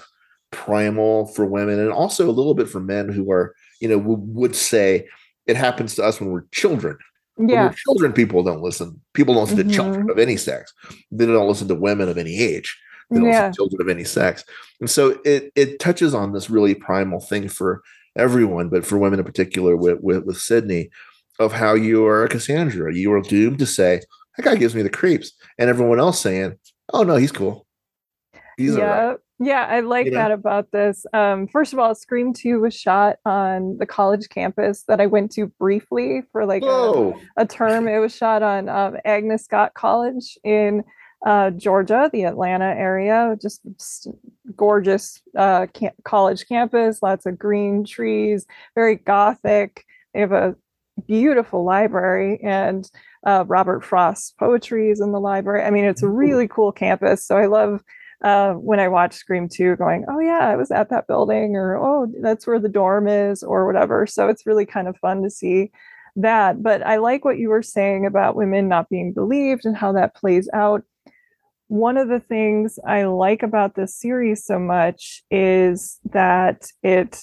primal 0.51 1.25
for 1.27 1.45
women 1.45 1.79
and 1.79 1.91
also 1.91 2.29
a 2.29 2.31
little 2.31 2.53
bit 2.53 2.69
for 2.69 2.79
men 2.79 3.09
who 3.09 3.29
are 3.31 3.53
you 3.83 3.89
know 3.89 3.97
would 3.97 4.55
say 4.55 5.05
it 5.45 5.57
happens 5.57 5.95
to 5.95 6.03
us 6.03 6.21
when 6.21 6.31
we're 6.31 6.45
children. 6.53 6.97
When 7.35 7.49
Yeah. 7.49 7.67
we're 7.67 7.73
children 7.73 8.13
people 8.13 8.41
don't 8.41 8.61
listen 8.61 9.01
people 9.13 9.33
don't 9.33 9.43
listen 9.43 9.57
to 9.57 9.63
mm-hmm. 9.65 9.73
children 9.73 10.09
of 10.09 10.17
any 10.17 10.37
sex. 10.37 10.73
They 11.11 11.25
don't 11.25 11.49
listen 11.49 11.67
to 11.67 11.75
women 11.75 12.07
of 12.07 12.17
any 12.17 12.39
age. 12.39 12.79
They 13.11 13.19
don't 13.19 13.27
listen 13.27 13.51
to 13.51 13.55
children 13.55 13.81
of 13.81 13.89
any 13.89 14.05
sex. 14.05 14.45
And 14.79 14.89
so 14.89 15.19
it 15.25 15.51
it 15.55 15.79
touches 15.79 16.13
on 16.13 16.31
this 16.31 16.49
really 16.49 16.73
primal 16.73 17.19
thing 17.19 17.49
for 17.49 17.81
everyone 18.15 18.69
but 18.69 18.85
for 18.85 18.97
women 18.97 19.19
in 19.19 19.25
particular 19.25 19.75
with 19.75 19.99
with, 20.01 20.23
with 20.23 20.37
sidney 20.37 20.89
of 21.39 21.51
how 21.51 21.73
you 21.73 22.05
are 22.05 22.23
a 22.23 22.29
cassandra. 22.29 22.95
You 22.95 23.11
are 23.11 23.21
doomed 23.21 23.59
to 23.59 23.65
say 23.65 24.01
that 24.37 24.43
guy 24.43 24.55
gives 24.55 24.75
me 24.75 24.81
the 24.81 24.89
creeps 24.89 25.33
and 25.57 25.69
everyone 25.69 25.99
else 25.99 26.21
saying 26.21 26.57
oh 26.93 27.03
no 27.03 27.17
he's 27.17 27.33
cool. 27.33 27.67
He's 28.55 28.77
all 28.77 28.83
right 28.85 29.17
yeah. 29.43 29.65
I 29.69 29.81
like 29.81 30.05
You 30.05 30.11
know? 30.11 30.17
that 30.17 30.31
about 30.31 30.71
this. 30.71 31.05
Um, 31.13 31.47
first 31.47 31.73
of 31.73 31.79
all, 31.79 31.93
Scream 31.95 32.33
2 32.33 32.61
was 32.61 32.75
shot 32.75 33.17
on 33.25 33.77
the 33.77 33.85
college 33.85 34.29
campus 34.29 34.83
that 34.87 34.99
I 34.99 35.05
went 35.05 35.31
to 35.33 35.47
briefly 35.59 36.23
for 36.31 36.45
like 36.45 36.63
a, 36.63 37.13
a 37.37 37.45
term. 37.45 37.87
It 37.87 37.99
was 37.99 38.15
shot 38.15 38.43
on 38.43 38.69
um, 38.69 38.97
Agnes 39.05 39.43
Scott 39.45 39.73
College 39.73 40.37
in 40.43 40.83
uh, 41.25 41.51
Georgia, 41.51 42.09
the 42.11 42.23
Atlanta 42.23 42.65
area. 42.65 43.37
Just 43.41 43.61
gorgeous 44.55 45.21
uh, 45.37 45.67
college 46.03 46.47
campus, 46.47 47.01
lots 47.01 47.25
of 47.25 47.39
green 47.39 47.85
trees, 47.85 48.45
very 48.75 48.95
gothic. 48.95 49.85
They 50.13 50.19
have 50.19 50.31
a 50.31 50.55
beautiful 51.07 51.63
library 51.63 52.39
and 52.43 52.89
uh, 53.25 53.45
Robert 53.47 53.83
Frost's 53.83 54.33
poetry 54.37 54.89
is 54.89 54.99
in 54.99 55.11
the 55.11 55.19
library. 55.19 55.63
I 55.63 55.71
mean, 55.71 55.85
it's 55.85 56.03
a 56.03 56.09
really 56.09 56.47
cool 56.47 56.71
campus. 56.71 57.25
So 57.25 57.37
I 57.37 57.45
love 57.45 57.81
uh, 58.23 58.53
when 58.53 58.79
I 58.79 58.87
watch 58.87 59.13
Scream 59.13 59.49
2 59.49 59.75
going, 59.75 60.05
oh, 60.07 60.19
yeah, 60.19 60.47
I 60.47 60.55
was 60.55 60.71
at 60.71 60.89
that 60.89 61.07
building, 61.07 61.55
or 61.55 61.77
oh, 61.77 62.07
that's 62.21 62.47
where 62.47 62.59
the 62.59 62.69
dorm 62.69 63.07
is, 63.07 63.43
or 63.43 63.67
whatever. 63.67 64.07
So 64.07 64.29
it's 64.29 64.45
really 64.45 64.65
kind 64.65 64.87
of 64.87 64.97
fun 64.97 65.21
to 65.23 65.29
see 65.29 65.71
that. 66.15 66.63
But 66.63 66.85
I 66.85 66.97
like 66.97 67.25
what 67.25 67.37
you 67.37 67.49
were 67.49 67.61
saying 67.61 68.05
about 68.05 68.35
women 68.35 68.69
not 68.69 68.89
being 68.89 69.13
believed 69.13 69.65
and 69.65 69.75
how 69.75 69.91
that 69.93 70.15
plays 70.15 70.49
out. 70.53 70.83
One 71.67 71.97
of 71.97 72.07
the 72.07 72.19
things 72.19 72.79
I 72.87 73.03
like 73.03 73.43
about 73.43 73.75
this 73.75 73.95
series 73.95 74.45
so 74.45 74.57
much 74.57 75.23
is 75.29 75.99
that 76.11 76.67
it 76.81 77.21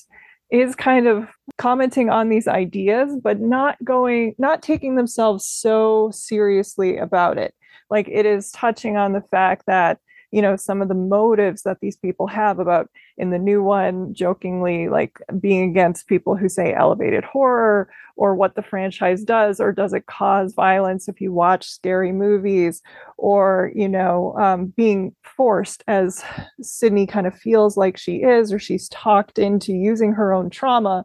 is 0.51 0.75
kind 0.75 1.07
of 1.07 1.29
commenting 1.57 2.11
on 2.11 2.29
these 2.29 2.49
ideas, 2.49 3.17
but 3.23 3.41
not 3.41 3.83
going, 3.85 4.35
not 4.39 4.63
taking 4.63 4.97
themselves 4.97 5.47
so 5.47 6.11
seriously 6.13 6.99
about 6.99 7.39
it. 7.39 7.55
Like 7.89 8.09
it 8.09 8.27
is 8.27 8.51
touching 8.51 8.97
on 8.97 9.13
the 9.13 9.23
fact 9.31 9.65
that 9.67 9.99
you 10.31 10.41
know 10.41 10.57
some 10.57 10.81
of 10.81 10.89
the 10.89 10.95
motives 10.95 11.63
that 11.63 11.79
these 11.81 11.97
people 11.97 12.27
have 12.27 12.59
about 12.59 12.89
in 13.17 13.31
the 13.31 13.39
new 13.39 13.63
one 13.63 14.13
jokingly 14.15 14.89
like 14.89 15.19
being 15.41 15.69
against 15.69 16.07
people 16.07 16.37
who 16.37 16.49
say 16.49 16.73
elevated 16.73 17.25
horror 17.25 17.91
or 18.17 18.35
what 18.35 18.55
the 18.55 18.63
franchise 18.63 19.23
does 19.25 19.61
or 19.61 19.73
does 19.73 19.93
it 19.93 20.07
cause 20.07 20.53
violence 20.55 21.09
if 21.09 21.21
you 21.21 21.33
watch 21.33 21.69
scary 21.69 22.13
movies 22.13 22.83
or 23.17 23.73
you 23.75 23.89
know 23.89 24.35
um, 24.39 24.67
being 24.77 25.15
forced 25.23 25.83
as 25.87 26.23
sidney 26.61 27.07
kind 27.07 27.27
of 27.27 27.35
feels 27.37 27.77
like 27.77 27.97
she 27.97 28.17
is 28.17 28.53
or 28.53 28.59
she's 28.59 28.89
talked 28.89 29.39
into 29.39 29.73
using 29.73 30.13
her 30.13 30.33
own 30.33 30.51
trauma 30.51 31.05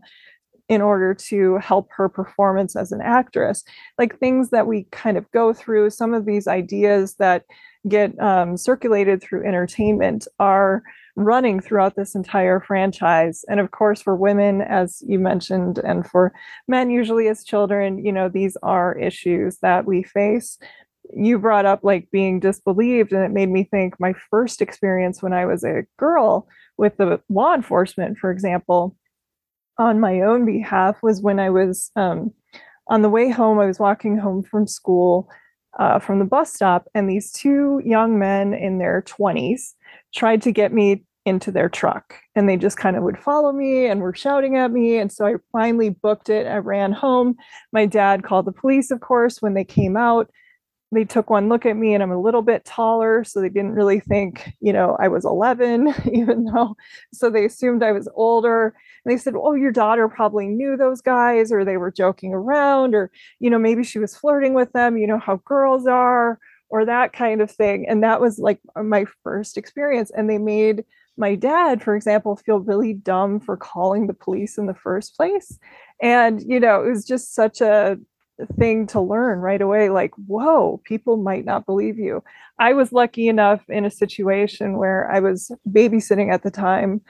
in 0.67 0.81
order 0.81 1.13
to 1.13 1.57
help 1.57 1.89
her 1.91 2.09
performance 2.09 2.75
as 2.75 2.91
an 2.91 3.01
actress. 3.01 3.63
Like 3.97 4.19
things 4.19 4.49
that 4.49 4.67
we 4.67 4.88
kind 4.91 5.17
of 5.17 5.29
go 5.31 5.53
through 5.53 5.91
some 5.91 6.13
of 6.13 6.25
these 6.25 6.47
ideas 6.47 7.15
that 7.15 7.43
get 7.88 8.17
um, 8.19 8.58
circulated 8.58 9.21
through 9.21 9.45
entertainment 9.45 10.28
are 10.39 10.84
running 11.15 11.60
throughout 11.60 11.95
this 11.95 12.15
entire 12.15 12.60
franchise. 12.60 13.45
And 13.48 13.60
of 13.60 13.71
course 13.71 14.02
for 14.02 14.15
women 14.15 14.62
as 14.62 15.02
you 15.08 15.19
mentioned 15.19 15.78
and 15.78 16.06
for 16.06 16.34
men 16.67 16.89
usually 16.89 17.28
as 17.28 17.43
children 17.43 18.04
you 18.04 18.12
know 18.12 18.28
these 18.28 18.58
are 18.63 18.98
issues 18.98 19.58
that 19.60 19.86
we 19.86 20.04
face. 20.04 20.58
You 21.15 21.38
brought 21.39 21.65
up 21.65 21.82
like 21.84 22.10
being 22.12 22.39
disbelieved 22.39 23.13
and 23.13 23.24
it 23.24 23.32
made 23.32 23.50
me 23.50 23.63
think 23.63 24.00
my 24.00 24.13
first 24.32 24.62
experience 24.62 25.21
when 25.21 25.34
i 25.34 25.45
was 25.45 25.63
a 25.63 25.84
girl 25.98 26.48
with 26.78 26.98
the 26.98 27.21
law 27.30 27.54
enforcement 27.54 28.17
for 28.17 28.32
example 28.32 28.98
on 29.78 30.00
my 30.00 30.21
own 30.21 30.45
behalf 30.48 30.98
was 31.04 31.21
when 31.21 31.39
i 31.39 31.52
was 31.52 31.91
um, 31.95 32.34
on 32.88 33.02
the 33.02 33.10
way 33.10 33.30
home, 33.30 33.60
I 33.60 33.65
was 33.65 33.80
walking 33.80 34.17
home 34.17 34.43
from 34.43 34.67
school 34.67 35.30
uh, 35.79 35.99
from 35.99 36.19
the 36.19 36.25
bus 36.25 36.53
stop, 36.53 36.88
and 36.93 37.09
these 37.09 37.31
two 37.31 37.81
young 37.85 38.17
men 38.17 38.53
in 38.53 38.77
their 38.77 39.03
20s 39.03 39.73
tried 40.13 40.41
to 40.43 40.51
get 40.51 40.73
me 40.73 41.03
into 41.25 41.51
their 41.51 41.67
truck 41.67 42.13
and 42.35 42.47
they 42.47 42.55
just 42.55 42.77
kind 42.77 42.95
of 42.95 43.01
would 43.01 43.17
follow 43.17 43.51
me 43.51 43.88
and 43.88 43.99
were 43.99 44.13
shouting 44.13 44.57
at 44.57 44.71
me 44.71 44.99
and 44.99 45.11
so 45.11 45.25
i 45.25 45.33
finally 45.51 45.89
booked 45.89 46.29
it 46.29 46.45
i 46.45 46.57
ran 46.57 46.91
home. 46.91 47.35
My 47.71 47.88
dad 47.88 48.23
called 48.23 48.45
the 48.45 48.51
police 48.51 48.91
of 48.91 48.99
course 48.99 49.41
when 49.41 49.55
they 49.55 49.63
came 49.63 49.97
out 49.97 50.29
they 50.95 51.03
took 51.03 51.29
one 51.29 51.49
look 51.49 51.65
at 51.65 51.77
me 51.77 51.93
and 51.93 52.01
I'm 52.01 52.12
a 52.12 52.21
little 52.21 52.41
bit 52.41 52.65
taller. 52.65 53.23
So 53.23 53.41
they 53.41 53.49
didn't 53.49 53.73
really 53.73 53.99
think, 53.99 54.53
you 54.60 54.73
know, 54.73 54.97
I 54.99 55.08
was 55.08 55.25
11, 55.25 55.93
even 56.13 56.45
though, 56.45 56.75
so 57.13 57.29
they 57.29 57.45
assumed 57.45 57.84
I 57.84 57.91
was 57.91 58.10
older. 58.15 58.75
And 59.03 59.12
they 59.12 59.17
said, 59.17 59.36
oh, 59.36 59.53
your 59.53 59.71
daughter 59.71 60.08
probably 60.08 60.47
knew 60.47 60.77
those 60.77 61.01
guys 61.01 61.51
or 61.51 61.63
they 61.63 61.77
were 61.77 61.91
joking 61.91 62.34
around 62.34 62.95
or, 62.95 63.12
you 63.39 63.49
know, 63.49 63.60
maybe 63.60 63.84
she 63.84 63.99
was 63.99 64.15
flirting 64.15 64.53
with 64.53 64.71
them, 64.73 64.97
you 64.97 65.08
know, 65.08 65.19
how 65.19 65.38
girls 65.45 65.88
are 65.88 66.39
or 66.69 66.86
that 66.86 67.13
kind 67.13 67.41
of 67.41 67.51
thing. 67.51 67.88
And 67.88 68.03
that 68.03 68.21
was 68.21 68.39
like 68.39 68.60
my 68.75 69.05
first 69.23 69.58
experience. 69.58 70.12
And 70.12 70.29
they 70.29 70.38
made 70.38 70.84
my 71.17 71.36
dad, 71.36 71.81
for 71.81 71.95
example, 71.95 72.36
feel 72.36 72.60
really 72.60 72.93
dumb 72.93 73.39
for 73.39 73.55
calling 73.55 74.08
the 74.08 74.13
police 74.13 74.58
in 74.58 74.65
the 74.65 74.73
first 74.73 75.15
place. 75.15 75.58
And, 76.01 76.41
you 76.41 76.60
know, 76.60 76.84
it 76.84 76.89
was 76.89 77.05
just 77.05 77.34
such 77.34 77.62
a, 77.62 77.97
thing 78.58 78.86
to 78.86 79.00
learn 79.00 79.39
right 79.39 79.62
away 79.62 79.89
like 79.89 80.12
whoa 80.28 80.82
people 80.84 81.17
might 81.17 81.45
not 81.45 81.65
believe 81.65 81.98
you. 81.98 82.24
I 82.60 82.74
was 82.74 82.91
lucky 82.91 83.28
enough 83.28 83.62
in 83.69 83.86
a 83.86 83.91
situation 83.91 84.78
where 84.78 85.10
i 85.12 85.19
was 85.19 85.52
babysitting 85.69 86.34
at 86.34 86.43
the 86.43 86.52
time 86.52 87.02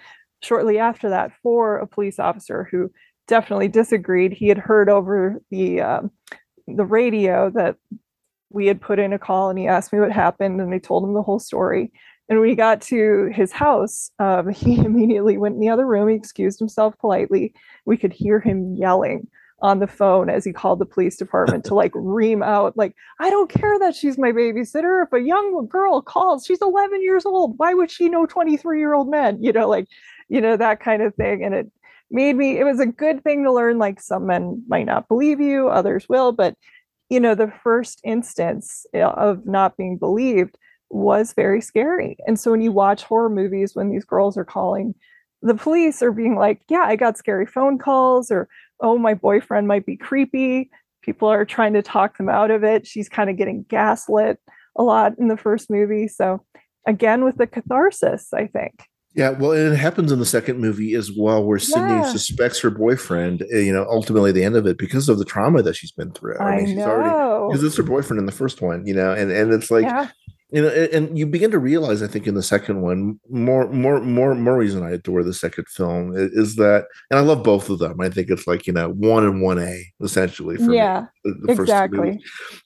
shortly 0.42 0.78
after 0.78 1.10
that 1.10 1.32
for 1.42 1.78
a 1.78 1.88
police 1.88 2.20
officer 2.20 2.68
who 2.70 2.92
definitely 3.28 3.68
disagreed. 3.68 4.32
He 4.32 4.48
had 4.48 4.58
heard 4.58 4.90
over 4.90 5.42
the 5.50 5.82
um, 5.82 6.12
the 6.68 6.86
radio 6.86 7.50
that 7.52 7.78
we 8.50 8.68
had 8.68 8.82
put 8.82 9.00
in 9.00 9.14
a 9.14 9.20
call 9.20 9.50
and 9.50 9.60
he 9.60 9.68
asked 9.68 9.92
me 9.92 10.00
what 10.00 10.12
happened 10.12 10.62
and 10.62 10.74
i 10.74 10.78
told 10.78 11.04
him 11.04 11.14
the 11.14 11.22
whole 11.22 11.40
story. 11.40 11.92
And 12.28 12.40
when 12.40 12.50
he 12.50 12.56
got 12.56 12.82
to 12.84 13.30
his 13.34 13.52
house 13.52 14.12
um, 14.20 14.50
he 14.54 14.78
immediately 14.78 15.38
went 15.38 15.56
in 15.56 15.62
the 15.62 15.70
other 15.70 15.86
room. 15.86 16.10
He 16.10 16.16
excused 16.16 16.60
himself 16.60 16.98
politely. 17.00 17.54
We 17.86 17.98
could 17.98 18.14
hear 18.14 18.40
him 18.40 18.76
yelling 18.76 19.28
on 19.62 19.80
the 19.80 19.88
phone 19.88 20.30
as 20.30 20.44
he 20.44 20.52
called 20.52 20.80
the 20.80 20.86
police 20.86 21.16
department 21.16 21.64
to 21.64 21.76
like 21.76 21.92
ream 21.96 22.44
out 22.44 22.76
like 22.76 22.94
i 23.20 23.30
don't 23.30 23.50
care 23.50 23.80
that 23.80 23.96
she's 23.96 24.18
my 24.18 24.32
babysitter. 24.32 25.04
If 25.04 25.14
a 25.14 25.26
young 25.26 25.68
girl 25.68 26.02
calls 26.02 26.46
she's 26.46 26.62
11 26.62 27.02
years 27.02 27.26
old. 27.26 27.56
Why 27.58 27.74
would 27.74 27.90
she 27.90 28.10
know 28.10 28.26
23 28.26 28.80
year 28.80 28.94
old 28.94 29.10
men? 29.10 29.42
You 29.42 29.54
know 29.54 29.68
like 29.68 29.88
you 30.28 30.42
know 30.42 30.58
that 30.58 30.80
kind 30.80 31.02
of 31.02 31.16
thing. 31.16 31.44
And 31.44 31.54
it 31.54 31.72
made 32.12 32.36
me 32.36 32.60
it 32.60 32.64
was 32.64 32.80
a 32.80 32.86
good 32.86 33.24
thing 33.24 33.44
to 33.44 33.52
learn 33.52 33.78
like 33.78 34.02
some 34.02 34.28
men 34.28 34.64
might 34.68 34.86
not 34.86 35.08
believe 35.08 35.40
you 35.40 35.70
others 35.70 36.08
will. 36.10 36.32
But 36.32 36.56
you 37.10 37.20
know 37.20 37.36
the 37.36 37.54
first 37.64 38.02
instance 38.04 38.86
eh, 38.94 39.04
of 39.04 39.46
not 39.46 39.78
being 39.78 39.98
believed 39.98 40.58
was 40.90 41.34
very 41.34 41.62
scary. 41.62 42.18
And 42.28 42.40
so 42.40 42.52
when 42.52 42.62
you 42.62 42.72
watch 42.72 43.04
horror 43.04 43.30
movies 43.30 43.74
when 43.74 43.90
these 43.90 44.06
girls 44.06 44.38
are 44.38 44.46
calling 44.46 44.96
the 45.46 45.56
police 45.56 46.02
are 46.02 46.12
being 46.12 46.36
like 46.36 46.62
yeah 46.70 46.84
i 46.86 46.96
got 46.96 47.18
scary 47.18 47.46
phone 47.46 47.78
calls 47.78 48.32
or 48.32 48.50
oh, 48.80 48.98
my 48.98 49.14
boyfriend 49.14 49.68
might 49.68 49.86
be 49.86 49.98
creepy. 49.98 50.70
People 51.02 51.28
are 51.28 51.46
trying 51.46 51.74
to 51.74 51.82
talk 51.82 52.18
them 52.18 52.30
out 52.30 52.52
of 52.52 52.64
it. 52.64 52.88
She's 52.88 53.10
kind 53.10 53.30
of 53.30 53.38
getting 53.38 53.64
gaslit 53.70 54.40
a 54.76 54.84
lot 54.84 55.14
in 55.20 55.28
the 55.28 55.38
first 55.38 55.70
movie. 55.70 56.08
So, 56.08 56.44
again, 56.88 57.24
with 57.24 57.38
the 57.38 57.48
catharsis, 57.48 58.34
I 58.34 58.48
think. 58.48 58.84
Yeah, 59.14 59.30
well, 59.30 59.52
it 59.52 59.78
happens 59.78 60.12
in 60.12 60.20
the 60.20 60.26
second 60.26 60.60
movie 60.60 60.94
as 60.94 61.10
well, 61.18 61.46
where 61.46 61.58
Sidney 61.58 61.94
yeah. 61.94 62.12
suspects 62.12 62.60
her 62.60 62.70
boyfriend. 62.70 63.44
Eh, 63.54 63.60
you 63.60 63.72
know, 63.72 63.86
ultimately 63.90 64.34
the 64.34 64.44
end 64.44 64.58
of 64.58 64.68
it 64.68 64.78
because 64.78 65.08
of 65.08 65.20
the 65.20 65.24
trauma 65.24 65.62
that 65.62 65.78
she's 65.78 65.94
been 65.94 66.12
through. 66.12 66.38
I, 66.38 66.44
I 66.44 66.58
mean, 66.58 66.66
she's 66.68 66.76
know. 66.76 66.90
already 66.90 67.54
because 67.54 67.64
it's 67.64 67.78
her 67.78 67.84
boyfriend 67.84 68.20
in 68.20 68.26
the 68.26 68.34
first 68.34 68.62
one. 68.62 68.86
You 68.86 68.94
know, 68.94 69.14
and 69.14 69.32
and 69.32 69.54
it's 69.54 69.72
like 69.72 69.84
yeah 69.84 70.10
you 70.52 70.62
know 70.62 70.68
and 70.68 71.18
you 71.18 71.26
begin 71.26 71.50
to 71.50 71.58
realize 71.58 72.04
i 72.04 72.08
think 72.08 72.28
in 72.28 72.36
the 72.36 72.44
second 72.44 72.82
one 72.82 73.20
more 73.30 73.68
more 73.72 74.00
more 74.00 74.36
more 74.36 74.58
reason 74.58 74.84
i 74.84 74.92
adore 74.92 75.24
the 75.24 75.34
second 75.34 75.68
film 75.68 76.14
is 76.16 76.56
that 76.56 76.86
and 77.10 77.20
i 77.20 77.22
love 77.22 77.44
both 77.44 77.70
of 77.70 77.80
them. 77.80 78.00
I 78.00 78.10
think 78.10 78.30
it's 78.30 78.46
like 78.46 78.68
you 78.68 78.74
know 78.74 78.90
one 78.90 79.26
and 79.26 79.42
one 79.42 79.60
a 79.60 79.84
essentially 80.02 80.58
for 80.58 80.72
yeah 80.74 81.08
me, 81.24 81.32
the, 81.32 81.54
the 81.56 81.62
exactly. 81.62 82.20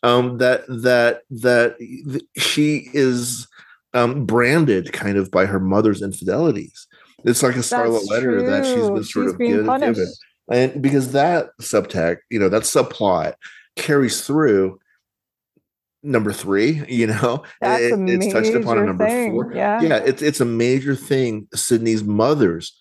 um 0.04 0.38
that 0.40 0.68
that 0.68 1.22
that 1.32 1.78
she 2.38 2.90
is 2.94 3.48
um 3.94 4.26
branded 4.26 4.92
kind 4.92 5.18
of 5.18 5.32
by 5.32 5.46
her 5.46 5.60
mother's 5.60 6.02
infidelities. 6.02 6.86
It's 7.24 7.44
like 7.44 7.56
a 7.56 7.64
scarlet 7.64 8.10
letter 8.10 8.42
that 8.42 8.66
she's 8.66 8.90
been 8.90 9.04
sort 9.04 9.26
she's 9.26 9.34
of 9.34 9.40
given, 9.40 9.80
given. 9.80 10.14
and 10.52 10.82
because 10.82 11.12
that 11.14 11.52
subtext 11.62 12.20
you 12.30 12.40
know 12.40 12.50
that 12.50 12.64
subplot 12.64 13.34
carries 13.78 14.22
through 14.22 14.80
number 16.04 16.32
three 16.32 16.84
you 16.88 17.08
know 17.08 17.44
it, 17.62 18.10
it's 18.10 18.34
touched 18.34 18.54
upon 18.54 18.78
a 18.78 18.86
number 18.86 19.08
thing. 19.08 19.32
four 19.32 19.54
yeah 19.54 19.82
yeah 19.82 19.98
it's 19.98 20.22
it's 20.22 20.40
a 20.40 20.46
major 20.46 20.96
thing 20.96 21.48
sidney's 21.54 22.04
mother's 22.04 22.76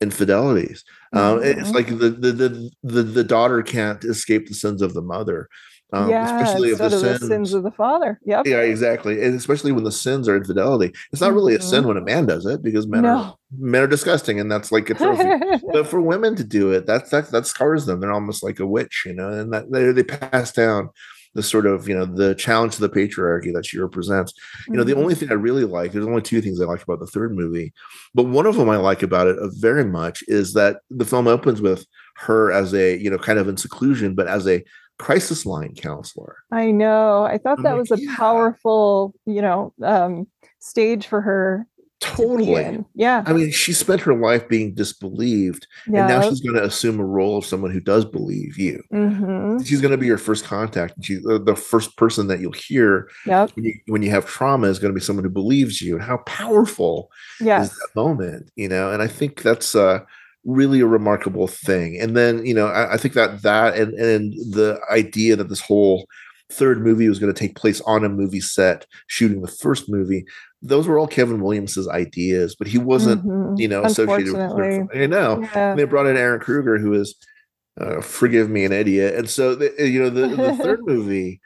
infidelities 0.00 0.84
mm-hmm. 1.14 1.18
um, 1.18 1.42
it's 1.42 1.70
like 1.70 1.86
the, 1.86 2.10
the 2.10 2.32
the 2.32 2.70
the 2.82 3.02
the 3.02 3.24
daughter 3.24 3.62
can't 3.62 4.04
escape 4.04 4.48
the 4.48 4.54
sins 4.54 4.82
of 4.82 4.94
the 4.94 5.02
mother 5.02 5.48
um, 5.92 6.10
yeah, 6.10 6.24
especially 6.24 6.70
if 6.70 6.78
the, 6.78 6.90
sins, 6.90 7.20
the 7.20 7.26
sins 7.28 7.54
of 7.54 7.62
the 7.62 7.70
father. 7.70 8.18
Yep. 8.24 8.46
Yeah, 8.46 8.60
exactly. 8.60 9.22
And 9.22 9.36
especially 9.36 9.70
when 9.70 9.84
the 9.84 9.92
sins 9.92 10.28
are 10.28 10.36
infidelity. 10.36 10.92
It's 11.12 11.22
not 11.22 11.32
really 11.32 11.54
mm-hmm. 11.54 11.62
a 11.62 11.64
sin 11.64 11.78
mm-hmm. 11.80 11.88
when 11.88 11.96
a 11.96 12.00
man 12.00 12.26
does 12.26 12.44
it 12.44 12.62
because 12.62 12.88
men 12.88 13.02
no. 13.02 13.16
are 13.16 13.36
men 13.56 13.82
are 13.82 13.86
disgusting 13.86 14.40
and 14.40 14.50
that's 14.50 14.72
like 14.72 14.90
a 14.90 14.94
trophy. 14.94 15.24
but 15.72 15.86
for 15.86 16.00
women 16.00 16.34
to 16.36 16.44
do 16.44 16.72
it, 16.72 16.86
that 16.86 17.10
that 17.10 17.30
that 17.30 17.46
scars 17.46 17.86
them. 17.86 18.00
They're 18.00 18.12
almost 18.12 18.42
like 18.42 18.58
a 18.58 18.66
witch, 18.66 19.04
you 19.06 19.14
know, 19.14 19.30
and 19.30 19.52
that 19.52 19.70
they, 19.70 19.92
they 19.92 20.02
pass 20.02 20.50
down 20.50 20.90
the 21.36 21.42
sort 21.42 21.66
of 21.66 21.86
you 21.88 21.94
know 21.94 22.06
the 22.06 22.34
challenge 22.34 22.74
to 22.74 22.80
the 22.80 22.88
patriarchy 22.88 23.52
that 23.52 23.66
she 23.66 23.78
represents. 23.78 24.32
You 24.66 24.74
know, 24.74 24.82
mm-hmm. 24.82 24.90
the 24.90 24.96
only 24.96 25.14
thing 25.14 25.30
I 25.30 25.34
really 25.34 25.64
like 25.64 25.92
there's 25.92 26.06
only 26.06 26.22
two 26.22 26.40
things 26.40 26.60
I 26.60 26.64
like 26.64 26.82
about 26.82 26.98
the 26.98 27.06
third 27.06 27.36
movie, 27.36 27.72
but 28.14 28.24
one 28.24 28.46
of 28.46 28.56
them 28.56 28.68
I 28.68 28.76
like 28.76 29.02
about 29.02 29.28
it 29.28 29.36
very 29.52 29.84
much 29.84 30.24
is 30.26 30.54
that 30.54 30.80
the 30.90 31.04
film 31.04 31.28
opens 31.28 31.60
with 31.60 31.86
her 32.16 32.50
as 32.50 32.74
a 32.74 32.96
you 32.96 33.10
know 33.10 33.18
kind 33.18 33.38
of 33.38 33.48
in 33.48 33.56
seclusion, 33.56 34.14
but 34.14 34.26
as 34.26 34.48
a 34.48 34.64
crisis 34.98 35.44
line 35.44 35.74
counselor. 35.74 36.38
I 36.50 36.70
know. 36.70 37.24
I 37.24 37.36
thought 37.36 37.58
I'm 37.58 37.64
that 37.64 37.72
like, 37.72 37.90
was 37.90 37.90
a 37.92 38.02
yeah. 38.02 38.16
powerful 38.16 39.14
you 39.26 39.42
know 39.42 39.74
um, 39.82 40.26
stage 40.58 41.06
for 41.06 41.20
her 41.20 41.66
Totally. 42.00 42.84
Yeah. 42.94 43.24
I 43.26 43.32
mean, 43.32 43.50
she 43.50 43.72
spent 43.72 44.02
her 44.02 44.14
life 44.14 44.46
being 44.48 44.74
disbelieved, 44.74 45.66
yeah. 45.86 46.00
and 46.00 46.08
now 46.08 46.28
she's 46.28 46.40
going 46.40 46.56
to 46.56 46.64
assume 46.64 47.00
a 47.00 47.04
role 47.04 47.38
of 47.38 47.46
someone 47.46 47.70
who 47.70 47.80
does 47.80 48.04
believe 48.04 48.58
you. 48.58 48.82
Mm-hmm. 48.92 49.62
She's 49.62 49.80
going 49.80 49.92
to 49.92 49.96
be 49.96 50.06
your 50.06 50.18
first 50.18 50.44
contact. 50.44 50.94
She's 51.02 51.22
the 51.22 51.56
first 51.56 51.96
person 51.96 52.26
that 52.26 52.40
you'll 52.40 52.52
hear 52.52 53.08
yep. 53.24 53.50
when, 53.56 53.64
you, 53.64 53.74
when 53.86 54.02
you 54.02 54.10
have 54.10 54.26
trauma 54.26 54.66
is 54.66 54.78
going 54.78 54.92
to 54.92 54.98
be 54.98 55.04
someone 55.04 55.24
who 55.24 55.30
believes 55.30 55.80
you. 55.80 55.94
And 55.94 56.04
how 56.04 56.18
powerful 56.18 57.10
yes. 57.40 57.72
is 57.72 57.78
that 57.78 57.88
moment, 57.96 58.50
you 58.56 58.68
know? 58.68 58.92
And 58.92 59.02
I 59.02 59.06
think 59.06 59.42
that's 59.42 59.74
uh, 59.74 60.00
really 60.44 60.80
a 60.80 60.86
remarkable 60.86 61.46
thing. 61.46 61.98
And 61.98 62.14
then, 62.14 62.44
you 62.44 62.54
know, 62.54 62.66
I, 62.66 62.94
I 62.94 62.96
think 62.98 63.14
that 63.14 63.40
that 63.40 63.74
and, 63.74 63.94
and 63.94 64.32
the 64.34 64.78
idea 64.90 65.34
that 65.36 65.48
this 65.48 65.60
whole 65.60 66.06
third 66.52 66.80
movie 66.80 67.08
was 67.08 67.18
going 67.18 67.32
to 67.32 67.38
take 67.38 67.56
place 67.56 67.80
on 67.86 68.04
a 68.04 68.08
movie 68.08 68.40
set 68.40 68.86
shooting 69.08 69.42
the 69.42 69.48
first 69.48 69.88
movie 69.88 70.24
those 70.66 70.86
were 70.86 70.98
all 70.98 71.06
Kevin 71.06 71.40
Williamson's 71.40 71.88
ideas, 71.88 72.56
but 72.56 72.68
he 72.68 72.78
wasn't, 72.78 73.24
mm-hmm. 73.24 73.54
you 73.58 73.68
know, 73.68 73.84
associated 73.84 74.32
with. 74.32 74.88
I 74.94 75.06
know. 75.06 75.40
Yeah. 75.42 75.74
they 75.74 75.84
brought 75.84 76.06
in 76.06 76.16
Ehren 76.16 76.40
Kruger, 76.40 76.78
who 76.78 76.94
is, 76.94 77.14
uh, 77.80 78.00
forgive 78.00 78.50
me, 78.50 78.64
an 78.64 78.72
idiot, 78.72 79.14
and 79.14 79.28
so 79.28 79.54
the, 79.54 79.72
you 79.78 80.02
know 80.02 80.10
the, 80.10 80.28
the 80.28 80.56
third 80.56 80.80
movie 80.86 81.40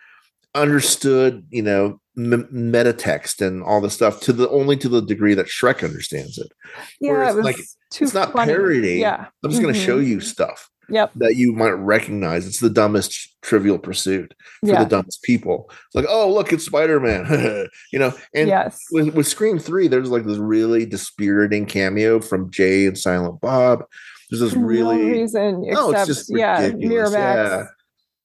understood, 0.54 1.46
you 1.50 1.62
know, 1.62 2.00
m- 2.16 2.48
metatext 2.52 3.44
and 3.44 3.62
all 3.62 3.80
the 3.80 3.90
stuff 3.90 4.20
to 4.20 4.33
the 4.33 4.48
only 4.50 4.76
to 4.76 4.88
the 4.88 5.02
degree 5.02 5.35
that 5.35 5.46
Shrek 5.46 5.85
understands 5.85 6.38
it. 6.38 6.52
Yeah, 7.00 7.30
it 7.30 7.37
was 7.37 7.44
like 7.44 7.59
it's 8.00 8.14
not 8.14 8.33
funny. 8.33 8.52
parody. 8.52 8.98
Yeah, 8.98 9.26
I'm 9.44 9.50
just 9.50 9.61
mm-hmm. 9.61 9.62
going 9.62 9.74
to 9.74 9.80
show 9.80 9.98
you 9.98 10.20
stuff 10.20 10.69
yep. 10.90 11.11
that 11.16 11.37
you 11.37 11.53
might 11.53 11.70
recognize. 11.70 12.46
It's 12.46 12.61
the 12.61 12.70
dumbest 12.70 13.37
trivial 13.42 13.79
pursuit 13.79 14.35
for 14.61 14.70
yeah. 14.70 14.85
the 14.85 14.88
dumbest 14.88 15.22
people. 15.22 15.70
It's 15.70 15.94
like, 15.94 16.07
oh, 16.09 16.33
look, 16.33 16.53
it's 16.53 16.66
Spider 16.66 17.00
Man, 17.00 17.68
you 17.92 17.98
know. 17.98 18.12
And 18.35 18.48
yes. 18.48 18.81
with, 18.90 19.14
with 19.14 19.26
Scream 19.26 19.59
Three, 19.59 19.88
there's 19.88 20.11
like 20.11 20.24
this 20.24 20.38
really 20.38 20.87
dispiriting 20.87 21.66
cameo 21.66 22.20
from 22.20 22.50
Jay 22.50 22.87
and 22.87 22.98
Silent 22.98 23.40
Bob. 23.40 23.85
There's 24.31 24.40
this 24.40 24.55
really 24.55 24.96
no 24.96 25.12
reason, 25.12 25.62
no, 25.62 25.90
it's 25.90 26.07
just 26.07 26.31
yeah, 26.31 26.70
Miramax. 26.70 27.12
Yeah, 27.12 27.64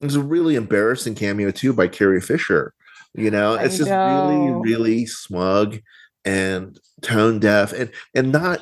there's 0.01 0.15
a 0.15 0.21
really 0.21 0.55
embarrassing 0.55 1.15
cameo 1.15 1.51
too 1.51 1.73
by 1.73 1.87
Carrie 1.87 2.21
Fisher. 2.21 2.73
You 3.15 3.31
know, 3.31 3.53
it's 3.53 3.75
I 3.75 3.77
just 3.77 3.89
know. 3.89 4.29
really, 4.29 4.73
really 4.73 5.05
smug 5.05 5.79
and 6.25 6.79
tone 7.01 7.39
deaf 7.39 7.71
and 7.71 7.91
and 8.13 8.31
not 8.31 8.59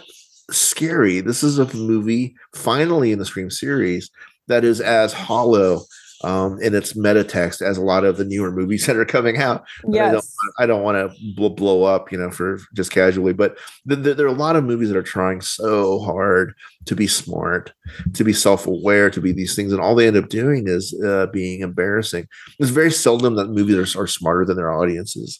scary. 0.51 1.21
This 1.21 1.43
is 1.43 1.59
a 1.59 1.73
movie 1.75 2.35
finally 2.55 3.11
in 3.11 3.19
the 3.19 3.25
Scream 3.25 3.49
series 3.49 4.09
that 4.47 4.63
is 4.63 4.81
as 4.81 5.13
hollow 5.13 5.83
um, 6.23 6.57
in 6.61 6.73
its 6.73 6.95
meta 6.95 7.23
text 7.23 7.61
as 7.61 7.77
a 7.77 7.81
lot 7.81 8.05
of 8.05 8.17
the 8.17 8.23
newer 8.23 8.51
movies 8.51 8.85
that 8.87 8.95
are 8.95 9.05
coming 9.05 9.37
out. 9.37 9.65
Yes. 9.87 10.35
I 10.57 10.65
don't, 10.65 10.83
want 10.83 10.95
to 10.95 11.33
blow, 11.35 11.49
blow 11.49 11.83
up, 11.83 12.11
you 12.11 12.17
know, 12.17 12.31
for 12.31 12.59
just 12.73 12.91
casually, 12.91 13.33
but 13.33 13.57
th- 13.87 14.03
th- 14.03 14.17
there 14.17 14.25
are 14.25 14.29
a 14.29 14.33
lot 14.33 14.55
of 14.55 14.63
movies 14.63 14.89
that 14.89 14.97
are 14.97 15.03
trying 15.03 15.41
so 15.41 15.99
hard 15.99 16.53
to 16.85 16.95
be 16.95 17.07
smart, 17.07 17.73
to 18.13 18.23
be 18.23 18.33
self-aware, 18.33 19.09
to 19.09 19.21
be 19.21 19.31
these 19.31 19.55
things, 19.55 19.71
and 19.71 19.81
all 19.81 19.95
they 19.95 20.07
end 20.07 20.17
up 20.17 20.29
doing 20.29 20.67
is 20.67 20.93
uh, 21.03 21.27
being 21.27 21.61
embarrassing. 21.61 22.27
It's 22.59 22.71
very 22.71 22.91
seldom 22.91 23.35
that 23.35 23.49
movies 23.49 23.95
are, 23.95 24.03
are 24.03 24.07
smarter 24.07 24.45
than 24.45 24.57
their 24.57 24.71
audiences 24.71 25.39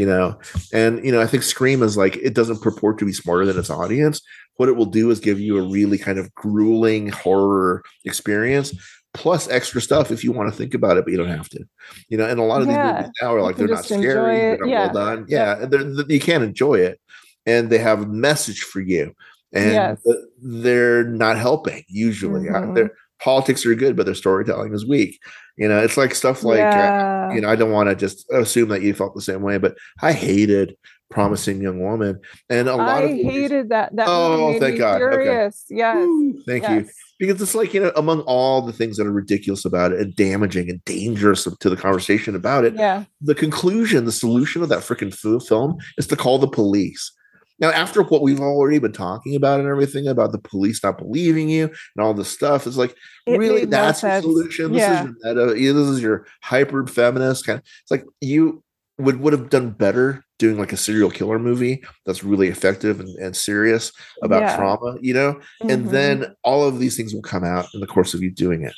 you 0.00 0.06
know 0.06 0.38
and 0.72 1.04
you 1.04 1.12
know 1.12 1.20
i 1.20 1.26
think 1.26 1.42
scream 1.42 1.82
is 1.82 1.94
like 1.94 2.16
it 2.16 2.34
doesn't 2.34 2.62
purport 2.62 2.98
to 2.98 3.04
be 3.04 3.12
smarter 3.12 3.44
than 3.44 3.58
its 3.58 3.68
audience 3.68 4.22
what 4.56 4.70
it 4.70 4.76
will 4.76 4.86
do 4.86 5.10
is 5.10 5.20
give 5.20 5.38
you 5.38 5.58
a 5.58 5.68
really 5.68 5.98
kind 5.98 6.18
of 6.18 6.34
grueling 6.34 7.08
horror 7.08 7.82
experience 8.06 8.72
plus 9.12 9.48
extra 9.48 9.80
stuff 9.80 10.10
if 10.10 10.22
you 10.22 10.32
want 10.32 10.50
to 10.50 10.56
think 10.56 10.74
about 10.74 10.96
it, 10.96 11.04
but 11.04 11.10
you 11.10 11.16
don't 11.16 11.28
have 11.28 11.48
to. 11.48 11.64
You 12.08 12.18
know, 12.18 12.26
and 12.26 12.38
a 12.38 12.44
lot 12.44 12.62
of 12.62 12.68
yeah. 12.68 12.92
these 12.92 13.00
movies 13.00 13.12
now 13.20 13.34
are 13.34 13.42
like 13.42 13.56
they're 13.56 13.68
not 13.68 13.84
scary, 13.84 14.04
they're 14.04 14.58
not 14.58 14.68
yeah. 14.68 14.92
well 14.92 15.16
done. 15.16 15.26
Yeah, 15.28 15.66
yeah. 15.70 16.02
you 16.08 16.20
can't 16.20 16.44
enjoy 16.44 16.76
it, 16.76 17.00
and 17.46 17.70
they 17.70 17.78
have 17.78 18.02
a 18.02 18.06
message 18.06 18.60
for 18.60 18.80
you, 18.80 19.14
and 19.52 19.72
yes. 19.72 20.06
they're 20.40 21.04
not 21.04 21.36
helping 21.38 21.82
usually. 21.88 22.48
Mm-hmm. 22.48 22.74
Their 22.74 22.92
politics 23.22 23.64
are 23.66 23.74
good, 23.74 23.96
but 23.96 24.06
their 24.06 24.14
storytelling 24.14 24.74
is 24.74 24.86
weak. 24.86 25.18
You 25.56 25.68
know, 25.68 25.78
it's 25.78 25.96
like 25.96 26.14
stuff 26.14 26.42
like 26.42 26.60
uh, 26.60 27.30
you 27.34 27.40
know. 27.40 27.48
I 27.48 27.56
don't 27.56 27.72
want 27.72 27.88
to 27.88 27.94
just 27.94 28.30
assume 28.32 28.68
that 28.70 28.82
you 28.82 28.94
felt 28.94 29.14
the 29.14 29.20
same 29.20 29.42
way, 29.42 29.58
but 29.58 29.76
I 30.02 30.12
hated 30.12 30.76
promising 31.10 31.60
young 31.60 31.80
woman 31.80 32.20
and 32.48 32.68
a 32.68 32.76
lot 32.76 33.02
I 33.02 33.08
of 33.08 33.10
hated 33.10 33.70
that 33.70 33.94
that 33.96 34.06
oh 34.08 34.58
thank 34.60 34.78
god 34.78 34.98
furious. 34.98 35.64
okay 35.68 35.78
yes 35.78 35.96
Woo, 35.96 36.42
thank 36.46 36.62
yes. 36.62 36.70
you 36.70 36.90
because 37.18 37.42
it's 37.42 37.54
like 37.54 37.74
you 37.74 37.80
know 37.80 37.90
among 37.96 38.20
all 38.20 38.62
the 38.62 38.72
things 38.72 38.96
that 38.96 39.08
are 39.08 39.12
ridiculous 39.12 39.64
about 39.64 39.92
it 39.92 39.98
and 39.98 40.14
damaging 40.14 40.70
and 40.70 40.82
dangerous 40.84 41.48
to 41.58 41.68
the 41.68 41.76
conversation 41.76 42.36
about 42.36 42.64
it 42.64 42.74
yeah 42.74 43.04
the 43.20 43.34
conclusion 43.34 44.04
the 44.04 44.12
solution 44.12 44.62
of 44.62 44.68
that 44.68 44.78
freaking 44.78 45.12
film 45.44 45.76
is 45.98 46.06
to 46.06 46.14
call 46.14 46.38
the 46.38 46.46
police 46.46 47.12
now 47.60 47.70
after 47.70 48.02
what 48.02 48.22
we've 48.22 48.40
already 48.40 48.78
been 48.78 48.92
talking 48.92 49.36
about 49.36 49.60
and 49.60 49.68
everything 49.68 50.08
about 50.08 50.32
the 50.32 50.38
police 50.38 50.82
not 50.82 50.98
believing 50.98 51.48
you 51.48 51.64
and 51.64 52.04
all 52.04 52.14
this 52.14 52.30
stuff 52.30 52.66
it's 52.66 52.76
like 52.76 52.94
it 53.26 53.38
really 53.38 53.64
that's 53.64 54.00
the 54.00 54.20
solution 54.20 54.72
this 54.72 54.80
yeah. 54.80 55.00
is 55.00 55.06
your 55.22 55.34
meta 55.34 55.54
this 55.54 55.88
is 55.88 56.02
your 56.02 56.26
hyper 56.42 56.86
feminist 56.86 57.46
kind 57.46 57.58
of 57.58 57.64
it's 57.82 57.90
like 57.90 58.04
you 58.20 58.62
would 59.00 59.20
would 59.20 59.32
have 59.32 59.50
done 59.50 59.70
better 59.70 60.24
doing 60.38 60.58
like 60.58 60.72
a 60.72 60.76
serial 60.76 61.10
killer 61.10 61.38
movie 61.38 61.82
that's 62.06 62.24
really 62.24 62.48
effective 62.48 63.00
and, 63.00 63.08
and 63.18 63.36
serious 63.36 63.92
about 64.22 64.42
yeah. 64.42 64.56
trauma, 64.56 64.96
you 65.00 65.12
know, 65.12 65.34
mm-hmm. 65.34 65.70
and 65.70 65.90
then 65.90 66.34
all 66.42 66.66
of 66.66 66.78
these 66.78 66.96
things 66.96 67.12
will 67.14 67.22
come 67.22 67.44
out 67.44 67.66
in 67.74 67.80
the 67.80 67.86
course 67.86 68.14
of 68.14 68.22
you 68.22 68.30
doing 68.30 68.64
it. 68.64 68.74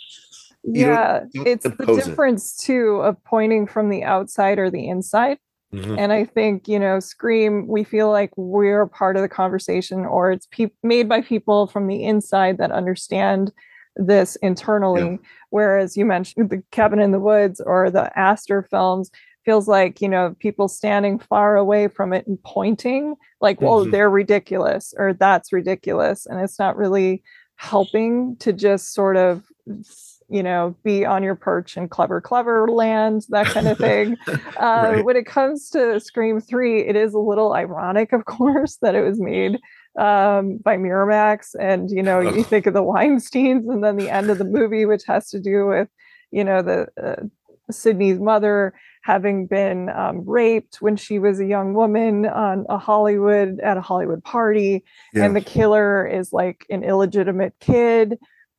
You 0.65 0.87
yeah, 0.87 1.21
don't, 1.21 1.33
don't 1.33 1.49
it's 1.49 1.65
the 1.65 1.87
difference 1.87 2.61
it. 2.61 2.67
too 2.67 3.01
of 3.03 3.23
pointing 3.25 3.67
from 3.67 3.89
the 3.89 4.05
outside 4.05 4.59
or 4.59 4.71
the 4.71 4.89
inside. 4.89 5.39
Mm-hmm. 5.75 5.99
And 5.99 6.13
I 6.13 6.25
think, 6.25 6.69
you 6.69 6.79
know, 6.79 7.01
Scream, 7.01 7.67
we 7.67 7.83
feel 7.83 8.11
like 8.11 8.31
we're 8.37 8.87
part 8.87 9.17
of 9.17 9.23
the 9.23 9.29
conversation 9.29 10.01
or 10.05 10.31
it's 10.31 10.47
pe- 10.51 10.71
made 10.83 11.09
by 11.09 11.23
people 11.23 11.67
from 11.67 11.87
the 11.87 12.05
inside 12.05 12.59
that 12.59 12.71
understand 12.71 13.53
this 13.97 14.37
internally. 14.37 15.13
Yeah. 15.13 15.29
Whereas 15.51 15.97
you 15.97 16.05
mentioned 16.05 16.51
the 16.51 16.63
Cabin 16.71 16.99
in 16.99 17.13
the 17.13 17.21
Woods 17.21 17.61
or 17.61 17.91
the 17.91 18.17
Aster 18.19 18.63
films, 18.63 19.11
feels 19.45 19.67
like 19.67 20.01
you 20.01 20.09
know 20.09 20.37
people 20.39 20.69
standing 20.69 21.19
far 21.19 21.57
away 21.57 21.89
from 21.89 22.13
it 22.13 22.27
and 22.27 22.41
pointing 22.45 23.17
like 23.41 23.57
mm-hmm. 23.57 23.67
oh 23.67 23.85
they're 23.85 24.11
ridiculous 24.11 24.95
or 24.97 25.13
that's 25.15 25.53
ridiculous 25.53 26.27
and 26.27 26.41
it's 26.41 26.59
not 26.59 26.77
really 26.77 27.23
helping 27.57 28.37
to 28.37 28.53
just 28.53 28.93
sort 28.95 29.17
of 29.17 29.45
you 30.33 30.43
know 30.43 30.75
be 30.83 31.05
on 31.05 31.23
your 31.23 31.35
perch 31.35 31.77
in 31.77 31.89
clever 31.89 32.21
clever 32.21 32.69
land 32.69 33.27
that 33.29 33.47
kind 33.47 33.69
of 33.69 33.79
thing 33.79 34.17
uh, 34.29 34.93
right. 34.93 35.05
when 35.05 35.17
it 35.17 35.27
comes 35.27 35.69
to 35.71 36.01
scream 36.01 36.41
3 36.41 36.81
it 36.81 36.97
is 36.97 37.15
a 37.15 37.19
little 37.19 37.53
ironic 37.55 38.13
of 38.13 38.25
course 38.25 38.79
that 38.83 38.95
it 38.95 39.03
was 39.03 39.21
made 39.21 39.59
um, 39.99 40.57
by 40.59 40.77
miramax 40.77 41.55
and 41.61 41.91
you 41.91 42.03
know 42.03 42.21
you 42.21 42.43
think 42.43 42.67
of 42.67 42.75
the 42.75 42.83
weinsteins 42.83 43.71
and 43.71 43.85
then 43.85 43.97
the 43.97 44.11
end 44.11 44.31
of 44.31 44.39
the 44.39 44.45
movie 44.45 44.87
which 44.87 45.05
has 45.07 45.29
to 45.29 45.39
do 45.39 45.67
with 45.67 45.89
you 46.31 46.43
know 46.43 46.63
the 46.63 46.87
uh, 47.03 47.23
sidney's 47.71 48.19
mother 48.19 48.73
having 49.03 49.47
been 49.47 49.89
um, 49.91 50.23
raped 50.25 50.81
when 50.81 50.97
she 50.97 51.19
was 51.19 51.41
a 51.41 51.45
young 51.45 51.75
woman 51.75 52.25
on 52.27 52.65
a 52.69 52.79
Hollywood 52.79 53.59
at 53.61 53.77
a 53.77 53.81
Hollywood 53.81 54.23
party, 54.23 54.85
yeah. 55.13 55.25
and 55.25 55.37
the 55.37 55.41
killer 55.41 56.07
is 56.07 56.33
like 56.33 56.65
an 56.71 56.85
illegitimate 56.85 57.55
kid. 57.61 58.19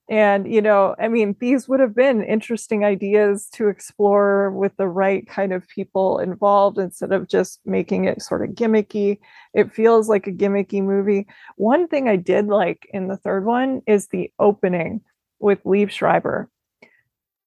And 0.09 0.51
you 0.51 0.61
know, 0.61 0.95
I 0.99 1.07
mean, 1.07 1.35
these 1.39 1.67
would 1.67 1.79
have 1.79 1.95
been 1.95 2.23
interesting 2.23 2.83
ideas 2.83 3.47
to 3.53 3.69
explore 3.69 4.51
with 4.51 4.75
the 4.75 4.87
right 4.87 5.25
kind 5.27 5.53
of 5.53 5.67
people 5.69 6.19
involved 6.19 6.77
instead 6.77 7.13
of 7.13 7.29
just 7.29 7.61
making 7.65 8.05
it 8.05 8.21
sort 8.21 8.43
of 8.43 8.55
gimmicky. 8.55 9.19
It 9.53 9.73
feels 9.73 10.09
like 10.09 10.27
a 10.27 10.31
gimmicky 10.31 10.83
movie. 10.83 11.27
One 11.55 11.87
thing 11.87 12.09
I 12.09 12.17
did 12.17 12.47
like 12.47 12.87
in 12.93 13.07
the 13.07 13.17
third 13.17 13.45
one 13.45 13.81
is 13.87 14.07
the 14.07 14.31
opening 14.39 15.01
with 15.39 15.63
Liev 15.63 15.89
Schreiber 15.89 16.49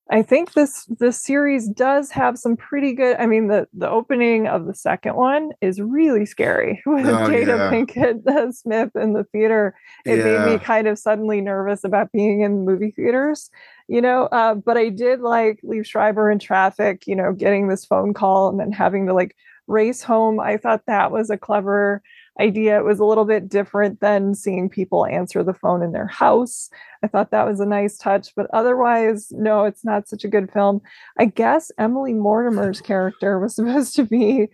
I 0.09 0.23
think 0.23 0.53
this 0.53 0.85
this 1.01 1.21
series 1.21 1.69
does 1.69 2.13
have 2.13 2.39
some 2.39 2.57
pretty 2.57 2.93
good. 2.93 3.17
I 3.19 3.27
mean, 3.27 3.49
the 3.49 3.67
the 3.73 3.91
opening 3.91 4.47
of 4.47 4.67
the 4.67 4.75
second 4.75 5.17
one 5.17 5.51
is 5.61 5.81
really 5.81 6.25
scary 6.25 6.81
with 6.87 7.07
oh, 7.07 7.29
Jada 7.29 7.47
yeah. 7.47 7.71
Pinkett 7.71 8.27
uh, 8.27 8.53
Smith 8.53 8.95
in 8.95 9.15
the 9.15 9.25
theater. 9.25 9.75
It 10.05 10.19
yeah. 10.19 10.45
made 10.45 10.53
me 10.53 10.59
kind 10.59 10.87
of 10.87 10.99
suddenly 10.99 11.41
nervous 11.41 11.83
about 11.83 12.13
being 12.13 12.43
in 12.43 12.65
movie 12.65 12.93
theaters, 12.93 13.51
you 13.89 14.01
know. 14.01 14.27
Uh, 14.27 14.55
but 14.55 14.77
I 14.77 14.91
did 14.91 15.21
like 15.21 15.61
Liev 15.65 15.85
Schreiber 15.85 16.31
in 16.31 16.39
traffic, 16.39 17.09
you 17.09 17.17
know, 17.17 17.33
getting 17.33 17.67
this 17.67 17.85
phone 17.85 18.15
call 18.15 18.49
and 18.49 18.61
then 18.61 18.71
having 18.71 19.07
to 19.07 19.13
like 19.13 19.35
race 19.67 20.03
home. 20.03 20.39
I 20.39 20.57
thought 20.57 20.87
that 20.87 21.11
was 21.11 21.31
a 21.31 21.39
clever 21.39 22.01
idea. 22.41 22.79
It 22.79 22.85
was 22.85 22.99
a 22.99 23.05
little 23.05 23.25
bit 23.25 23.49
different 23.49 24.01
than 24.01 24.35
seeing 24.35 24.69
people 24.69 25.07
answer 25.07 25.43
the 25.43 25.55
phone 25.55 25.83
in 25.83 25.93
their 25.93 26.07
house. 26.07 26.69
I 27.03 27.09
thought 27.09 27.31
that 27.31 27.47
was 27.47 27.61
a 27.61 27.67
nice 27.67 27.97
touch, 27.97 28.33
but 28.35 28.47
otherwise, 28.53 29.29
no, 29.31 29.65
it's 29.65 29.85
not 29.85 30.09
such 30.09 30.25
a 30.25 30.29
good 30.29 30.53
film. 30.53 30.81
I 31.19 31.27
guess 31.27 31.71
Emily 31.79 32.13
Mortimer's 32.13 32.81
character 32.81 33.39
was 33.39 33.55
supposed 33.57 33.95
to 33.97 34.05
be 34.05 34.49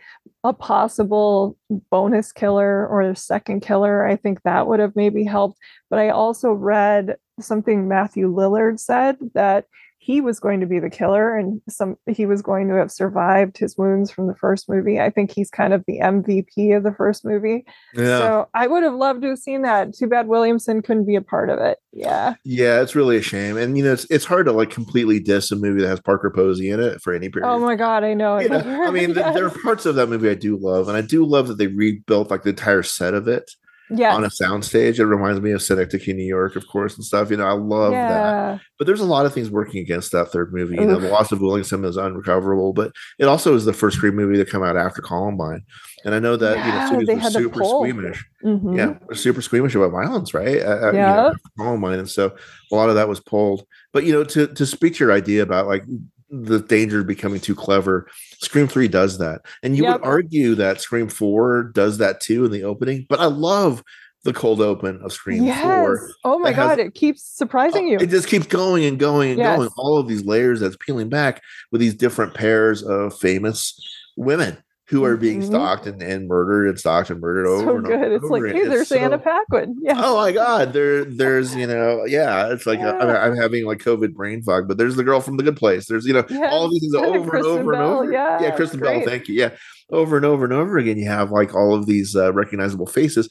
a 0.45 0.53
possible 0.53 1.57
bonus 1.91 2.33
killer 2.33 2.87
or 2.87 3.03
a 3.03 3.17
second 3.17 3.63
killer. 3.63 4.07
I 4.07 4.17
think 4.17 4.43
that 4.43 4.67
would 4.67 4.81
have 4.81 4.97
maybe 4.97 5.25
helped. 5.25 5.59
But 5.91 5.99
I 5.99 6.11
also 6.11 6.53
read 6.53 7.17
something 7.41 7.89
Matthew 7.89 8.33
Lillard 8.33 8.79
said 8.79 9.17
that 9.35 9.67
he 10.03 10.21
was 10.21 10.41
going 10.41 10.59
to 10.59 10.67
be 10.67 10.81
the 10.81 10.91
killer 10.91 11.37
and 11.37 11.61
some 11.69 11.97
he 12.09 12.27
was 12.27 12.43
going 12.43 12.67
to 12.67 12.75
have 12.75 12.91
survived 12.91 13.57
his 13.57 13.79
wounds 13.79 14.11
from 14.11 14.27
the 14.27 14.35
first 14.35 14.69
movie. 14.69 14.99
I 14.99 15.11
think 15.11 15.31
he's 15.31 15.49
kind 15.49 15.73
of 15.73 15.85
the 15.87 16.01
MVP 16.01 16.77
of 16.77 16.83
the 16.83 16.93
first 16.93 17.25
movie. 17.25 17.65
Yeah. 17.95 18.19
So 18.19 18.49
I 18.53 18.67
would 18.67 18.83
have 18.83 18.95
loved 18.95 19.23
to 19.23 19.29
have 19.29 19.39
seen 19.39 19.63
that. 19.63 19.95
Too 19.95 20.09
bad 20.09 20.27
Williamson 20.27 20.83
couldn't 20.83 21.07
be 21.07 21.15
a 21.15 21.23
part 21.23 21.51
of 21.51 21.61
it. 21.61 21.79
Yeah. 21.93 22.35
Yeah, 22.45 22.83
it's 22.83 22.97
really 22.97 23.17
a 23.17 23.23
shame. 23.23 23.57
And 23.57 23.79
you 23.79 23.85
know, 23.85 23.93
it's 23.93 24.05
it's 24.11 24.25
hard 24.25 24.47
to 24.47 24.53
like 24.53 24.71
completely 24.71 25.21
diss 25.21 25.53
a 25.53 25.57
movie 25.57 25.83
that 25.83 25.89
has 25.89 26.01
Parker 26.01 26.31
Posey 26.31 26.69
in 26.69 26.81
it 26.81 27.01
for 27.01 27.15
any 27.15 27.29
period. 27.29 27.49
Oh 27.49 27.61
my 27.61 27.77
god, 27.77 28.03
I 28.03 28.15
know. 28.15 28.41
You 28.41 28.49
know 28.49 28.59
I 28.59 28.91
mean, 28.91 29.11
yes. 29.11 29.35
there 29.37 29.47
are 29.47 29.51
parts 29.51 29.87
of 29.87 29.95
that 29.95 30.09
movie 30.09 30.31
I 30.31 30.35
do 30.35 30.57
love, 30.57 30.89
and 30.89 30.97
I 30.97 31.03
do 31.03 31.25
love 31.25 31.47
that 31.47 31.59
they 31.59 31.69
rebuilt 31.69 32.29
like 32.29 32.43
the 32.43 32.51
entire 32.51 32.83
set 32.83 33.15
of 33.15 33.29
it 33.29 33.53
yes. 33.95 34.15
on 34.15 34.25
a 34.25 34.29
soundstage. 34.29 34.99
It 34.99 35.07
reminds 35.07 35.41
me 35.41 35.53
of 35.53 35.63
Synecdoche, 35.63 36.09
New 36.09 36.25
York, 36.25 36.57
of 36.57 36.67
course, 36.67 36.97
and 36.97 37.05
stuff. 37.05 37.31
You 37.31 37.37
know, 37.37 37.47
I 37.47 37.53
love 37.53 37.93
yeah. 37.93 38.09
that. 38.09 38.61
But 38.79 38.87
there's 38.87 39.01
a 39.01 39.07
lot 39.07 39.27
of 39.27 39.35
things 39.35 39.51
working 39.51 39.81
against 39.81 40.13
that 40.13 40.31
third 40.31 40.53
movie. 40.53 40.77
You 40.77 40.87
know, 40.87 40.99
the 40.99 41.09
loss 41.09 41.33
of 41.33 41.41
Williamson 41.41 41.85
is 41.85 41.97
unrecoverable, 41.97 42.73
but 42.73 42.93
it 43.19 43.27
also 43.27 43.55
is 43.55 43.65
the 43.65 43.73
first 43.73 43.97
Scream 43.97 44.17
movie 44.17 44.37
to 44.37 44.45
come 44.45 44.63
out 44.63 44.77
after 44.77 45.03
Columbine. 45.03 45.63
And 46.05 46.15
I 46.15 46.19
know 46.19 46.37
that 46.37 46.57
yeah, 46.57 46.67
you 46.67 46.73
know 46.73 47.05
studios 47.05 47.25
were 47.25 47.31
super 47.31 47.65
squeamish. 47.65 48.25
Mm-hmm. 48.45 48.77
Yeah, 48.77 48.95
super 49.13 49.43
squeamish 49.43 49.75
about 49.75 49.93
violence, 49.93 50.35
right? 50.35 50.61
Uh, 50.61 50.93
yeah, 50.93 50.93
you 50.93 51.31
know, 51.31 51.35
Columbine, 51.59 52.01
and 52.01 52.11
so 52.11 52.35
a 52.73 52.75
lot 52.75 52.89
of 52.89 52.97
that 52.97 53.09
was 53.09 53.21
pulled. 53.21 53.65
But 53.93 54.05
you 54.05 54.13
know, 54.13 54.25
to 54.25 54.49
to 54.49 54.67
speak 54.67 54.95
to 54.95 55.05
your 55.05 55.13
idea 55.13 55.43
about 55.43 55.67
like 55.67 55.85
the 56.33 56.61
danger 56.61 57.01
of 57.01 57.07
becoming 57.07 57.41
too 57.41 57.55
clever. 57.55 58.09
Scream 58.41 58.67
3 58.67 58.89
does 58.89 59.19
that. 59.19 59.43
And 59.63 59.77
you 59.77 59.85
yep. 59.85 60.01
would 60.01 60.09
argue 60.09 60.55
that 60.55 60.81
Scream 60.81 61.09
4 61.09 61.65
does 61.75 61.99
that 61.99 62.21
too 62.21 62.45
in 62.45 62.51
the 62.51 62.65
opening, 62.65 63.07
but 63.09 63.21
I 63.21 63.27
love 63.27 63.85
the 64.25 64.33
cold 64.33 64.61
open 64.61 65.01
of 65.03 65.13
Scream 65.13 65.45
yes. 65.45 65.63
4. 65.63 66.11
Oh 66.25 66.39
my 66.39 66.53
god, 66.53 66.79
has, 66.79 66.87
it 66.87 66.95
keeps 66.95 67.23
surprising 67.23 67.87
oh, 67.87 67.91
you. 67.91 67.99
It 67.99 68.09
just 68.09 68.29
keeps 68.29 68.47
going 68.47 68.85
and 68.85 68.99
going 68.99 69.31
and 69.31 69.39
yes. 69.39 69.57
going. 69.57 69.69
All 69.77 69.99
of 69.99 70.09
these 70.09 70.25
layers 70.25 70.61
that's 70.61 70.77
peeling 70.77 71.09
back 71.09 71.43
with 71.71 71.81
these 71.81 71.95
different 71.95 72.35
pairs 72.35 72.83
of 72.83 73.17
famous 73.19 73.79
women 74.17 74.57
who 74.93 75.05
are 75.05 75.17
being 75.17 75.39
mm-hmm. 75.39 75.49
stalked 75.49 75.87
and, 75.87 76.03
and 76.03 76.29
murdered 76.29 76.69
and 76.69 76.79
stalked 76.79 77.09
and 77.09 77.19
murdered 77.19 77.47
over 77.47 77.65
so 77.65 77.77
and 77.77 77.87
good. 77.87 77.95
Over. 77.95 78.15
It's 78.15 78.25
like, 78.27 78.45
hey, 78.45 78.69
there's 78.69 78.89
so, 78.89 78.99
Anna 78.99 79.19
Paquin. 79.19 79.75
Yeah. 79.83 79.95
Oh 79.97 80.17
my 80.17 80.33
God. 80.33 80.75
There, 80.75 81.07
there's, 81.07 81.57
you 81.57 81.67
know, 81.67 82.05
yeah, 82.05 82.53
it's 82.53 82.67
like 82.67 82.79
yeah. 82.79 82.91
I, 82.91 83.27
am 83.27 83.35
having 83.35 83.65
like 83.65 83.79
COVID 83.79 84.13
brain 84.13 84.43
fog, 84.43 84.69
but 84.69 84.77
there's 84.77 84.97
the 84.97 85.03
girl 85.03 85.23
from 85.23 85.39
the 85.39 85.43
good 85.43 85.57
place. 85.57 85.87
There's, 85.87 86.05
you 86.05 86.13
know, 86.13 86.25
yes. 86.29 86.53
all 86.53 86.69
these 86.69 86.83
things 86.83 86.95
over 86.97 87.37
and, 87.37 87.47
and 87.47 87.47
over 87.47 87.73
Bell. 87.73 87.83
and 87.83 87.95
over. 87.95 88.13
Yeah. 88.13 88.43
Yeah. 88.43 88.51
Kristen 88.51 88.81
Bell. 88.81 89.01
Thank 89.01 89.29
you. 89.29 89.35
Yeah. 89.35 89.57
Over 89.91 90.19
and 90.19 90.27
over 90.27 90.45
and 90.45 90.53
over 90.53 90.77
again, 90.77 90.99
you 90.99 91.09
have 91.09 91.31
like 91.31 91.55
all 91.55 91.75
of 91.75 91.87
these 91.87 92.15
uh, 92.15 92.31
recognizable 92.35 92.87
faces 92.87 93.31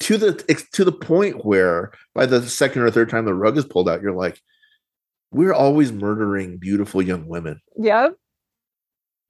to 0.00 0.16
the, 0.16 0.32
to 0.72 0.84
the 0.84 0.92
point 0.92 1.44
where 1.44 1.92
by 2.14 2.24
the 2.24 2.42
second 2.48 2.82
or 2.82 2.90
third 2.90 3.10
time 3.10 3.26
the 3.26 3.34
rug 3.34 3.58
is 3.58 3.66
pulled 3.66 3.88
out, 3.88 4.00
you're 4.00 4.12
like, 4.12 4.40
we're 5.30 5.54
always 5.54 5.92
murdering 5.92 6.58
beautiful 6.58 7.02
young 7.02 7.26
women, 7.26 7.60
Yep. 7.76 8.14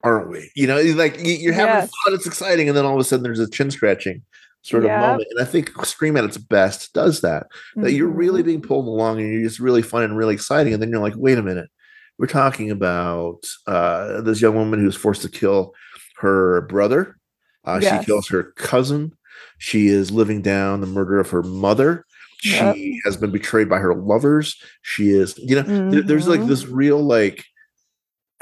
Aren't 0.03 0.29
we? 0.29 0.51
You 0.55 0.67
know, 0.67 0.81
like 0.81 1.17
you- 1.19 1.33
you're 1.35 1.53
having 1.53 1.75
Yes. 1.75 1.91
fun, 2.05 2.13
it's 2.13 2.27
exciting, 2.27 2.67
and 2.67 2.77
then 2.77 2.85
all 2.85 2.93
of 2.93 2.99
a 2.99 3.03
sudden 3.03 3.23
there's 3.23 3.39
a 3.39 3.49
chin 3.49 3.71
scratching 3.71 4.21
sort 4.61 4.83
of 4.85 4.91
moment. 4.91 5.27
And 5.31 5.41
I 5.41 5.45
think 5.49 5.71
Scream 5.85 6.15
at 6.17 6.23
its 6.23 6.37
best 6.37 6.93
does 6.93 7.21
that. 7.21 7.47
That 7.75 7.91
you're 7.93 8.07
really 8.07 8.41
Mhm. 8.41 8.45
being 8.45 8.61
pulled 8.61 8.87
along 8.87 9.19
and 9.19 9.33
you're 9.33 9.43
just 9.43 9.59
really 9.59 9.81
fun 9.81 10.03
and 10.03 10.15
really 10.17 10.33
exciting. 10.35 10.73
And 10.73 10.81
then 10.81 10.89
you're 10.89 11.01
like, 11.01 11.15
wait 11.17 11.37
a 11.37 11.41
minute, 11.43 11.69
we're 12.17 12.27
talking 12.27 12.71
about 12.71 13.43
uh, 13.67 14.21
this 14.21 14.41
young 14.41 14.55
woman 14.55 14.79
who's 14.79 14.95
forced 14.95 15.21
to 15.23 15.29
kill 15.29 15.73
her 16.19 16.61
brother. 16.61 17.17
Uh, 17.65 17.79
Yes. 17.81 18.01
She 18.01 18.05
kills 18.05 18.27
her 18.29 18.43
cousin. 18.55 19.13
She 19.57 19.87
is 19.87 20.11
living 20.11 20.41
down 20.41 20.79
the 20.81 20.87
murder 20.87 21.19
of 21.19 21.29
her 21.31 21.43
mother. 21.43 22.05
She 22.39 22.51
Yep. 22.55 22.75
has 23.05 23.17
been 23.17 23.31
betrayed 23.31 23.67
by 23.69 23.79
her 23.79 23.95
lovers. 23.95 24.55
She 24.81 25.09
is, 25.11 25.37
you 25.37 25.55
know, 25.61 25.89
there- 25.91 26.01
there's 26.03 26.27
like 26.27 26.41
Mhm. 26.41 26.47
this 26.47 26.67
real 26.67 27.01
like 27.01 27.43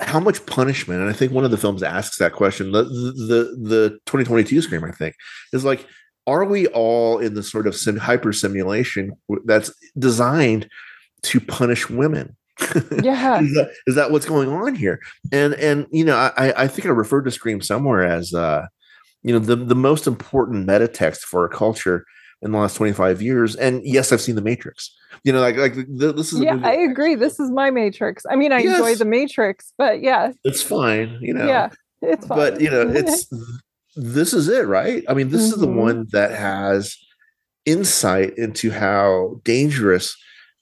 how 0.01 0.19
much 0.19 0.45
punishment 0.45 0.99
and 1.01 1.09
i 1.09 1.13
think 1.13 1.31
one 1.31 1.45
of 1.45 1.51
the 1.51 1.57
films 1.57 1.83
asks 1.83 2.17
that 2.17 2.33
question 2.33 2.71
the 2.71 2.83
the 2.83 3.55
the 3.61 3.89
2022 4.05 4.61
scream 4.61 4.83
i 4.83 4.91
think 4.91 5.15
is 5.53 5.63
like 5.65 5.85
are 6.27 6.45
we 6.45 6.67
all 6.67 7.17
in 7.19 7.33
the 7.33 7.43
sort 7.43 7.67
of 7.67 7.75
sim- 7.75 7.97
hyper 7.97 8.31
simulation 8.33 9.11
that's 9.45 9.73
designed 9.97 10.67
to 11.23 11.39
punish 11.39 11.89
women 11.89 12.35
Yeah. 13.01 13.41
is, 13.41 13.53
that, 13.55 13.71
is 13.87 13.95
that 13.95 14.11
what's 14.11 14.25
going 14.25 14.49
on 14.49 14.75
here 14.75 14.99
and 15.31 15.53
and 15.55 15.87
you 15.91 16.05
know 16.05 16.15
i 16.15 16.53
i 16.63 16.67
think 16.67 16.85
i 16.85 16.89
referred 16.89 17.23
to 17.23 17.31
scream 17.31 17.61
somewhere 17.61 18.03
as 18.03 18.33
uh 18.33 18.65
you 19.23 19.31
know 19.33 19.39
the 19.39 19.55
the 19.55 19.75
most 19.75 20.07
important 20.07 20.67
meta 20.67 20.87
text 20.87 21.25
for 21.25 21.41
our 21.41 21.49
culture 21.49 22.05
in 22.41 22.51
the 22.51 22.57
last 22.57 22.75
25 22.75 23.21
years 23.21 23.55
and 23.55 23.81
yes 23.85 24.11
i've 24.11 24.21
seen 24.21 24.35
the 24.35 24.41
matrix 24.41 24.95
you 25.23 25.31
know 25.31 25.39
like 25.41 25.55
like 25.57 25.73
th- 25.75 26.15
this 26.15 26.33
is 26.33 26.41
Yeah, 26.41 26.57
I 26.63 26.73
agree. 26.75 27.15
This 27.15 27.39
is 27.39 27.51
my 27.51 27.69
Matrix. 27.69 28.25
I 28.29 28.35
mean, 28.35 28.51
I 28.51 28.61
enjoy 28.61 28.95
the 28.95 29.05
Matrix, 29.05 29.73
but 29.77 30.01
yeah, 30.01 30.31
it's 30.43 30.61
fine 30.63 31.19
you 31.21 31.33
know 31.33 31.45
yeah, 31.47 31.69
it's 32.01 32.25
fine. 32.25 32.37
but 32.37 32.61
you 32.61 32.69
know 32.69 32.81
it's 32.89 33.27
this 33.95 34.31
is 34.33 34.47
it 34.47 34.65
right 34.67 35.03
i 35.09 35.13
mean 35.13 35.29
this 35.29 35.41
is 35.51 35.59
the 35.59 35.67
Mhm. 35.67 35.75
one 35.75 36.07
that 36.13 36.31
has 36.31 36.95
insight 37.65 38.37
into 38.37 38.71
how 38.71 39.39
dangerous 39.43 40.15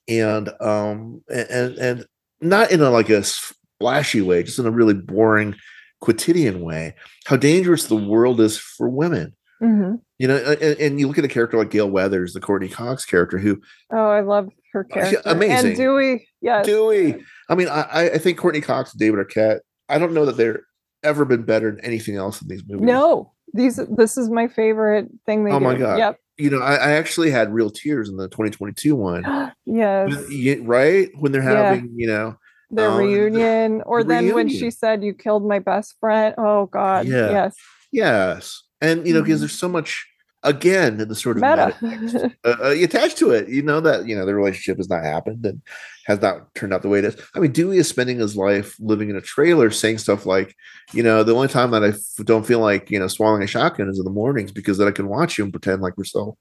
and 0.07 0.49
um 0.59 1.21
and 1.30 1.77
and 1.77 2.05
not 2.41 2.71
in 2.71 2.82
a 2.82 2.89
like 2.89 3.09
a 3.09 3.23
splashy 3.23 4.21
way 4.21 4.41
just 4.43 4.59
in 4.59 4.65
a 4.65 4.71
really 4.71 4.95
boring 4.95 5.55
quotidian 6.01 6.61
way 6.61 6.95
how 7.25 7.36
dangerous 7.36 7.86
the 7.86 7.95
world 7.95 8.41
is 8.41 8.57
for 8.57 8.89
women 8.89 9.36
Mhm. 9.62 9.99
you 10.18 10.28
know 10.28 10.36
and, 10.38 10.80
and 10.80 10.99
you 10.99 11.07
look 11.07 11.18
at 11.18 11.26
a 11.26 11.28
character 11.30 11.57
like 11.57 11.70
gale 11.70 11.89
weathers 11.89 12.34
the 12.34 12.39
courteney 12.39 12.70
cox 12.70 13.05
character 13.05 13.38
who 13.38 13.60
Oh, 13.91 14.10
I 14.10 14.22
love 14.22 14.49
her 14.74 14.86
yeah, 14.89 14.93
character. 15.10 15.22
amazing. 15.26 15.68
And 15.70 15.76
Dewey, 15.78 16.28
yes. 16.41 16.66
Dewey. 16.66 17.24
I 17.49 17.55
mean, 17.55 17.68
I, 17.68 18.12
I 18.14 18.18
think 18.20 18.38
Courteney 18.38 18.62
Cox 18.62 18.91
and 18.93 18.99
David 18.99 19.20
Arquette. 19.26 19.60
I 19.89 19.97
don't 19.97 20.14
know 20.14 20.26
that 20.26 20.38
they're 20.38 20.62
ever 21.03 21.26
been 21.26 21.41
better 21.43 21.72
than 21.72 21.84
anything 21.84 22.16
else 22.18 22.39
in 22.41 22.47
these 22.47 22.62
movies. 22.68 22.86
No, 22.86 23.34
these 23.53 23.80
this 23.97 24.16
is 24.18 24.30
my 24.30 24.47
favorite 24.47 25.07
thing 25.26 25.43
they 25.43 25.51
Oh 25.51 25.57
do. 25.60 25.66
my 25.66 25.76
God. 25.76 25.97
Yep. 25.97 26.18
you 26.38 26.49
know, 26.51 26.60
I, 26.60 26.76
I 26.76 26.91
actually 26.91 27.32
had 27.32 27.51
real 27.51 27.72
tears 27.72 28.10
in 28.10 28.18
the 28.18 28.28
2022 28.28 28.95
one, 28.95 29.24
yes. 29.66 30.14
Right 30.62 31.10
when 31.18 31.32
they're 31.32 31.41
Yeah. 31.41 31.74
having, 31.74 31.91
you 31.95 32.05
know, 32.07 32.36
The 32.70 32.91
um, 32.91 32.97
reunion. 32.99 33.82
Or 33.88 34.03
the 34.03 34.10
then 34.10 34.36
when 34.36 34.49
she 34.49 34.70
said 34.70 35.03
you 35.03 35.16
killed 35.16 35.47
my 35.47 35.57
best 35.57 35.95
friend. 35.99 36.36
Oh 36.38 36.68
God. 36.68 37.07
Yeah. 37.07 37.32
Yes. 37.32 37.55
yes, 37.91 38.64
and 38.82 39.05
you 39.07 39.13
know, 39.13 39.21
because 39.21 39.38
Mhm. 39.39 39.41
there's 39.43 39.59
so 39.59 39.69
much 39.69 40.05
again 40.43 41.01
in 41.01 41.09
the 41.09 41.15
sort 41.15 41.36
of 41.36 41.43
Meta. 41.43 41.75
meta 41.82 42.34
uh, 42.45 42.55
uh, 42.63 42.69
attached 42.69 43.17
to 43.17 43.32
it. 43.32 43.49
You 43.49 43.61
know 43.61 43.82
that 43.82 44.07
you 44.07 44.15
know 44.15 44.25
the 44.25 44.34
relationship 44.36 44.77
has 44.77 44.89
not 44.89 45.03
happened 45.03 45.45
and 45.45 45.61
has 46.05 46.21
not 46.21 46.53
turned 46.55 46.73
out 46.73 46.82
the 46.82 46.89
way 46.89 46.99
it 46.99 47.05
is. 47.05 47.17
I 47.36 47.39
mean, 47.39 47.51
Dewey 47.51 47.77
is 47.77 47.88
spending 47.89 48.19
his 48.19 48.36
life 48.38 48.75
living 48.80 49.09
in 49.09 49.15
a 49.17 49.21
trailer, 49.21 49.69
saying 49.69 49.97
stuff 49.99 50.25
like, 50.25 50.55
you 50.93 51.03
know, 51.03 51.23
the 51.23 51.36
only 51.36 51.49
time 51.49 51.71
that 51.71 51.84
I 51.84 51.89
f- 51.89 52.25
don't 52.25 52.47
feel 52.47 52.59
like 52.59 52.89
you 52.89 52.99
know 52.99 53.07
swallowing 53.07 53.43
a 53.43 53.47
shotgun 53.47 53.89
is 53.89 53.99
in 53.99 54.05
the 54.05 54.11
mornings 54.11 54.51
because 54.51 54.77
then 54.77 54.88
I 54.88 54.91
can 54.91 55.07
watch 55.09 55.38
you 55.38 55.43
and 55.43 55.53
pretend 55.53 55.82
like 55.82 55.97
we're 55.97 56.05
still 56.05 56.38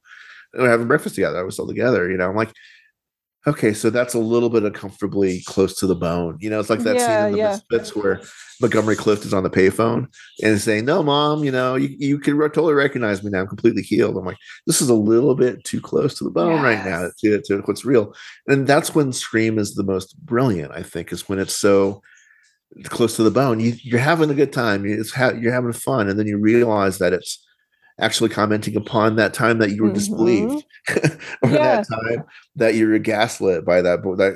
we're 0.55 0.71
having 0.71 0.87
breakfast 0.89 1.17
together. 1.17 1.45
We're 1.45 1.51
still 1.51 1.67
together. 1.69 2.11
You 2.11 2.17
know, 2.19 2.29
I'm 2.31 2.37
like. 2.37 2.53
Okay, 3.47 3.73
so 3.73 3.89
that's 3.89 4.15
a 4.15 4.19
little 4.19 4.51
bit 4.51 4.65
uncomfortably 4.65 5.43
close 5.47 5.75
to 5.77 5.87
the 5.87 5.95
bone. 5.95 6.37
You 6.41 6.51
know, 6.51 6.59
it's 6.61 6.69
like 6.69 6.81
that 6.81 6.97
Yeah, 6.97 7.07
scene 7.07 7.27
in 7.27 7.33
the 7.33 7.39
yeah. 7.39 7.59
Misfits 7.71 7.95
where 7.97 8.21
Montgomery 8.61 8.97
Clift 8.97 9.25
is 9.25 9.33
on 9.33 9.45
the 9.45 9.49
payphone 9.49 10.09
and 10.43 10.53
is 10.55 10.65
saying, 10.65 10.85
"No, 10.85 11.03
mom, 11.05 11.45
you 11.45 11.53
know, 11.53 11.77
you 11.77 11.95
you 11.99 12.19
can 12.19 12.37
re- 12.37 12.49
totally 12.49 12.75
recognize 12.75 13.23
me 13.23 13.31
now. 13.31 13.41
I'm 13.41 13.47
completely 13.47 13.83
healed." 13.83 14.17
I'm 14.17 14.25
like, 14.27 14.37
this 14.67 14.83
is 14.83 14.89
a 14.89 14.95
little 14.95 15.35
bit 15.37 15.63
too 15.65 15.81
close 15.81 16.15
to 16.19 16.25
the 16.25 16.31
bone 16.31 16.61
right 16.63 16.85
now 16.85 17.03
Yes. 17.05 17.15
to, 17.21 17.41
to 17.43 17.63
what's 17.65 17.85
real. 17.85 18.13
And 18.49 18.67
that's 18.67 18.95
when 18.95 19.13
Scream 19.13 19.59
is 19.59 19.75
the 19.75 19.85
most 19.85 20.19
brilliant, 20.27 20.73
I 20.73 20.83
think, 20.83 21.13
is 21.13 21.29
when 21.29 21.39
it's 21.39 21.57
so 21.57 22.03
close 22.85 23.17
to 23.17 23.23
the 23.23 23.31
bone. 23.31 23.61
You, 23.61 23.75
you're 23.83 24.01
having 24.01 24.31
a 24.31 24.35
good 24.35 24.53
time. 24.53 24.85
You- 24.85 25.05
ha- 25.15 25.33
you're 25.41 25.53
having 25.55 25.73
fun, 25.73 26.09
and 26.09 26.19
then 26.19 26.27
you 26.27 26.39
realize 26.39 26.99
that 26.99 27.13
it's 27.13 27.43
actually 28.01 28.31
commenting 28.31 28.77
upon 28.77 29.17
that 29.17 29.35
time 29.35 29.59
that 29.59 29.71
you 29.73 29.83
were 29.83 29.91
Mhm. 29.91 29.95
disbelieved, 29.95 30.65
or 31.43 31.49
that 31.51 31.87
time 31.89 32.25
that 32.57 32.75
you 32.75 32.89
were 32.89 32.99
gaslit 32.99 33.65
by 33.65 33.83
that 33.83 34.03
bo- 34.03 34.17
that 34.17 34.35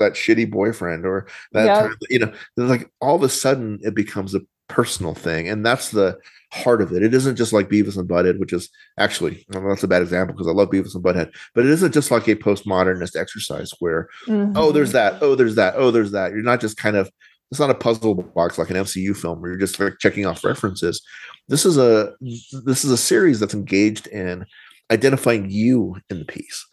that 0.00 0.12
shitty 0.12 0.50
boyfriend, 0.50 1.04
or 1.06 1.26
that 1.52 1.66
Yeah. 1.66 1.80
time. 1.82 1.96
You 2.10 2.18
know, 2.20 2.32
like 2.56 2.90
all 3.00 3.16
of 3.16 3.22
a 3.22 3.28
sudden 3.28 3.78
it 3.82 3.94
becomes 3.94 4.34
a 4.34 4.40
personal 4.68 5.14
thing, 5.14 5.48
and 5.48 5.64
that's 5.64 5.90
the 5.90 6.18
heart 6.50 6.80
of 6.80 6.92
it. 6.92 7.02
It 7.02 7.12
isn't 7.12 7.36
just 7.36 7.52
like 7.52 7.68
Beavis 7.68 7.98
and 7.98 8.08
Butthead, 8.08 8.38
which 8.38 8.52
is 8.52 8.70
actually 8.98 9.44
well, 9.50 9.68
that's 9.68 9.82
a 9.82 9.88
bad 9.88 10.02
example 10.02 10.34
because 10.34 10.48
I 10.48 10.52
love 10.52 10.70
Beavis 10.70 10.94
and 10.94 11.04
Butthead, 11.04 11.30
but 11.54 11.64
it 11.64 11.70
isn't 11.70 11.92
just 11.92 12.10
like 12.10 12.26
a 12.28 12.36
postmodernist 12.36 13.16
exercise 13.20 13.70
where 13.80 14.08
oh, 14.56 14.72
there's 14.72 14.92
that, 14.92 15.18
oh, 15.22 15.34
there's 15.34 15.54
that, 15.56 15.74
oh, 15.76 15.90
there's 15.90 16.12
that. 16.12 16.32
You're 16.32 16.42
not 16.42 16.60
just 16.60 16.76
kind 16.76 16.96
of 16.96 17.10
it's 17.50 17.60
not 17.60 17.70
a 17.70 17.74
puzzle 17.74 18.14
box 18.14 18.58
like 18.58 18.70
an 18.70 18.76
MCU 18.76 19.16
film 19.16 19.40
where 19.40 19.50
you're 19.50 19.60
just 19.60 19.78
like 19.80 19.94
checking 19.98 20.26
off 20.26 20.44
references. 20.44 21.02
This 21.48 21.64
is 21.64 21.78
a 21.78 22.12
this 22.20 22.84
is 22.84 22.90
a 22.90 22.96
series 22.96 23.40
that's 23.40 23.54
engaged 23.54 24.06
in 24.08 24.44
identifying 24.90 25.50
you 25.50 25.96
in 26.10 26.18
the 26.18 26.24
piece, 26.24 26.66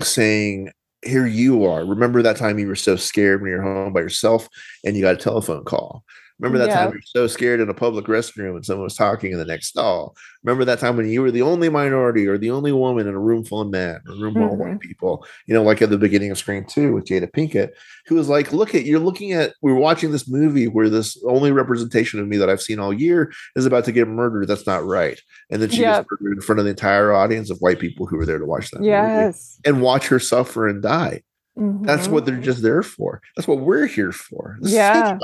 saying, 0.00 0.70
Here 1.02 1.26
you 1.26 1.64
are. 1.64 1.84
Remember 1.84 2.22
that 2.22 2.36
time 2.36 2.58
you 2.58 2.68
were 2.68 2.74
so 2.74 2.96
scared 2.96 3.40
when 3.40 3.50
you're 3.50 3.62
home 3.62 3.92
by 3.92 4.00
yourself 4.00 4.48
and 4.84 4.96
you 4.96 5.02
got 5.02 5.14
a 5.14 5.18
telephone 5.18 5.64
call. 5.64 6.04
Remember 6.38 6.58
that 6.58 6.68
Yeah. 6.68 6.74
time 6.76 6.88
you 6.90 6.94
were 6.96 7.00
so 7.04 7.26
scared 7.26 7.60
in 7.60 7.70
a 7.70 7.74
public 7.74 8.06
restroom 8.06 8.56
and 8.56 8.64
someone 8.64 8.84
was 8.84 8.94
talking 8.94 9.32
in 9.32 9.38
the 9.38 9.44
next 9.44 9.68
stall. 9.68 10.14
Remember 10.44 10.64
that 10.66 10.78
time 10.78 10.96
when 10.96 11.08
you 11.08 11.22
were 11.22 11.30
the 11.30 11.40
only 11.42 11.68
minority 11.70 12.26
or 12.28 12.36
the 12.36 12.50
only 12.50 12.72
woman 12.72 13.06
in 13.06 13.14
a 13.14 13.18
room 13.18 13.42
full 13.42 13.62
of 13.62 13.70
men, 13.70 14.00
or 14.06 14.12
a 14.12 14.16
room 14.18 14.34
full 14.34 14.52
of 14.52 14.58
white 14.58 14.80
people, 14.80 15.24
you 15.46 15.54
know, 15.54 15.62
like 15.62 15.80
at 15.80 15.88
the 15.90 15.96
beginning 15.98 16.30
of 16.30 16.36
Scream 16.38 16.64
2 16.68 16.92
with 16.92 17.06
Jada 17.06 17.30
Pinkett, 17.30 17.70
who 18.06 18.14
was 18.16 18.28
like, 18.28 18.52
Look 18.52 18.74
at 18.74 18.84
you're 18.84 19.00
looking 19.00 19.32
at 19.32 19.54
we're 19.62 19.74
watching 19.74 20.12
this 20.12 20.28
movie 20.28 20.68
where 20.68 20.90
this 20.90 21.16
only 21.26 21.52
representation 21.52 22.20
of 22.20 22.28
me 22.28 22.36
that 22.36 22.50
I've 22.50 22.60
seen 22.62 22.78
all 22.78 22.92
year 22.92 23.32
is 23.56 23.64
about 23.64 23.84
to 23.86 23.92
get 23.92 24.06
murdered. 24.06 24.46
That's 24.48 24.66
not 24.66 24.84
right. 24.84 25.18
And 25.50 25.62
then 25.62 25.70
she 25.70 25.80
Yeah. 25.82 25.98
gets 25.98 26.08
murdered 26.20 26.36
in 26.36 26.40
front 26.42 26.58
of 26.58 26.64
the 26.66 26.70
entire 26.70 27.12
audience 27.12 27.50
of 27.50 27.58
white 27.60 27.78
people 27.78 28.06
who 28.06 28.16
were 28.18 28.26
there 28.26 28.38
to 28.38 28.46
watch 28.46 28.70
that 28.72 28.80
movie 28.80 28.90
Yes. 28.90 29.58
and 29.64 29.80
watch 29.80 30.08
her 30.08 30.18
suffer 30.18 30.68
and 30.68 30.82
die. 30.82 31.22
That's 31.58 32.06
Mhm. 32.06 32.10
what 32.10 32.26
they're 32.26 32.36
just 32.36 32.62
there 32.62 32.82
for. 32.82 33.22
That's 33.34 33.48
what 33.48 33.60
we're 33.60 33.86
here 33.86 34.12
for. 34.12 34.58
This 34.60 34.72
is 34.72 34.76
Yeah. 34.76 35.16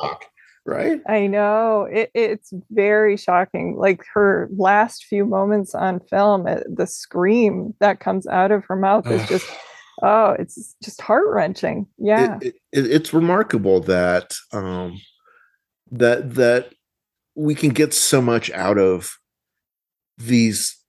Right? 0.65 1.01
I 1.09 1.27
know 1.27 1.89
it, 1.91 2.11
it's 2.15 2.53
very 2.71 3.17
shocking. 3.17 3.77
Like 3.77 4.05
her 4.15 4.49
last 4.57 5.05
few 5.05 5.25
moments 5.25 5.75
on 5.75 6.01
film, 6.01 6.47
uh, 6.47 6.61
the 6.73 6.87
scream 6.87 7.75
that 7.81 8.01
comes 8.01 8.27
out 8.29 8.53
of 8.53 8.65
her 8.67 8.77
mouth 8.77 9.11
is 9.11 9.29
just, 9.29 9.47
oh, 10.03 10.37
it's 10.39 10.77
just 10.83 11.01
heart 11.01 11.27
wrenching. 11.29 11.87
Yeah. 11.99 12.39
it, 12.41 12.55
it, 12.73 12.91
it's 12.91 13.13
remarkable 13.13 13.81
that 13.81 14.35
um 14.53 15.01
that 15.91 16.35
that 16.35 16.73
we 17.35 17.55
can 17.55 17.71
get 17.71 17.93
so 17.93 18.23
much 18.23 18.51
out 18.53 18.79
of 18.79 19.19
these 20.19 20.82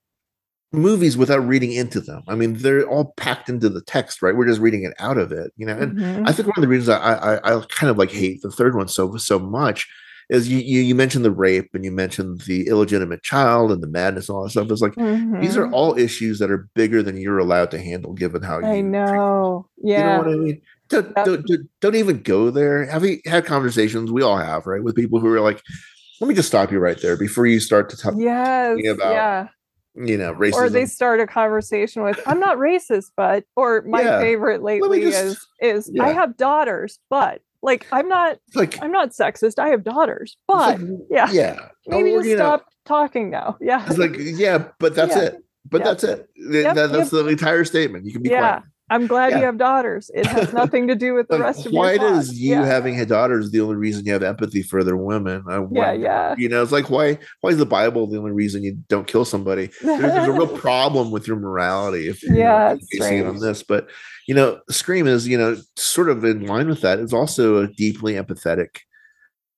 movies 0.73 1.15
without 1.15 1.45
reading 1.47 1.71
into 1.71 2.01
them 2.01 2.23
i 2.27 2.35
mean 2.35 2.53
they're 2.55 2.87
all 2.89 3.13
packed 3.15 3.47
into 3.47 3.69
the 3.69 3.81
text 3.81 4.21
right 4.21 4.35
we're 4.35 4.47
just 4.47 4.59
reading 4.59 4.83
it 4.83 4.93
out 4.99 5.17
of 5.17 5.31
it 5.31 5.51
you 5.55 5.65
know 5.65 5.77
and 5.77 5.97
Mhm. 5.97 6.27
i 6.27 6.31
think 6.31 6.47
one 6.47 6.57
of 6.57 6.61
the 6.61 6.67
reasons 6.67 6.89
I, 6.89 7.13
I 7.13 7.35
i 7.57 7.61
kind 7.69 7.89
of 7.91 7.97
like 7.97 8.11
hate 8.11 8.41
the 8.41 8.51
third 8.51 8.75
one 8.75 8.87
so 8.87 9.15
so 9.17 9.37
much 9.39 9.87
is 10.29 10.49
you 10.49 10.57
you, 10.57 10.81
you 10.81 10.95
mentioned 10.95 11.23
the 11.25 11.31
rape 11.31 11.69
and 11.75 11.85
you 11.85 11.91
mentioned 11.91 12.41
the 12.47 12.67
illegitimate 12.67 13.21
child 13.23 13.71
and 13.71 13.83
the 13.83 13.87
madness 13.87 14.29
and 14.29 14.35
all 14.35 14.43
that 14.43 14.49
stuff 14.49 14.71
it's 14.71 14.81
like 14.81 14.95
these 14.95 15.55
are 15.57 15.67
Mhm. 15.67 15.73
all 15.73 15.97
issues 15.97 16.39
that 16.39 16.49
are 16.49 16.67
bigger 16.73 17.03
than 17.03 17.17
you're 17.17 17.37
allowed 17.39 17.69
to 17.71 17.77
handle 17.79 18.13
given 18.13 18.41
how 18.41 18.57
you 18.59 18.65
I 18.65 18.81
know. 18.81 19.67
you 19.77 19.97
know 19.97 20.17
what 20.19 20.27
I 20.27 20.35
mean? 20.35 20.61
Don't, 20.89 21.05
Yep. 21.15 21.25
don't, 21.25 21.47
don't, 21.47 21.69
don't 21.81 21.95
even 21.95 22.21
go 22.23 22.49
there. 22.51 22.85
Have 22.85 23.03
you 23.05 23.19
had 23.25 23.45
conversations? 23.45 24.11
We 24.11 24.21
all 24.21 24.37
have, 24.37 24.65
right? 24.67 24.83
With 24.83 24.95
people 24.95 25.19
who 25.19 25.27
are 25.33 25.39
like, 25.39 25.61
let 26.21 26.27
me 26.27 26.35
just 26.35 26.47
stop 26.49 26.71
you 26.71 26.79
right 26.79 26.99
there 27.01 27.17
before 27.17 27.45
you 27.47 27.59
start 27.59 27.89
to 27.91 27.97
talk, 27.97 28.13
yes. 28.17 28.77
about 28.87 29.11
yeah. 29.13 29.47
You 29.95 30.17
know, 30.17 30.33
racism. 30.33 30.53
Or 30.53 30.69
they 30.69 30.85
start 30.85 31.19
a 31.19 31.27
conversation 31.27 32.03
with, 32.03 32.19
I'm 32.25 32.39
not 32.39 32.57
racist, 32.57 33.11
but, 33.15 33.43
or 33.55 33.83
my 33.83 34.01
Yeah. 34.01 34.19
favorite 34.19 34.63
lately 34.63 35.01
just- 35.01 35.47
is, 35.61 35.87
is 35.89 35.99
I 35.99 36.09
have 36.13 36.35
daughters, 36.37 36.99
but 37.09 37.41
like, 37.61 37.85
I'm 37.91 38.07
not, 38.09 38.39
like, 38.55 38.81
I'm 38.81 38.91
not 38.91 39.11
sexist. 39.11 39.59
I 39.59 39.69
have 39.69 39.83
daughters, 39.83 40.35
but 40.47 40.79
like, 40.79 40.89
yeah, 41.09 41.31
yeah. 41.31 41.69
maybe 41.87 42.11
Or, 42.11 42.17
just 42.19 42.29
you 42.29 42.35
know, 42.35 42.41
stop 42.41 42.65
talking 42.85 43.29
now. 43.29 43.57
Yeah. 43.61 43.85
It's 43.87 43.97
like, 43.97 44.15
yeah, 44.17 44.65
but 44.79 44.95
that's 44.95 45.15
Yeah. 45.15 45.21
it. 45.23 45.37
But 45.69 45.79
Yep. 45.79 45.85
that's 45.85 46.03
it. 46.03 46.29
Yep, 46.35 46.75
that- 46.75 46.91
that's 46.91 47.09
the 47.11 47.25
entire 47.27 47.63
statement. 47.63 48.05
You 48.05 48.11
can 48.13 48.21
be 48.23 48.29
Yeah. 48.31 48.39
quiet. 48.59 48.63
I'm 48.89 49.07
glad 49.07 49.31
Yeah. 49.31 49.39
you 49.39 49.45
have 49.45 49.57
daughters. 49.57 50.11
It 50.13 50.25
has 50.27 50.53
nothing 50.53 50.87
to 50.89 50.95
do 50.95 51.13
with 51.13 51.27
the 51.27 51.35
Like, 51.35 51.43
rest 51.43 51.65
of 51.65 51.71
why 51.71 51.91
your 51.93 51.99
plot. 51.99 52.13
does 52.15 52.33
you 52.37 52.51
yeah. 52.51 52.65
having 52.65 52.93
had 52.95 53.07
daughters 53.07 53.49
the 53.51 53.61
only 53.61 53.75
reason 53.75 54.05
you 54.05 54.13
have 54.13 54.23
empathy 54.23 54.61
for 54.61 54.79
other 54.79 54.97
women? 54.97 55.43
I 55.47 55.53
Yeah, 55.53 55.59
wonder. 55.59 55.93
yeah. 55.95 56.35
You 56.37 56.49
know, 56.49 56.61
it's 56.61 56.71
like 56.71 56.89
why 56.89 57.17
why 57.41 57.51
is 57.51 57.57
the 57.57 57.65
Bible 57.65 58.07
the 58.07 58.17
only 58.17 58.31
reason 58.31 58.63
you 58.63 58.77
don't 58.89 59.07
kill 59.07 59.25
somebody? 59.25 59.69
There's, 59.81 60.01
there's 60.01 60.27
a 60.27 60.31
real 60.33 60.47
problem 60.59 61.11
with 61.11 61.27
your 61.27 61.37
morality 61.37 62.07
if 62.09 62.21
you're 62.23 62.35
Yeah, 62.35 62.75
basing 62.91 63.19
it 63.19 63.25
on 63.25 63.39
this. 63.39 63.63
But 63.63 63.89
you 64.27 64.35
know, 64.35 64.59
Scream 64.69 65.07
is 65.07 65.27
you 65.27 65.37
know 65.37 65.57
sort 65.77 66.09
of 66.09 66.23
in 66.25 66.45
line 66.45 66.67
with 66.67 66.81
that. 66.81 66.99
It's 66.99 67.13
also 67.13 67.63
a 67.63 67.67
deeply 67.67 68.13
empathetic 68.13 68.79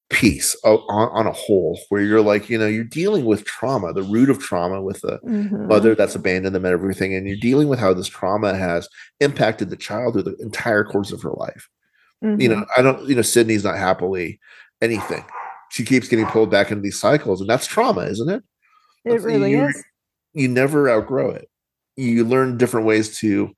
piece 0.09 0.55
on, 0.63 0.79
on 0.89 1.25
a 1.27 1.31
whole, 1.31 1.79
where 1.89 2.01
you're 2.01 2.21
like 2.21 2.49
you 2.49 2.57
know 2.57 2.67
you're 2.67 2.83
dealing 2.83 3.25
with 3.25 3.43
trauma, 3.45 3.91
the 3.93 4.03
root 4.03 4.29
of 4.29 4.39
trauma 4.39 4.81
with 4.81 5.03
a 5.03 5.19
Mhm. 5.25 5.67
mother 5.67 5.95
that's 5.95 6.15
abandoned 6.15 6.53
them 6.55 6.63
and 6.65 6.73
everything, 6.73 7.13
and 7.15 7.27
you're 7.27 7.37
dealing 7.37 7.67
with 7.67 7.79
how 7.79 7.93
this 7.93 8.07
trauma 8.07 8.53
has 8.55 8.87
impacted 9.19 9.69
the 9.69 9.75
child 9.75 10.13
through 10.13 10.23
the 10.23 10.35
entire 10.41 10.83
course 10.83 11.11
of 11.11 11.21
her 11.23 11.31
life 11.37 11.67
you 12.21 12.29
Mhm. 12.29 12.49
know, 12.49 12.65
I 12.77 12.81
don't, 12.81 13.07
you 13.07 13.13
know, 13.15 13.21
Sidney's 13.21 13.63
not 13.65 13.77
happily 13.77 14.39
anything. 14.81 15.23
She 15.69 15.83
keeps 15.83 16.07
getting 16.07 16.25
pulled 16.25 16.49
back 16.49 16.71
into 16.71 16.81
these 16.81 16.97
cycles, 16.99 17.39
and 17.41 17.47
that's 17.49 17.67
trauma, 17.67 18.01
isn't 18.03 18.29
it? 18.29 18.37
it 19.03 19.09
That's- 19.09 19.23
really 19.25 19.51
you, 19.51 19.65
is. 19.67 19.83
You 20.33 20.47
never 20.47 20.89
outgrow 20.89 21.29
it. 21.31 21.49
You 21.97 22.23
learn 22.23 22.57
different 22.57 22.87
ways 22.87 23.17
to 23.19 23.53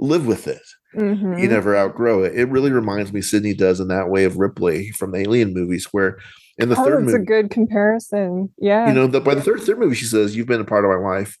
live 0.00 0.26
with 0.26 0.48
it. 0.48 0.60
You 0.94 1.00
Mhm. 1.02 1.48
never 1.48 1.76
outgrow 1.76 2.22
it. 2.24 2.34
It 2.34 2.48
really 2.48 2.72
reminds 2.72 3.12
me, 3.12 3.20
Sidney 3.20 3.54
does 3.54 3.78
in 3.80 3.88
that 3.88 4.08
way 4.08 4.24
of 4.24 4.36
Ripley 4.38 4.90
from 4.90 5.12
the 5.12 5.18
Alien 5.18 5.54
movies, 5.54 5.86
where 5.92 6.18
in 6.58 6.68
the 6.68 6.76
oh, 6.78 6.84
third 6.84 7.04
it's 7.04 7.14
a 7.14 7.18
good 7.18 7.50
comparison. 7.50 8.50
Yeah. 8.58 8.88
you 8.88 8.94
know, 8.94 9.06
the, 9.06 9.20
by 9.20 9.34
the 9.34 9.42
third 9.42 9.60
third 9.60 9.78
movie, 9.78 9.94
she 9.94 10.04
says, 10.06 10.34
"You've 10.36 10.46
been 10.48 10.60
a 10.60 10.64
part 10.64 10.84
of 10.84 10.90
my 10.90 10.96
life 10.96 11.38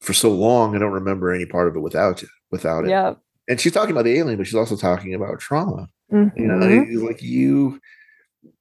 for 0.00 0.12
so 0.12 0.30
long, 0.30 0.74
I 0.74 0.78
don't 0.78 0.92
remember 0.92 1.32
any 1.32 1.46
part 1.46 1.66
of 1.68 1.76
it 1.76 1.80
without 1.80 2.22
you, 2.22 2.28
without 2.50 2.84
it." 2.84 2.90
yeah. 2.90 3.14
And 3.48 3.60
she's 3.60 3.72
talking 3.72 3.90
about 3.90 4.04
the 4.04 4.16
alien, 4.16 4.38
but 4.38 4.46
she's 4.46 4.54
also 4.54 4.76
talking 4.76 5.12
about 5.14 5.38
trauma. 5.40 5.88
Mhm. 6.12 6.32
you 6.36 6.46
know 6.46 7.04
like 7.06 7.22
you 7.22 7.80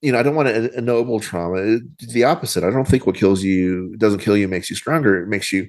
you 0.02 0.12
know 0.14 0.18
i 0.20 0.24
don't 0.24 0.34
want 0.34 0.48
to 0.48 0.72
ennoble 0.78 1.20
trauma 1.20 1.78
It's 2.02 2.14
the 2.14 2.24
opposite 2.24 2.64
i 2.64 2.70
don't 2.70 2.88
think 2.88 3.06
what 3.06 3.18
kills 3.18 3.44
you 3.44 3.94
doesn't 3.98 4.22
kill 4.22 4.38
you 4.38 4.48
makes 4.48 4.70
you 4.70 4.78
stronger 4.78 5.22
it 5.22 5.28
makes 5.28 5.52
you 5.52 5.68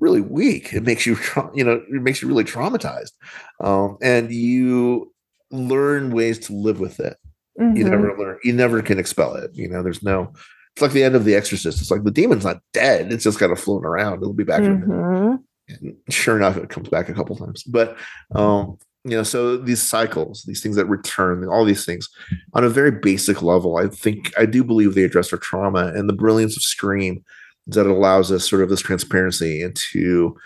really 0.00 0.20
weak. 0.20 0.72
It 0.72 0.82
makes 0.84 1.06
you 1.06 1.14
tra- 1.16 1.50
you 1.54 1.64
know 1.64 1.74
it 1.88 2.02
makes 2.02 2.20
you 2.22 2.28
really 2.28 2.44
traumatized. 2.44 3.12
Um, 3.60 3.98
and 4.02 4.30
you 4.32 5.12
learn 5.50 6.10
ways 6.10 6.38
to 6.40 6.52
live 6.52 6.80
with 6.80 7.00
it. 7.00 7.16
You 7.58 7.64
Mhm. 7.84 7.90
never 7.90 8.16
learn 8.16 8.38
you 8.44 8.52
never 8.52 8.82
can 8.82 8.98
expel 9.00 9.34
it 9.34 9.50
you 9.52 9.68
know 9.68 9.82
there's 9.82 10.02
no 10.02 10.32
it's 10.74 10.82
like 10.82 10.92
the 10.92 11.02
end 11.02 11.16
of 11.16 11.24
the 11.24 11.34
exorcist. 11.34 11.80
It's 11.80 11.90
like 11.90 12.04
the 12.04 12.10
demon's 12.12 12.44
not 12.44 12.60
dead 12.72 13.12
it's 13.12 13.24
just 13.24 13.40
kind 13.40 13.50
of 13.50 13.58
floating 13.58 13.86
around 13.86 14.18
it'll 14.22 14.32
be 14.32 14.44
back 14.44 14.60
in 14.60 14.66
a 14.66 14.74
minute. 14.76 14.88
Mhm. 14.90 15.38
and 15.68 15.96
sure 16.14 16.36
enough 16.36 16.56
it 16.56 16.68
comes 16.68 16.88
back 16.88 17.08
a 17.08 17.14
couple 17.14 17.34
times. 17.34 17.64
But 17.64 17.96
um 18.34 18.78
you 19.04 19.16
know 19.16 19.22
so 19.24 19.56
these 19.56 19.82
cycles 19.82 20.44
these 20.46 20.62
things 20.62 20.76
that 20.76 20.86
return 20.86 21.46
all 21.48 21.64
these 21.64 21.84
things 21.84 22.08
on 22.54 22.62
a 22.64 22.68
very 22.68 22.90
basic 22.90 23.42
level 23.42 23.76
i 23.76 23.86
think 23.88 24.32
i 24.36 24.44
do 24.44 24.62
believe 24.64 24.94
they 24.94 25.04
address 25.04 25.32
our 25.32 25.38
trauma 25.38 25.92
and 25.94 26.08
the 26.08 26.12
brilliance 26.12 26.56
of 26.56 26.62
scream 26.64 27.24
that 27.68 27.86
allows 27.86 28.32
us 28.32 28.48
sort 28.48 28.62
of 28.62 28.68
this 28.68 28.80
transparency 28.80 29.62
into 29.62 30.36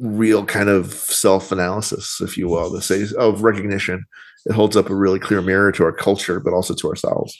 real 0.00 0.44
kind 0.44 0.68
of 0.68 0.92
self-analysis 0.92 2.20
if 2.20 2.36
you 2.36 2.48
will 2.48 2.80
say 2.80 3.04
of 3.16 3.42
recognition 3.42 4.04
it 4.46 4.52
holds 4.52 4.76
up 4.76 4.90
a 4.90 4.94
really 4.94 5.20
clear 5.20 5.40
mirror 5.40 5.70
to 5.70 5.84
our 5.84 5.92
culture 5.92 6.40
but 6.40 6.52
also 6.52 6.74
to 6.74 6.88
ourselves 6.88 7.38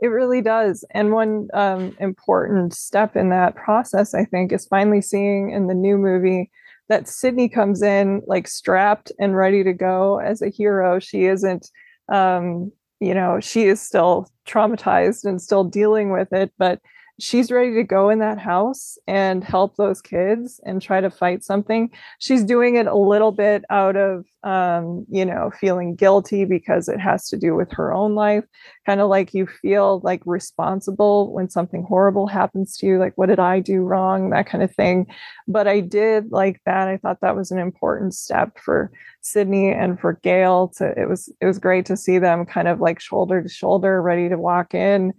It 0.00 0.08
really 0.08 0.42
does. 0.42 0.84
And 0.90 1.12
one 1.12 1.48
um, 1.54 1.96
important 1.98 2.74
step 2.74 3.16
in 3.16 3.30
that 3.30 3.56
process, 3.56 4.14
I 4.14 4.26
think, 4.26 4.52
is 4.52 4.66
finally 4.66 5.00
seeing 5.00 5.50
in 5.50 5.68
the 5.68 5.74
new 5.74 5.96
movie 5.96 6.50
that 6.88 7.08
Sidney 7.08 7.48
comes 7.48 7.82
in 7.82 8.22
like 8.26 8.46
strapped 8.46 9.10
and 9.18 9.34
ready 9.34 9.64
to 9.64 9.72
go 9.72 10.18
as 10.18 10.42
a 10.42 10.50
hero. 10.50 10.98
She 11.00 11.24
isn't, 11.24 11.70
um, 12.12 12.70
you 13.00 13.14
know, 13.14 13.40
she 13.40 13.64
is 13.64 13.80
still 13.80 14.28
traumatized 14.46 15.24
and 15.24 15.40
still 15.40 15.64
dealing 15.64 16.12
with 16.12 16.32
it, 16.32 16.52
but 16.58 16.80
she's 17.18 17.50
ready 17.50 17.74
to 17.74 17.82
go 17.82 18.10
in 18.10 18.18
that 18.18 18.38
house 18.38 18.98
and 19.06 19.42
help 19.42 19.76
those 19.76 20.02
kids 20.02 20.60
and 20.64 20.82
try 20.82 21.00
to 21.00 21.10
fight 21.10 21.42
something. 21.42 21.90
She's 22.18 22.44
doing 22.44 22.76
it 22.76 22.86
a 22.86 22.96
little 22.96 23.32
bit 23.32 23.64
out 23.70 23.96
of, 23.96 24.26
um, 24.42 25.06
you 25.10 25.24
know, 25.24 25.50
feeling 25.58 25.94
guilty 25.94 26.44
because 26.44 26.88
it 26.88 27.00
has 27.00 27.28
to 27.28 27.38
do 27.38 27.54
with 27.54 27.72
her 27.72 27.92
own 27.92 28.14
life. 28.14 28.44
Kind 28.84 29.00
of 29.00 29.08
like 29.08 29.32
you 29.32 29.46
feel 29.46 30.00
like 30.04 30.22
responsible 30.26 31.32
when 31.32 31.48
something 31.48 31.84
horrible 31.84 32.26
happens 32.26 32.76
to 32.78 32.86
you 32.86 32.98
like 32.98 33.14
what 33.16 33.26
did 33.26 33.40
i 33.40 33.60
do 33.60 33.80
wrong? 33.80 34.30
that 34.30 34.46
kind 34.46 34.62
of 34.62 34.74
thing. 34.74 35.06
But 35.48 35.66
i 35.66 35.80
did 35.80 36.30
like 36.30 36.60
that. 36.66 36.88
I 36.88 36.98
thought 36.98 37.20
that 37.22 37.36
was 37.36 37.50
an 37.50 37.58
important 37.58 38.14
step 38.14 38.58
for 38.58 38.92
sidney 39.22 39.72
and 39.72 39.98
for 39.98 40.14
gale 40.22 40.68
to 40.68 40.86
it 40.96 41.08
was 41.08 41.32
it 41.40 41.46
was 41.46 41.58
great 41.58 41.84
to 41.86 41.96
see 41.96 42.18
them 42.18 42.46
kind 42.46 42.68
of 42.68 42.80
like 42.80 43.00
shoulder 43.00 43.42
to 43.42 43.48
shoulder 43.48 44.00
ready 44.00 44.28
to 44.28 44.38
walk 44.38 44.72
in 44.72 45.12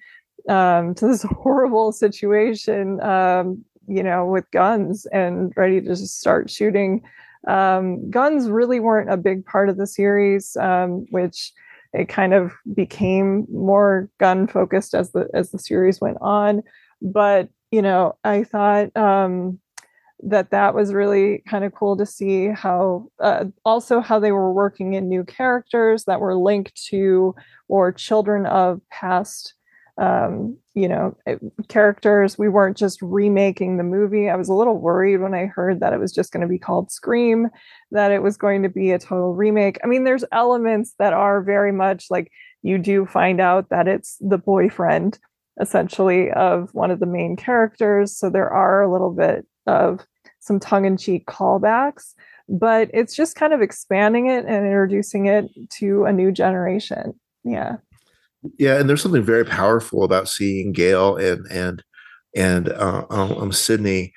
um, 0.48 0.96
to 0.96 1.08
this 1.08 1.24
horrible 1.24 1.92
situation 1.92 3.02
um, 3.02 3.64
you 3.88 4.04
know 4.04 4.26
with 4.26 4.50
guns 4.52 5.06
and 5.08 5.54
ready 5.56 5.82
to 5.82 5.88
just 5.88 6.20
start 6.20 6.50
shooting. 6.50 7.02
Um, 7.48 8.10
guns 8.10 8.50
really 8.50 8.80
weren't 8.80 9.12
a 9.12 9.16
big 9.16 9.46
part 9.46 9.70
of 9.70 9.78
the 9.78 9.88
series 9.88 10.58
um, 10.58 11.06
which 11.12 11.54
it 11.94 12.10
kind 12.10 12.34
of 12.34 12.52
became 12.74 13.48
more 13.50 14.10
gun 14.20 14.48
focused 14.48 14.94
as 14.94 15.12
the 15.12 15.30
as 15.34 15.52
the 15.52 15.60
series 15.60 16.02
went 16.02 16.18
on. 16.22 16.64
But 17.02 17.50
you 17.72 17.82
know 17.82 18.16
i 18.24 18.44
thought 18.44 18.96
um 18.96 19.60
that 20.24 20.50
that 20.50 20.74
was 20.74 20.94
really 20.94 21.44
kind 21.48 21.64
of 21.64 21.76
cool 21.76 21.96
to 21.96 22.06
see 22.06 22.48
how 22.48 23.08
uh, 23.20 23.46
also 23.64 24.00
how 24.00 24.20
they 24.20 24.32
were 24.32 24.52
working 24.52 24.94
in 24.94 25.08
new 25.08 25.24
characters 25.24 26.06
that 26.06 26.20
were 26.20 26.36
linked 26.36 26.76
to 26.88 27.36
or 27.68 27.92
children 27.92 28.48
of 28.48 28.82
past 28.90 29.54
um 29.98 30.58
you 30.76 30.88
know 30.88 31.16
it- 31.26 31.42
characters. 31.70 32.38
We 32.38 32.50
weren't 32.50 32.78
just 32.78 33.02
remaking 33.02 33.78
the 33.78 33.84
movie. 33.84 34.30
I 34.30 34.36
was 34.36 34.50
a 34.50 34.54
little 34.54 34.78
worried 34.78 35.18
when 35.18 35.34
i 35.34 35.46
heard 35.46 35.80
that 35.80 35.94
it 35.94 36.00
was 36.00 36.14
just 36.14 36.32
going 36.32 36.42
to 36.42 36.48
be 36.48 36.60
called 36.60 36.92
scream 36.92 37.50
that 37.92 38.12
it 38.12 38.22
was 38.22 38.38
going 38.38 38.64
to 38.64 38.70
be 38.70 38.92
a 38.92 39.00
total 39.00 39.34
remake. 39.34 39.80
I 39.84 39.88
mean 39.88 40.04
there's 40.04 40.26
elements 40.32 40.94
that 41.00 41.14
are 41.14 41.42
very 41.42 41.72
much 41.72 42.06
like 42.10 42.32
you 42.62 42.78
do 42.78 43.06
find 43.06 43.40
out 43.40 43.70
that 43.70 43.88
it's 43.88 44.18
the 44.20 44.38
boyfriend 44.38 45.20
essentially 45.60 46.32
of 46.32 46.70
one 46.74 46.92
of 46.92 47.00
the 47.00 47.06
main 47.08 47.36
characters. 47.36 48.16
So 48.16 48.30
there 48.30 48.50
are 48.50 48.82
a 48.84 48.92
little 48.92 49.12
bit 49.12 49.48
of 49.66 50.06
some 50.40 50.60
tongue-in-cheek 50.60 51.26
callbacks 51.26 52.14
but 52.50 52.90
it's 52.94 53.14
just 53.14 53.36
kind 53.36 53.52
of 53.52 53.62
expanding 53.62 54.28
it 54.28 54.46
and 54.46 54.66
introducing 54.66 55.26
it 55.26 55.50
to 55.70 56.06
a 56.06 56.14
new 56.14 56.32
generation. 56.32 57.20
Yeah 57.44 57.78
Yeah, 58.58 58.80
and 58.80 58.90
there's 58.90 59.02
something 59.02 59.24
very 59.24 59.46
powerful 59.46 60.04
about 60.04 60.28
seeing 60.30 60.72
Gale 60.74 61.18
and 61.18 61.46
and 61.52 61.84
and 62.36 62.70
uh, 62.70 63.06
um, 63.10 63.32
um, 63.34 63.52
Sidney 63.52 64.14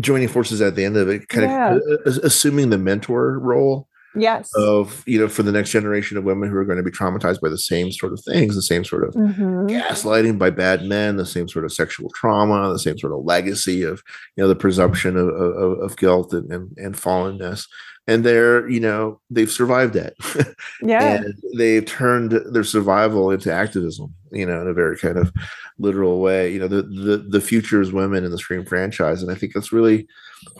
joining 0.00 0.28
forces 0.28 0.60
at 0.60 0.74
the 0.74 0.84
end 0.84 0.96
of 0.96 1.08
it, 1.08 1.28
kind 1.28 1.50
Yeah. 1.50 1.74
of 1.76 1.82
uh, 2.16 2.20
assuming 2.24 2.70
the 2.70 2.78
mentor 2.78 3.38
role 3.38 3.88
yes 4.14 4.50
of 4.56 5.02
you 5.06 5.18
know 5.18 5.26
for 5.26 5.42
the 5.42 5.50
next 5.52 5.70
generation 5.70 6.18
of 6.18 6.24
women 6.24 6.50
who 6.50 6.56
are 6.56 6.66
going 6.66 6.76
to 6.76 6.82
be 6.82 6.90
traumatized 6.90 7.40
by 7.40 7.48
the 7.48 7.56
same 7.56 7.90
sort 7.92 8.12
of 8.12 8.20
things, 8.26 8.54
the 8.54 8.60
same 8.62 8.84
sort 8.84 9.04
of 9.04 9.14
Mhm. 9.14 9.68
gaslighting 9.70 10.38
by 10.38 10.50
bad 10.50 10.84
men, 10.84 11.16
the 11.16 11.24
same 11.26 11.48
sort 11.48 11.64
of 11.64 11.72
sexual 11.72 12.10
trauma, 12.14 12.70
the 12.72 12.78
same 12.78 12.98
sort 12.98 13.12
of 13.14 13.24
legacy 13.24 13.82
of 13.82 14.02
you 14.36 14.42
know 14.44 14.48
the 14.48 14.56
presumption 14.56 15.16
of 15.16 15.28
of, 15.28 15.78
of 15.80 15.96
guilt 15.96 16.32
and, 16.34 16.50
and 16.52 16.70
and 16.78 16.94
fallenness. 16.94 17.66
And 18.08 18.24
they're 18.24 18.68
you 18.68 18.80
know 18.80 19.20
they've 19.30 19.50
survived 19.50 19.94
it. 19.96 20.14
yeah. 20.82 21.22
And 21.22 21.34
they've 21.56 21.84
turned 21.86 22.32
their 22.52 22.64
survival 22.64 23.30
into 23.30 23.52
activism 23.52 24.12
you 24.32 24.44
know 24.46 24.60
in 24.60 24.66
a 24.68 24.74
very 24.74 24.96
kind 24.98 25.18
of 25.18 25.32
literal 25.78 26.20
way. 26.20 26.52
You 26.52 26.58
know 26.60 26.68
the 26.68 26.82
the, 26.82 27.18
the 27.28 27.40
future 27.40 27.80
is 27.80 27.92
women 27.92 28.24
in 28.24 28.30
the 28.32 28.38
scream 28.38 28.64
franchise 28.64 29.22
and 29.22 29.30
i 29.30 29.34
think 29.36 29.52
that's 29.54 29.72
really 29.72 30.06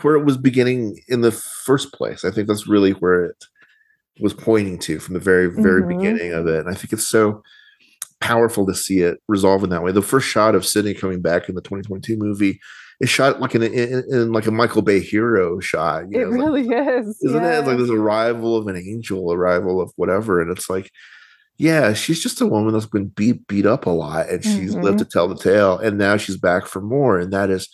where 0.01 0.15
it 0.15 0.23
was 0.23 0.37
beginning 0.37 0.99
in 1.09 1.21
the 1.21 1.31
first 1.31 1.91
place. 1.93 2.23
I 2.23 2.31
think 2.31 2.47
that's 2.47 2.67
really 2.67 2.91
where 2.91 3.25
it 3.25 3.43
was 4.21 4.33
pointing 4.33 4.79
to 4.79 4.99
from 4.99 5.13
the 5.15 5.19
very 5.19 5.47
very 5.47 5.81
Mhm. 5.81 5.97
beginning 5.97 6.31
of 6.33 6.47
it. 6.47 6.59
And 6.61 6.69
i 6.69 6.73
think 6.73 6.93
it's 6.93 7.07
so 7.09 7.43
powerful 8.21 8.65
to 8.65 8.73
see 8.73 8.99
it 8.99 9.17
resolve 9.27 9.65
in 9.65 9.69
that 9.71 9.83
way. 9.83 9.91
The 9.91 10.01
first 10.01 10.27
shot 10.29 10.55
of 10.55 10.65
sidney 10.65 10.93
coming 10.93 11.21
back 11.21 11.49
in 11.49 11.55
the 11.55 11.61
2022 11.61 12.15
movie 12.15 12.57
is 13.01 13.09
shot 13.09 13.39
like 13.41 13.55
in, 13.55 13.63
in, 13.63 14.03
in 14.09 14.31
like 14.31 14.45
a 14.45 14.51
michael 14.51 14.81
bay 14.81 14.99
hero 14.99 15.59
shot 15.59 16.03
you 16.11 16.21
it 16.21 16.23
know, 16.25 16.29
like- 16.29 16.39
really 16.39 16.67
is 16.69 17.19
isn't 17.23 17.43
it? 17.43 17.47
Yeah. 17.47 17.59
like 17.59 17.77
this 17.77 17.89
arrival 17.89 18.55
of 18.55 18.67
an 18.67 18.77
angel, 18.77 19.31
arrival 19.33 19.81
of 19.81 19.91
whatever, 19.95 20.41
and 20.41 20.51
it's 20.55 20.69
like, 20.69 20.89
yeah, 21.57 21.93
she's 21.93 22.21
just 22.21 22.41
a 22.41 22.47
woman 22.47 22.73
that's 22.73 22.85
been 22.87 23.07
beat 23.09 23.45
beat 23.47 23.65
up 23.65 23.85
a 23.85 23.89
lot, 23.91 24.29
and 24.29 24.43
she's 24.43 24.73
lived 24.75 24.99
to 24.99 25.05
tell 25.05 25.27
the 25.27 25.35
tale, 25.35 25.77
and 25.77 25.97
now 25.97 26.17
she's 26.17 26.37
back 26.37 26.65
for 26.65 26.81
more, 26.81 27.19
and 27.19 27.31
that 27.33 27.49
is 27.49 27.67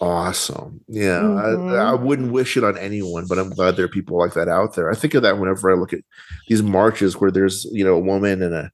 awesome. 0.00 0.80
Yeah, 0.88 1.20
Mhm. 1.20 1.78
I, 1.78 1.90
I 1.92 1.94
wouldn't 1.94 2.32
wish 2.32 2.56
it 2.56 2.64
on 2.64 2.76
anyone, 2.78 3.26
but 3.28 3.38
I'm 3.38 3.50
glad 3.50 3.76
there 3.76 3.84
are 3.84 3.88
people 3.88 4.18
like 4.18 4.34
that 4.34 4.48
out 4.48 4.74
there. 4.74 4.90
I 4.90 4.94
think 4.94 5.14
of 5.14 5.22
that 5.22 5.38
whenever 5.38 5.70
I 5.70 5.74
look 5.74 5.92
at 5.92 6.00
these 6.48 6.62
marches 6.62 7.16
where 7.20 7.30
there's 7.30 7.64
you 7.72 7.84
know 7.84 7.94
a 7.94 8.00
woman 8.00 8.42
in 8.42 8.52
a 8.52 8.70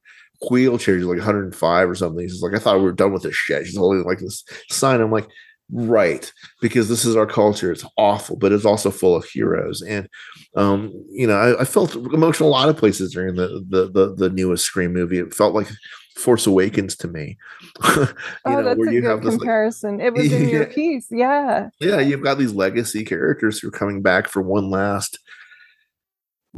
wheelchair, 0.51 0.97
she's 0.97 1.05
like 1.05 1.19
105 1.19 1.91
or 1.91 1.95
something. 1.95 2.27
She's 2.29 2.43
like, 2.43 2.55
I 2.55 2.59
thought 2.59 2.79
we 2.79 2.85
were 2.85 2.93
done 2.93 3.13
with 3.13 3.23
this 3.25 3.35
shit. 3.35 3.67
She's 3.67 3.77
holding 3.77 4.05
like 4.05 4.19
this 4.21 4.45
sign. 4.71 5.01
I'm 5.01 5.11
like. 5.13 5.29
Right 5.71 6.33
because 6.61 6.89
this 6.89 7.05
is 7.05 7.15
our 7.15 7.27
culture 7.27 7.71
it's 7.71 7.85
awful 7.99 8.37
but 8.37 8.53
it's 8.53 8.65
also 8.65 8.91
full 8.91 9.15
of 9.15 9.25
heroes 9.25 9.83
and 9.83 10.09
um 10.57 10.93
you 11.11 11.27
know 11.27 11.37
i, 11.37 11.61
I 11.61 11.65
felt 11.65 11.95
emotional 11.95 12.49
a 12.49 12.51
lot 12.51 12.71
of 12.71 12.77
places 12.77 13.13
during 13.13 13.35
the, 13.35 13.65
the 13.69 13.91
the 13.91 14.15
the 14.15 14.31
newest 14.31 14.65
scream 14.65 14.95
movie 14.95 15.19
it 15.19 15.35
felt 15.35 15.55
like 15.55 15.69
force 16.17 16.47
awakens 16.47 16.97
to 16.97 17.07
me 17.07 17.37
oh 17.83 18.13
know, 18.47 18.63
that's 18.63 18.81
a 18.81 19.01
good 19.01 19.23
comparison 19.23 19.99
like, 19.99 20.07
it 20.07 20.15
was 20.15 20.33
in 20.33 20.49
your 20.51 20.67
piece 20.67 21.07
yeah. 21.11 21.69
Yeah 21.81 22.01
you've 22.01 22.23
got 22.25 22.39
these 22.39 22.55
legacy 22.55 23.05
characters 23.05 23.59
who 23.59 23.69
are 23.69 23.73
coming 23.73 24.03
back 24.03 24.27
for 24.27 24.43
one 24.43 24.71
last 24.71 25.19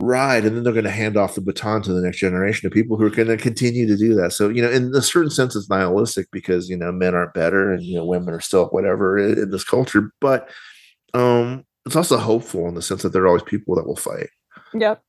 ride 0.00 0.44
and 0.44 0.56
then 0.56 0.64
they're 0.64 0.72
going 0.72 0.84
to 0.84 0.90
hand 0.90 1.16
off 1.16 1.34
the 1.34 1.40
baton 1.40 1.82
to 1.82 1.92
the 1.92 2.00
next 2.00 2.18
generation 2.18 2.66
of 2.66 2.72
people 2.72 2.96
who 2.96 3.04
are 3.04 3.10
going 3.10 3.28
to 3.28 3.36
continue 3.36 3.86
to 3.86 3.96
do 3.96 4.14
that. 4.14 4.32
So 4.32 4.48
you 4.48 4.62
know 4.62 4.70
in 4.70 4.94
a 4.94 5.02
certain 5.02 5.30
sense 5.30 5.54
it's 5.54 5.68
nihilistic 5.68 6.28
because 6.32 6.68
you 6.68 6.76
know 6.76 6.92
men 6.92 7.14
aren't 7.14 7.34
better 7.34 7.72
and 7.72 7.82
you 7.82 7.96
know 7.96 8.04
women 8.04 8.34
are 8.34 8.40
still 8.40 8.66
whatever 8.66 9.18
in, 9.18 9.50
this 9.50 9.64
culture 9.64 10.12
but 10.20 10.48
um 11.14 11.64
it's 11.86 11.96
also 11.96 12.18
hopeful 12.18 12.68
in 12.68 12.74
the 12.74 12.82
sense 12.82 13.02
that 13.02 13.12
there 13.12 13.22
are 13.22 13.26
always 13.26 13.42
people 13.42 13.74
that 13.74 13.86
will 13.86 13.96
fight. 13.96 14.28
Yep. 14.74 15.02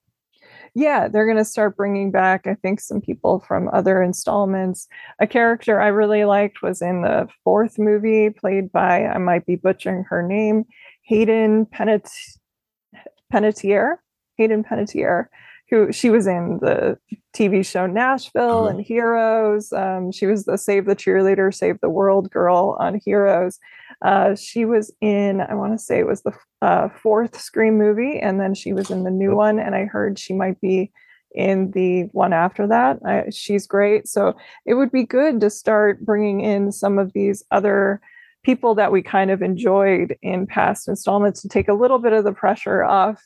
Yeah 0.74 1.08
they're 1.08 1.26
going 1.26 1.38
to 1.38 1.46
start 1.46 1.78
bringing 1.78 2.12
back 2.12 2.48
i 2.48 2.56
think 2.56 2.80
some 2.80 3.02
people 3.02 3.44
from 3.48 3.70
other 3.74 4.02
installments. 4.02 4.88
A 5.20 5.28
character 5.28 5.80
i 5.82 5.88
really 5.88 6.26
liked 6.26 6.62
was 6.62 6.82
in 6.82 7.02
the 7.02 7.28
fourth 7.44 7.80
movie 7.80 8.30
played 8.30 8.72
by 8.72 9.06
i 9.06 9.18
might 9.18 9.46
be 9.46 9.56
butchering 9.56 10.04
her 10.10 10.22
name 10.22 10.66
hayden 11.04 11.66
Penet- 11.66 12.38
Panettiere 13.32 13.98
Hayden 14.42 14.64
Panettiere, 14.64 15.28
who 15.70 15.92
she 15.92 16.10
was 16.10 16.26
in 16.26 16.58
the 16.62 16.98
TV 17.36 17.64
show 17.64 17.86
Nashville 17.86 18.64
mm-hmm. 18.64 18.78
and 18.78 18.86
Heroes. 18.86 19.72
Um, 19.72 20.12
she 20.12 20.26
was 20.26 20.46
the 20.46 20.58
Save 20.58 20.86
the 20.86 20.96
Cheerleader, 20.96 21.54
Save 21.54 21.80
the 21.80 21.89
World 21.89 22.32
girl 22.32 22.76
on 22.80 23.00
Heroes. 23.06 23.60
Uh, 24.04 24.36
she 24.36 24.66
was 24.66 24.92
in, 25.00 25.42
I 25.42 25.54
want 25.54 25.74
to 25.74 25.78
say 25.78 26.00
it 26.00 26.08
was 26.08 26.24
the 26.24 26.34
uh, 26.64 26.89
fourth 26.89 27.39
Scream 27.39 27.78
movie, 27.78 28.20
and 28.20 28.39
then 28.39 28.56
she 28.56 28.74
was 28.74 28.89
in 28.89 29.04
the 29.04 29.12
new 29.12 29.36
one. 29.36 29.60
And 29.60 29.76
I 29.76 29.86
heard 29.86 30.18
she 30.18 30.34
might 30.34 30.60
be 30.60 30.92
in 31.36 31.70
the 31.72 32.04
one 32.12 32.34
after 32.34 32.66
that. 32.68 32.98
I, 33.06 33.30
she's 33.30 33.68
great. 33.68 34.08
So 34.08 34.36
it 34.66 34.74
would 34.74 34.92
be 34.92 35.06
good 35.06 35.39
to 35.42 35.52
start 35.52 36.04
bringing 36.04 36.42
in 36.42 36.72
some 36.72 36.98
of 36.98 37.14
these 37.14 37.44
other 37.52 38.02
people 38.44 38.74
that 38.74 38.92
we 38.92 39.04
kind 39.04 39.30
of 39.30 39.44
enjoyed 39.44 40.18
in 40.24 40.48
past 40.48 40.88
installments 40.88 41.44
to 41.44 41.48
take 41.48 41.68
a 41.68 41.76
little 41.76 42.00
bit 42.00 42.12
of 42.12 42.24
the 42.24 42.34
pressure 42.34 42.84
off 42.84 43.22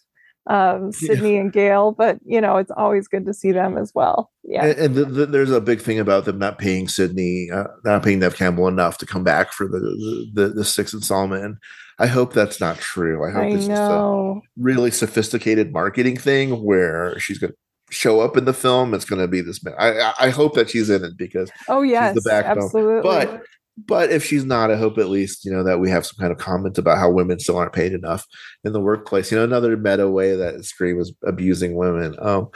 um, 0.47 0.91
Sidney 0.91 1.33
yeah. 1.35 1.41
and 1.41 1.53
Gale, 1.53 1.91
but 1.91 2.19
you 2.25 2.39
know, 2.39 2.57
it's 2.57 2.71
always 2.71 3.07
good 3.07 3.25
to 3.25 3.33
see 3.33 3.51
them 3.51 3.77
as 3.77 3.93
well. 3.95 4.31
Yeah. 4.43 4.65
And, 4.65 4.79
and 4.79 4.95
the, 4.95 5.05
the, 5.05 5.25
there's 5.25 5.51
a 5.51 5.61
big 5.61 5.81
thing 5.81 5.99
about 5.99 6.25
them 6.25 6.37
not 6.37 6.59
paying 6.59 6.87
Sidney, 6.87 7.49
uh, 7.51 7.65
not 7.83 8.03
paying 8.03 8.19
Neve 8.19 8.35
Campbell 8.35 8.67
enough 8.67 8.97
to 8.99 9.05
come 9.05 9.23
back 9.23 9.51
for 9.51 9.67
the, 9.67 10.29
the, 10.33 10.49
the 10.49 10.65
sixth 10.65 10.93
installment. 10.93 11.57
I 11.97 12.07
hope 12.07 12.33
that's 12.33 12.59
not 12.59 12.77
true. 12.77 13.25
I 13.25 13.31
hope 13.31 13.43
I 13.43 13.47
it's 13.47 13.67
just 13.67 13.81
a 13.81 14.39
really 14.57 14.91
sophisticated 14.91 15.71
marketing 15.71 16.17
thing 16.17 16.63
where 16.63 17.17
she's 17.19 17.39
going 17.39 17.53
to 17.53 17.57
show 17.89 18.19
up 18.19 18.35
in 18.35 18.45
the 18.45 18.53
film. 18.53 18.93
It's 18.93 19.05
going 19.05 19.21
to 19.21 19.27
be 19.27 19.41
this. 19.41 19.61
I, 19.79 20.13
I 20.19 20.29
hope 20.29 20.55
that 20.55 20.69
she's 20.69 20.89
in 20.89 21.05
it 21.05 21.17
because 21.17 21.49
oh 21.69 21.83
yes, 21.83 22.15
the 22.15 22.21
backbone. 22.21 22.65
Absolutely. 22.65 23.01
But 23.01 23.43
but 23.77 24.09
if 24.09 24.23
she's 24.23 24.45
not, 24.45 24.71
I 24.71 24.77
hope 24.77 24.97
at 24.97 25.09
least 25.09 25.43
you 25.43 25.51
know 25.51 25.63
that 25.63 25.79
we 25.79 25.89
have 25.89 26.05
some 26.05 26.17
kind 26.19 26.31
of 26.31 26.37
comment 26.37 26.77
about 26.77 26.97
how 26.97 27.09
women 27.09 27.39
still 27.39 27.57
aren't 27.57 27.73
paid 27.73 27.93
enough 27.93 28.25
in 28.63 28.73
the 28.73 28.79
workplace. 28.79 29.31
You 29.31 29.37
know, 29.37 29.43
another 29.43 29.75
meta 29.75 30.09
way 30.09 30.35
that 30.35 30.63
Scream 30.63 30.99
is 30.99 31.13
abusing 31.25 31.75
women. 31.75 32.15
Um, 32.19 32.49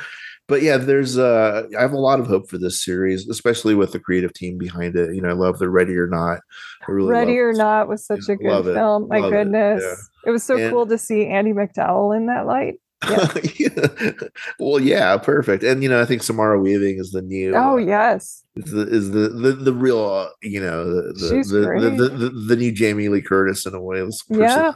but 0.47 0.61
yeah, 0.61 0.77
there's 0.77 1.17
uh, 1.17 1.63
I 1.77 1.81
have 1.81 1.91
a 1.91 1.99
lot 1.99 2.19
of 2.19 2.27
hope 2.27 2.49
for 2.49 2.57
this 2.57 2.83
series, 2.83 3.27
especially 3.27 3.75
with 3.75 3.91
the 3.91 3.99
creative 3.99 4.33
team 4.33 4.57
behind 4.57 4.95
it. 4.95 5.13
You 5.13 5.21
know, 5.21 5.29
I 5.29 5.33
love 5.33 5.59
the 5.59 5.69
Ready 5.69 5.95
or 5.95 6.07
Not. 6.07 6.39
Really 6.87 7.11
Ready 7.11 7.37
or 7.37 7.53
Not 7.53 7.87
was 7.87 8.05
such 8.05 8.29
a 8.29 8.35
good 8.35 8.63
film. 8.63 9.07
My 9.09 9.19
goodness, 9.19 9.83
it. 9.83 9.87
Yeah. 9.87 10.29
it 10.29 10.31
was 10.31 10.43
so 10.43 10.57
and, 10.57 10.71
cool 10.71 10.87
to 10.87 10.97
see 10.97 11.27
Andie 11.27 11.53
MacDowell 11.53 12.15
in 12.15 12.27
that 12.27 12.47
light. 12.47 12.75
yeah. 13.57 14.11
well, 14.59 14.79
yeah, 14.79 15.15
perfect. 15.17 15.63
And 15.63 15.81
you 15.81 15.87
know, 15.87 16.01
I 16.01 16.05
think 16.05 16.21
Samara 16.21 16.59
Weaving 16.59 16.99
is 16.99 17.11
the 17.11 17.21
new. 17.21 17.55
Oh 17.55 17.73
uh, 17.73 17.77
yes, 17.77 18.43
is 18.57 18.71
the 18.71 18.87
is 18.87 19.11
the 19.11 19.29
the, 19.29 19.51
the 19.53 19.73
real 19.73 20.05
uh, 20.05 20.29
you 20.41 20.59
know 20.59 20.83
the 20.83 21.13
the 21.13 21.97
the, 21.97 22.07
the, 22.09 22.29
the, 22.29 22.55
new 22.57 22.73
Jamie 22.73 23.07
Lee 23.07 23.21
Curtis 23.21 23.65
in 23.65 23.73
a 23.73 23.81
way. 23.81 24.05
Yeah. 24.27 24.73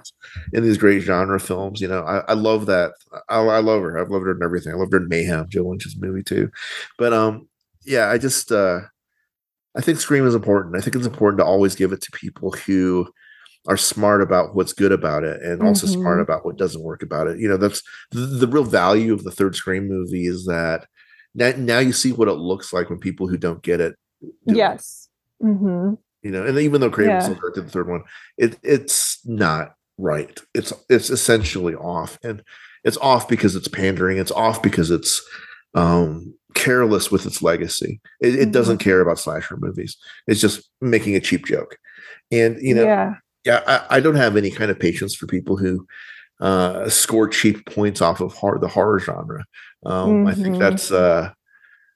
In 0.53 0.63
these 0.63 0.77
great 0.77 1.01
genre 1.01 1.37
films, 1.37 1.81
you 1.81 1.87
know, 1.87 2.03
I, 2.03 2.19
I 2.19 2.33
love 2.33 2.65
that. 2.67 2.93
I, 3.27 3.39
I 3.39 3.59
love 3.59 3.81
her. 3.81 3.99
I've 3.99 4.09
loved 4.09 4.25
her 4.25 4.31
in 4.31 4.43
everything. 4.43 4.73
I 4.73 4.77
loved 4.77 4.93
her 4.93 4.99
in 4.99 5.09
Mayhem, 5.09 5.49
Joe 5.49 5.63
Lynch's 5.63 5.97
movie 5.99 6.23
too. 6.23 6.49
But 6.97 7.11
um, 7.11 7.49
yeah, 7.83 8.09
I 8.09 8.17
just 8.17 8.53
uh, 8.53 8.81
I 9.75 9.81
think 9.81 9.99
Scream 9.99 10.25
is 10.25 10.35
important. 10.35 10.77
I 10.77 10.81
think 10.81 10.95
it's 10.95 11.05
important 11.05 11.39
to 11.39 11.45
always 11.45 11.75
give 11.75 11.91
it 11.91 12.01
to 12.01 12.11
people 12.11 12.51
who 12.51 13.09
are 13.67 13.77
smart 13.77 14.21
about 14.21 14.55
what's 14.55 14.73
good 14.73 14.91
about 14.91 15.23
it 15.23 15.41
and 15.41 15.61
also 15.61 15.87
mm-hmm. 15.87 16.01
smart 16.01 16.19
about 16.19 16.45
what 16.45 16.57
doesn't 16.57 16.83
work 16.83 17.01
about 17.01 17.27
it. 17.27 17.39
You 17.39 17.47
know, 17.47 17.57
that's 17.57 17.81
the, 18.11 18.19
the, 18.19 18.47
real 18.47 18.65
value 18.65 19.13
of 19.13 19.23
the 19.23 19.31
third 19.31 19.55
Scream 19.55 19.87
movie 19.87 20.25
is 20.25 20.45
that 20.45 20.85
now, 21.33 21.53
now 21.57 21.79
you 21.79 21.93
see 21.93 22.11
what 22.11 22.27
it 22.27 22.33
looks 22.33 22.73
like 22.73 22.89
when 22.89 22.99
people 22.99 23.27
who 23.27 23.37
don't 23.37 23.63
get 23.63 23.79
it. 23.79 23.95
Do 24.21 24.55
yes. 24.55 25.07
It. 25.39 25.45
Mm-hmm. 25.45 25.93
You 26.23 26.31
know, 26.31 26.45
and 26.45 26.57
even 26.57 26.81
though 26.81 26.89
Craven 26.89 27.15
yeah. 27.15 27.19
still 27.19 27.35
directed 27.35 27.65
the 27.65 27.71
third 27.71 27.89
one, 27.89 28.03
it 28.37 28.57
it's 28.63 29.19
not 29.25 29.75
right. 29.97 30.39
It's 30.53 30.71
it's 30.89 31.09
essentially 31.09 31.75
off, 31.75 32.17
and 32.23 32.41
it's 32.85 32.95
off 32.97 33.27
because 33.27 33.57
it's 33.57 33.67
pandering. 33.67 34.17
It's 34.17 34.31
off 34.31 34.63
because 34.63 34.89
it's 34.89 35.21
um 35.73 36.33
careless 36.53 37.11
with 37.11 37.25
its 37.25 37.41
legacy. 37.41 37.99
It, 38.21 38.35
it 38.35 38.39
mm-hmm. 38.39 38.51
doesn't 38.51 38.77
care 38.77 39.01
about 39.01 39.19
slasher 39.19 39.57
movies. 39.57 39.97
It's 40.25 40.39
just 40.39 40.69
making 40.79 41.17
a 41.17 41.19
cheap 41.19 41.45
joke. 41.45 41.77
And 42.31 42.57
you 42.61 42.73
know, 42.73 42.83
yeah 42.83 43.15
yeah, 43.45 43.61
I, 43.67 43.97
I, 43.97 43.99
don't 43.99 44.15
have 44.15 44.37
any 44.37 44.51
kind 44.51 44.71
of 44.71 44.79
patience 44.79 45.15
for 45.15 45.27
people 45.27 45.57
who 45.57 45.85
uh, 46.39 46.89
score 46.89 47.27
cheap 47.27 47.65
points 47.65 48.01
off 48.01 48.21
of 48.21 48.33
horror, 48.33 48.59
the 48.59 48.67
horror 48.67 48.99
genre. 48.99 49.45
Um, 49.85 50.09
mm-hmm. 50.09 50.27
I 50.27 50.33
think 50.33 50.47
mm-hmm. 50.47 50.59
that's 50.59 50.91
uh, 50.91 51.31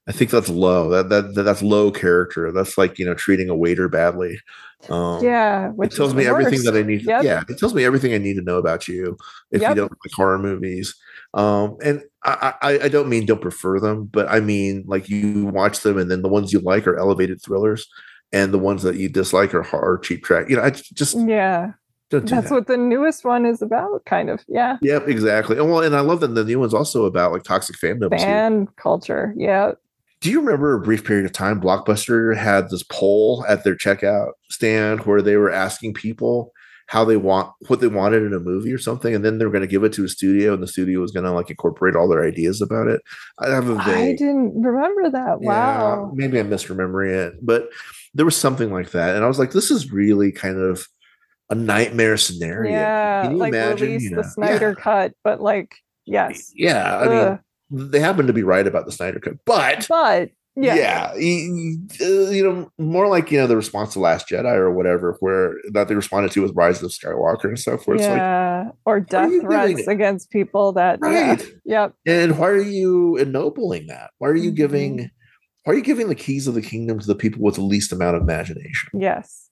I 0.06 0.12
think 0.12 0.30
that's 0.30 0.48
low. 0.48 0.88
That, 0.90 1.10
that, 1.10 1.34
that 1.34 1.42
that's 1.42 1.62
low 1.62 1.90
character. 1.90 2.50
That's 2.52 2.78
like 2.78 2.98
you 2.98 3.04
know 3.04 3.14
treating 3.14 3.48
a 3.48 3.56
waiter 3.56 3.88
badly. 3.88 4.40
Um, 4.88 5.22
yeah, 5.22 5.72
it 5.78 5.90
tells 5.90 6.14
me 6.14 6.26
everything 6.26 6.62
that 6.64 6.76
I 6.76 6.82
need. 6.82 7.02
Yep. 7.02 7.24
Yeah, 7.24 7.42
it 7.48 7.58
tells 7.58 7.74
me 7.74 7.84
everything 7.84 8.14
I 8.14 8.18
need 8.18 8.34
to 8.34 8.42
know 8.42 8.58
about 8.58 8.88
you 8.88 9.16
if 9.50 9.60
yep. 9.60 9.70
you 9.70 9.74
don't 9.74 9.90
like 9.90 10.12
horror 10.14 10.38
movies. 10.38 10.94
Um, 11.34 11.76
and 11.82 12.02
I, 12.22 12.54
I, 12.62 12.78
I 12.84 12.88
don't 12.88 13.08
mean 13.08 13.26
don't 13.26 13.40
prefer 13.40 13.80
them, 13.80 14.06
but 14.06 14.28
I 14.30 14.40
mean 14.40 14.84
like 14.86 15.08
you 15.08 15.46
watch 15.46 15.80
them 15.80 15.98
and 15.98 16.10
then 16.10 16.22
the 16.22 16.28
ones 16.28 16.52
you 16.52 16.60
like 16.60 16.86
are 16.86 16.98
elevated 16.98 17.42
thrillers 17.42 17.86
and 18.32 18.52
the 18.52 18.58
ones 18.58 18.82
that 18.82 18.96
you 18.96 19.08
dislike 19.08 19.54
are 19.54 19.62
hard 19.62 20.02
cheap 20.02 20.24
track. 20.24 20.48
You 20.48 20.56
know, 20.56 20.62
I 20.62 20.70
just 20.70 21.16
yeah. 21.16 21.72
Do 22.10 22.20
That's 22.20 22.48
that. 22.48 22.54
what 22.54 22.66
the 22.68 22.78
newest 22.78 23.22
one 23.24 23.44
is 23.44 23.60
about, 23.60 24.06
kind 24.06 24.30
of. 24.30 24.42
Yeah. 24.48 24.78
Yep, 24.80 25.08
exactly. 25.08 25.58
And 25.58 25.70
well, 25.70 25.82
and 25.82 25.94
I 25.94 26.00
love 26.00 26.20
that 26.20 26.28
the 26.28 26.44
new 26.44 26.58
one's 26.58 26.72
also 26.72 27.04
about 27.04 27.32
like 27.32 27.42
toxic 27.42 27.76
fandom. 27.76 28.08
Fan 28.18 28.66
too. 28.66 28.72
culture. 28.76 29.34
Yeah. 29.36 29.72
Do 30.20 30.30
you 30.30 30.40
remember 30.40 30.74
a 30.74 30.80
brief 30.80 31.04
period 31.04 31.26
of 31.26 31.32
time 31.32 31.60
Blockbuster 31.60 32.34
had 32.34 32.70
this 32.70 32.82
poll 32.82 33.44
at 33.46 33.62
their 33.62 33.76
checkout 33.76 34.32
stand 34.50 35.00
where 35.00 35.20
they 35.20 35.36
were 35.36 35.50
asking 35.50 35.94
people 35.94 36.52
how 36.88 37.04
they 37.04 37.18
want 37.18 37.52
what 37.66 37.80
they 37.80 37.86
wanted 37.86 38.22
in 38.22 38.32
a 38.32 38.40
movie 38.40 38.72
or 38.72 38.78
something, 38.78 39.14
and 39.14 39.22
then 39.22 39.36
they 39.36 39.44
were 39.44 39.50
going 39.50 39.60
to 39.62 39.68
give 39.68 39.84
it 39.84 39.92
to 39.92 40.04
a 40.04 40.08
studio, 40.08 40.54
and 40.54 40.62
the 40.62 40.66
studio 40.66 41.00
was 41.00 41.12
going 41.12 41.24
to 41.24 41.30
like 41.30 41.50
incorporate 41.50 41.94
all 41.94 42.08
their 42.08 42.24
ideas 42.24 42.62
about 42.62 42.88
it. 42.88 43.02
I 43.38 43.50
have 43.50 43.68
a 43.68 43.74
vague, 43.74 44.14
I 44.14 44.16
didn't 44.16 44.60
remember 44.60 45.10
that. 45.10 45.40
Wow. 45.42 46.10
Yeah, 46.10 46.26
maybe 46.26 46.40
I'm 46.40 46.48
misremembering 46.48 47.12
it, 47.12 47.34
but 47.42 47.68
there 48.14 48.24
was 48.24 48.36
something 48.36 48.72
like 48.72 48.90
that, 48.90 49.16
and 49.16 49.24
I 49.24 49.28
was 49.28 49.38
like, 49.38 49.52
this 49.52 49.70
is 49.70 49.92
really 49.92 50.32
kind 50.32 50.58
of 50.58 50.86
a 51.50 51.54
nightmare 51.54 52.16
scenario. 52.16 52.72
Yeah, 52.72 53.30
like 53.32 53.48
imagine, 53.48 53.88
release 53.88 54.04
you 54.04 54.10
know, 54.10 54.22
the 54.22 54.28
Snyder 54.28 54.74
yeah. 54.76 54.82
cut, 54.82 55.12
but 55.24 55.40
like 55.40 55.74
yes, 56.04 56.50
yeah. 56.54 56.98
I 56.98 57.06
Ugh. 57.06 57.40
mean, 57.70 57.90
they 57.90 58.00
happen 58.00 58.26
to 58.26 58.32
be 58.32 58.42
right 58.42 58.66
about 58.66 58.86
the 58.86 58.92
Snyder 58.92 59.20
cut, 59.20 59.36
but 59.44 59.86
but 59.88 60.30
yeah, 60.60 60.74
yeah, 60.74 61.14
you, 61.14 61.78
uh, 62.00 62.52
know, 62.52 62.72
more 62.78 63.06
like 63.06 63.30
you 63.30 63.38
know 63.38 63.46
the 63.46 63.56
response 63.56 63.92
to 63.92 64.00
Last 64.00 64.28
Jedi 64.28 64.54
or 64.56 64.72
whatever, 64.72 65.16
where 65.20 65.54
that 65.72 65.86
they 65.86 65.94
responded 65.94 66.32
to 66.32 66.42
with 66.42 66.52
Rise 66.56 66.82
of 66.82 66.90
Skywalker 66.90 67.44
and 67.44 67.58
stuff. 67.58 67.86
Where 67.86 67.96
yeah, 67.96 68.64
like, 68.64 68.74
or 68.84 69.00
death 69.00 69.40
threats 69.40 69.86
against 69.86 70.30
people 70.30 70.72
that 70.72 70.98
right, 71.00 71.40
yeah, 71.64 71.82
yep. 71.82 71.94
And 72.06 72.38
why 72.38 72.48
are 72.48 72.60
you 72.60 73.16
ennobling 73.16 73.86
that? 73.86 74.10
Why 74.18 74.28
are 74.28 74.34
you 74.34 74.50
mm-hmm. 74.50 74.56
giving? 74.56 75.10
Are 75.68 75.74
you 75.74 75.82
giving 75.82 76.08
the 76.08 76.14
keys 76.14 76.46
of 76.46 76.54
the 76.54 76.62
kingdom 76.62 76.98
to 76.98 77.06
the 77.06 77.14
people 77.14 77.42
with 77.42 77.56
the 77.56 77.60
least 77.60 77.92
amount 77.92 78.16
of 78.16 78.22
imagination? 78.22 78.88
Yes. 78.94 79.50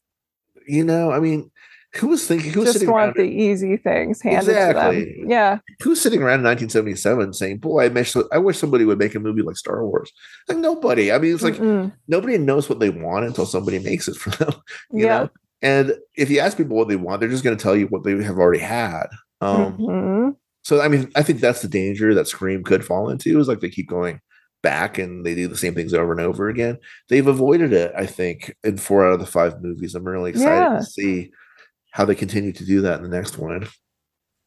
You 0.66 0.82
know, 0.82 1.12
I 1.12 1.20
mean, 1.20 1.50
who 1.94 2.08
was 2.08 2.26
thinking? 2.26 2.52
Who 2.52 2.60
was 2.60 2.72
just 2.72 2.86
want 2.86 3.16
the 3.16 3.22
easy 3.22 3.76
things 3.76 4.22
handed 4.22 4.48
exactly. 4.48 5.04
to 5.04 5.20
them? 5.20 5.30
Yeah. 5.30 5.58
Who's 5.82 6.00
sitting 6.00 6.22
around 6.22 6.40
in 6.40 6.46
1977 6.46 7.34
saying, 7.34 7.58
"Boy, 7.58 7.84
I 7.84 7.88
wish 7.88 8.16
I 8.32 8.38
wish 8.38 8.56
somebody 8.56 8.86
would 8.86 8.98
make 8.98 9.14
a 9.14 9.20
movie 9.20 9.42
like 9.42 9.58
Star 9.58 9.86
Wars." 9.86 10.10
Like 10.48 10.56
nobody. 10.56 11.12
I 11.12 11.18
mean, 11.18 11.34
it's 11.34 11.42
like 11.42 11.56
Mm-mm. 11.56 11.92
nobody 12.08 12.38
knows 12.38 12.68
what 12.68 12.80
they 12.80 12.90
want 12.90 13.26
until 13.26 13.44
somebody 13.44 13.78
makes 13.78 14.08
it 14.08 14.16
for 14.16 14.30
them. 14.30 14.54
You 14.90 15.04
yeah. 15.04 15.18
know. 15.18 15.30
And 15.60 15.94
if 16.16 16.30
you 16.30 16.40
ask 16.40 16.56
people 16.56 16.76
what 16.76 16.88
they 16.88 16.96
want, 16.96 17.20
they're 17.20 17.28
just 17.28 17.44
going 17.44 17.56
to 17.56 17.62
tell 17.62 17.76
you 17.76 17.86
what 17.88 18.04
they 18.04 18.22
have 18.22 18.38
already 18.38 18.60
had. 18.60 19.06
Um, 19.40 19.76
mm-hmm. 19.78 20.30
So, 20.62 20.80
I 20.80 20.88
mean, 20.88 21.10
I 21.14 21.22
think 21.22 21.40
that's 21.40 21.62
the 21.62 21.68
danger 21.68 22.14
that 22.14 22.28
Scream 22.28 22.64
could 22.64 22.84
fall 22.84 23.08
into. 23.10 23.38
Is 23.38 23.48
like 23.48 23.60
they 23.60 23.70
keep 23.70 23.88
going 23.88 24.20
back 24.66 24.98
and 24.98 25.24
they 25.24 25.36
do 25.36 25.46
the 25.46 25.56
same 25.56 25.76
things 25.76 25.94
over 25.94 26.10
and 26.10 26.20
over 26.20 26.48
again. 26.48 26.76
They've 27.08 27.26
avoided 27.26 27.72
it, 27.72 27.92
I 27.96 28.04
think, 28.04 28.52
in 28.64 28.78
four 28.78 29.06
out 29.06 29.12
of 29.12 29.20
the 29.20 29.26
five 29.26 29.62
movies. 29.62 29.94
I'm 29.94 30.02
really 30.02 30.30
excited 30.30 30.72
yeah. 30.72 30.78
to 30.78 30.84
see 30.84 31.30
how 31.92 32.04
they 32.04 32.16
continue 32.16 32.52
to 32.52 32.64
do 32.64 32.80
that 32.80 32.98
in 32.98 33.08
the 33.08 33.16
next 33.16 33.38
one. 33.38 33.68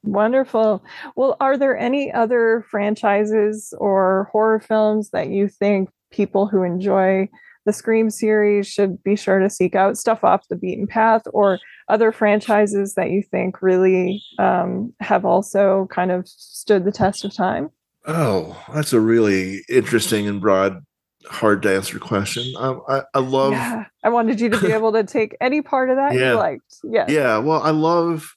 Wonderful. 0.04 0.84
Well, 1.16 1.38
are 1.40 1.58
there 1.58 1.78
any 1.78 2.12
other 2.12 2.66
franchises 2.70 3.74
or 3.78 4.28
horror 4.34 4.60
films 4.60 5.12
that 5.12 5.30
you 5.30 5.48
think 5.48 5.90
people 6.12 6.48
who 6.48 6.64
enjoy 6.64 7.30
the 7.66 7.72
Scream 7.72 8.10
series 8.10 8.68
should 8.68 9.02
be 9.04 9.16
sure 9.16 9.40
to 9.40 9.50
seek 9.50 9.74
out 9.74 9.98
stuff 9.98 10.26
off 10.26 10.48
the 10.50 10.58
beaten 10.58 10.86
path 10.86 11.22
or 11.34 11.60
other 11.88 12.12
franchises 12.12 12.96
that 12.96 13.10
you 13.10 13.24
think 13.24 13.62
really 13.62 14.22
um, 14.38 14.94
have 15.00 15.24
also 15.24 15.88
kind 15.90 16.12
of 16.12 16.28
stood 16.28 16.84
the 16.84 16.92
test 16.92 17.24
of 17.24 17.34
time? 17.34 17.70
Oh, 18.06 18.62
that's 18.74 18.94
a 18.94 19.00
really 19.00 19.64
interesting 19.70 20.28
and 20.28 20.40
broad, 20.42 20.82
hard 21.28 21.62
to 21.64 21.76
answer 21.76 22.00
question. 22.00 22.54
Um, 22.58 22.82
I, 22.88 23.02
I 23.14 23.20
love. 23.20 23.52
Yeah, 23.54 23.86
I 24.04 24.10
wanted 24.10 24.40
you 24.40 24.50
to 24.50 24.60
be 24.60 24.72
able 24.72 24.92
to 24.94 25.04
take 25.04 25.36
any 25.42 25.62
part 25.62 25.90
of 25.90 25.98
that 25.98 26.14
Yeah. 26.14 26.32
you 26.32 26.38
liked. 26.38 26.76
Yeah. 26.84 27.06
Yeah, 27.10 27.38
well, 27.40 27.62
I 27.62 27.72
love 27.72 28.36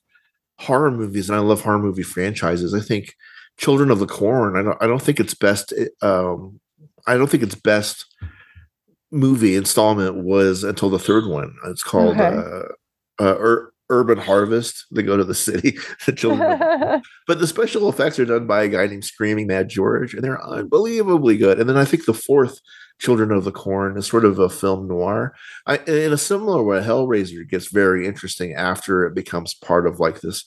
horror 0.58 0.90
movies 0.90 1.28
and 1.28 1.36
I 1.36 1.40
love 1.40 1.62
horror 1.62 1.78
movie 1.78 2.02
franchises. 2.02 2.74
I 2.74 2.80
think 2.80 3.14
Children 3.58 3.90
of 3.90 3.98
the 3.98 4.06
Corn. 4.06 4.56
I 4.56 4.62
don't. 4.62 4.78
I 4.82 4.86
don't 4.86 5.02
think 5.02 5.20
it's 5.20 5.34
best. 5.34 5.72
Um, 6.00 6.60
I 7.06 7.16
don't 7.16 7.28
think 7.30 7.42
its 7.42 7.54
best 7.54 8.06
movie 9.10 9.56
installment 9.56 10.24
was 10.24 10.64
until 10.64 10.88
the 10.90 10.98
third 10.98 11.26
one. 11.26 11.54
It's 11.66 11.82
called 11.82 12.18
Okay. 12.18 12.26
uh, 12.36 13.22
uh, 13.22 13.36
Ur- 13.38 13.71
Urban 13.93 14.18
Harvest. 14.18 14.86
They 14.90 15.03
go 15.03 15.16
to 15.16 15.24
the 15.24 15.34
city. 15.49 15.76
the 16.07 16.12
children. 16.16 17.03
but 17.26 17.38
the 17.38 17.47
special 17.47 17.88
effects 17.88 18.18
are 18.18 18.24
done 18.24 18.47
by 18.47 18.64
a 18.64 18.68
guy 18.68 18.86
named 18.86 19.05
Screaming 19.05 19.47
Mad 19.47 19.68
George, 19.68 20.14
and 20.14 20.24
they're 20.24 20.43
unbelievably 20.45 21.36
good. 21.36 21.61
And 21.61 21.68
then 21.68 21.76
I 21.76 21.84
think 21.84 22.07
the 22.07 22.14
fourth 22.14 22.61
Children 22.99 23.32
of 23.32 23.43
the 23.43 23.53
Corn 23.53 23.99
is 23.99 24.07
sort 24.07 24.24
of 24.24 24.38
a 24.38 24.49
film 24.49 24.86
noir. 24.86 25.34
I, 25.66 25.78
in 25.78 26.12
a 26.12 26.18
similar 26.18 26.62
way, 26.62 26.80
Hellraiser 26.80 27.49
gets 27.49 27.66
very 27.66 28.07
interesting 28.07 28.55
after 28.55 29.05
it 29.05 29.14
becomes 29.14 29.55
part 29.55 29.88
of 29.88 29.99
like 29.99 30.20
this 30.20 30.45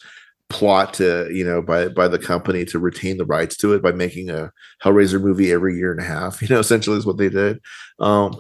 plot 0.48 0.94
to 0.94 1.28
you 1.34 1.44
know 1.44 1.60
by 1.62 1.88
by 1.88 2.08
the 2.08 2.20
company 2.20 2.64
to 2.64 2.78
retain 2.78 3.18
the 3.18 3.26
rights 3.26 3.58
to 3.58 3.74
it 3.74 3.82
by 3.82 3.92
making 3.92 4.30
a 4.30 4.52
Hellraiser 4.84 5.20
movie 5.20 5.52
every 5.52 5.76
year 5.76 5.92
and 5.92 6.00
a 6.00 6.04
half. 6.04 6.42
You 6.46 6.48
know, 6.48 6.60
essentially 6.60 6.98
is 6.98 7.06
what 7.06 7.18
they 7.18 7.30
did. 7.30 7.60
Um, 8.00 8.40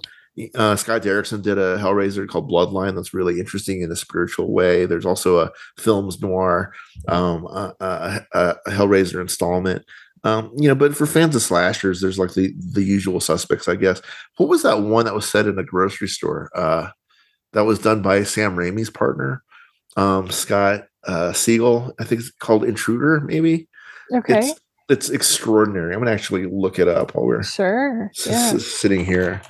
uh, 0.55 0.75
Scott 0.75 1.01
Derrickson 1.01 1.41
did 1.41 1.57
a 1.57 1.77
Hellraiser 1.77 2.27
called 2.27 2.49
Bloodline 2.49 2.95
that's 2.95 3.13
really 3.13 3.39
interesting 3.39 3.81
in 3.81 3.91
a 3.91 3.95
spiritual 3.95 4.51
way. 4.51 4.86
There's 4.86 5.05
also 5.05 5.39
a 5.39 5.51
films 5.77 6.21
noir, 6.21 6.73
um, 7.07 7.47
uh, 7.47 7.71
uh, 7.79 8.19
uh, 8.33 8.53
Hellraiser 8.67 9.21
installment. 9.21 9.86
Um, 10.23 10.51
you 10.57 10.67
know, 10.67 10.75
but 10.75 10.95
for 10.95 11.05
fans 11.05 11.36
of 11.36 11.43
slashers, 11.43 12.01
there's 12.01 12.17
like 12.17 12.33
the 12.33 12.53
the 12.73 12.83
usual 12.83 13.19
suspects, 13.19 13.67
I 13.67 13.75
guess. 13.75 14.01
What 14.38 14.49
was 14.49 14.63
that 14.63 14.81
one 14.81 15.05
that 15.05 15.13
was 15.13 15.29
set 15.29 15.45
in 15.45 15.59
a 15.59 15.63
grocery 15.63 16.07
store? 16.07 16.49
Uh, 16.55 16.89
that 17.53 17.65
was 17.65 17.79
done 17.79 18.01
by 18.01 18.23
Sam 18.23 18.55
Raimi's 18.55 18.89
partner, 18.89 19.43
um, 19.95 20.29
Scott 20.31 20.88
uh, 21.07 21.31
Spiegel. 21.31 21.93
I 21.99 22.03
think 22.03 22.21
it's 22.21 22.31
called 22.31 22.65
Intruder. 22.65 23.21
Maybe 23.21 23.67
okay. 24.13 24.39
it's 24.39 24.59
it's 24.89 25.09
extraordinary. 25.09 25.93
I'm 25.93 25.99
gonna 25.99 26.11
actually 26.11 26.47
look 26.47 26.79
it 26.79 26.88
up 26.88 27.15
while 27.15 27.25
we're 27.25 27.43
sure. 27.43 28.11
Yeah. 28.25 28.51
s- 28.53 28.65
sitting 28.65 29.05
here. 29.05 29.41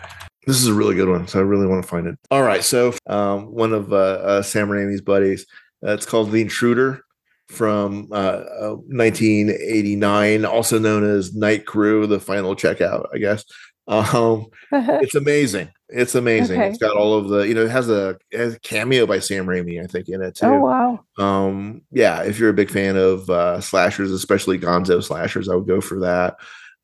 This 0.46 0.58
is 0.58 0.68
a 0.68 0.74
really 0.74 0.96
good 0.96 1.10
one, 1.10 1.28
so 1.28 1.40
I 1.40 1.44
really 1.44 1.68
want 1.68 1.84
to 1.84 1.88
find 1.88 2.08
it. 2.08 2.18
All 2.32 2.44
right, 2.44 2.64
so 2.64 2.94
um, 3.08 3.54
one 3.54 3.74
of 3.74 3.92
uh, 3.92 3.96
uh, 3.96 4.42
Sam 4.42 4.70
Raimi's 4.70 5.02
buddies. 5.02 5.46
Uh, 5.86 5.92
it's 5.92 6.06
called 6.06 6.32
The 6.32 6.42
Intruder 6.42 7.02
from 7.48 8.10
uh, 8.12 8.16
uh, 8.16 8.76
1989, 8.88 10.46
also 10.46 10.80
known 10.80 11.04
as 11.04 11.36
Night 11.36 11.66
Crew, 11.66 12.08
the 12.08 12.20
final 12.20 12.56
checkout, 12.56 13.08
I 13.14 13.18
guess. 13.18 13.44
Um, 13.88 14.48
it's 14.72 15.16
amazing. 15.16 15.70
It's 15.90 16.16
amazing. 16.16 16.60
Okay. 16.60 16.70
It's 16.70 16.80
got 16.80 16.96
all 16.96 17.14
of 17.14 17.30
the, 17.30 17.48
you 17.48 17.54
know, 17.54 17.66
it 17.66 17.72
has 17.72 17.90
a, 17.90 18.18
it 18.32 18.40
has 18.40 18.56
a 18.56 18.60
cameo 18.60 19.06
by 19.06 19.20
Sam 19.20 19.46
Raimi, 19.46 19.84
I 19.84 19.86
think, 19.86 20.10
in 20.10 20.22
it 20.22 20.36
too 20.36 20.48
oh 20.48 20.60
wow. 20.60 21.00
um 21.18 21.82
yeah 21.92 22.24
if 22.24 22.40
you're 22.40 22.50
a 22.50 22.54
big 22.54 22.70
fan 22.70 22.98
of 22.98 23.30
uh 23.30 23.62
slashers 23.62 24.12
especially 24.12 24.58
gonzo 24.58 25.04
slashers 25.04 25.48
i 25.48 25.56
would 25.56 25.68
go 25.68 25.80
for 25.80 26.00
that 26.00 26.36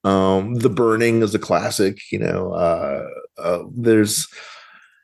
um 0.03 0.55
the 0.55 0.69
burning 0.69 1.21
is 1.21 1.35
a 1.35 1.39
classic 1.39 1.99
you 2.11 2.19
know 2.19 2.51
uh, 2.53 3.07
uh 3.37 3.63
there's 3.75 4.27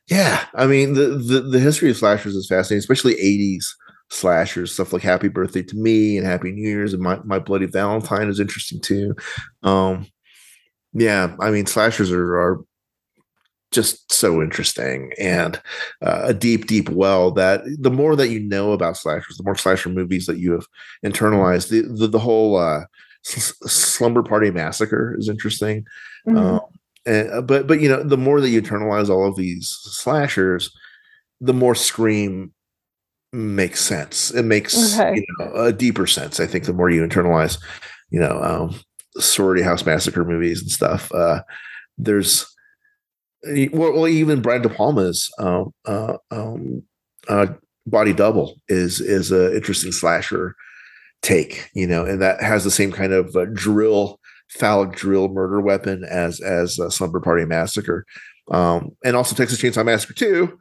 yeah 0.10 0.46
i 0.56 0.66
mean 0.66 0.94
the, 0.94 1.10
the 1.10 1.42
the 1.42 1.60
history 1.60 1.90
of 1.90 1.98
slashers 1.98 2.36
is 2.36 2.48
fascinating 2.48 2.80
especially 2.80 3.14
80s 3.16 3.66
slashers 4.10 4.74
stuff 4.74 4.94
like 4.94 5.04
happy 5.04 5.28
birthday 5.28 5.62
to 5.62 5.76
me 5.76 6.18
and 6.18 6.26
happy 6.26 6.52
new 6.52 6.68
year's 6.68 6.94
and 6.94 7.04
my, 7.04 7.20
my 7.26 7.40
bloody 7.40 7.66
valentine 7.66 8.30
is 8.30 8.40
interesting 8.40 8.80
too 8.82 9.16
um 9.64 10.08
yeah 10.94 11.36
i 11.40 11.52
mean 11.52 11.66
slashers 11.66 12.12
are, 12.12 12.38
are 12.38 12.64
just 13.72 14.12
so 14.12 14.42
interesting 14.42 15.12
and 15.20 15.62
uh, 16.02 16.22
a 16.24 16.34
deep, 16.34 16.68
deep 16.68 16.90
well 16.90 17.32
that 17.32 17.62
the 17.80 17.92
more 17.92 18.16
that 18.16 18.30
you 18.30 18.40
know 18.40 18.72
about 18.72 18.98
slashers, 18.98 19.38
the 19.38 19.44
more 19.44 19.56
slasher 19.56 19.90
movies 19.90 20.26
that 20.26 20.38
you 20.38 20.54
have 20.54 20.66
internalized. 21.06 21.70
The 21.70 21.82
the, 21.82 22.08
the 22.08 22.20
whole 22.20 22.56
uh, 22.56 22.82
slumber 23.28 24.24
party 24.24 24.52
massacre 24.52 25.16
is 25.18 25.30
interesting, 25.30 25.86
Mhm. 26.28 26.38
um, 26.38 26.60
and, 27.06 27.30
uh, 27.32 27.42
but 27.42 27.68
but 27.68 27.82
you 27.82 27.90
know 27.90 28.04
the 28.04 28.18
more 28.18 28.42
that 28.42 28.50
you 28.50 28.62
internalize 28.62 29.10
all 29.10 29.28
of 29.28 29.36
these 29.36 29.68
slashers, 29.82 30.72
the 31.42 31.54
more 31.54 31.76
Scream 31.76 32.54
makes 33.34 33.82
sense. 33.82 34.32
It 34.32 34.44
makes 34.44 34.98
Okay. 34.98 35.18
you 35.18 35.26
know, 35.40 35.54
a 35.56 35.74
deeper 35.74 36.08
sense. 36.08 36.40
I 36.40 36.48
think 36.48 36.66
the 36.66 36.74
more 36.74 36.90
you 36.90 37.06
internalize, 37.06 37.60
you 38.10 38.20
know, 38.20 38.42
um, 38.42 38.80
sorority 39.18 39.62
house 39.62 39.86
massacre 39.86 40.24
movies 40.24 40.62
and 40.62 40.72
stuff. 40.72 41.12
Uh, 41.14 41.42
there's 41.98 42.46
well, 43.72 43.94
well, 43.94 44.08
even 44.08 44.42
Brian 44.42 44.62
De 44.62 44.70
Palma's 44.70 45.30
um, 45.40 45.74
uh, 45.86 46.18
um, 46.32 46.84
uh, 47.28 47.48
body 47.86 48.14
double 48.14 48.56
is 48.68 49.00
is 49.00 49.32
a 49.32 49.56
interesting 49.56 49.92
slasher 49.92 50.56
take, 51.22 51.70
you 51.74 51.88
know, 51.88 52.06
and 52.06 52.22
that 52.22 52.42
has 52.42 52.64
the 52.64 52.72
same 52.72 52.92
kind 52.92 53.14
of 53.14 53.36
uh, 53.36 53.46
drill 53.54 54.20
phallic 54.50 54.94
drill 54.94 55.28
murder 55.28 55.60
weapon 55.60 56.04
as 56.06 56.40
as 56.40 56.80
uh, 56.80 56.90
Slumber 56.90 57.20
Party 57.20 57.46
Massacre, 57.46 58.06
um, 58.52 58.92
and 59.04 59.16
also 59.16 59.36
Texas 59.36 59.62
Chainsaw 59.62 59.86
Massacre 59.86 60.14
Two 60.14 60.58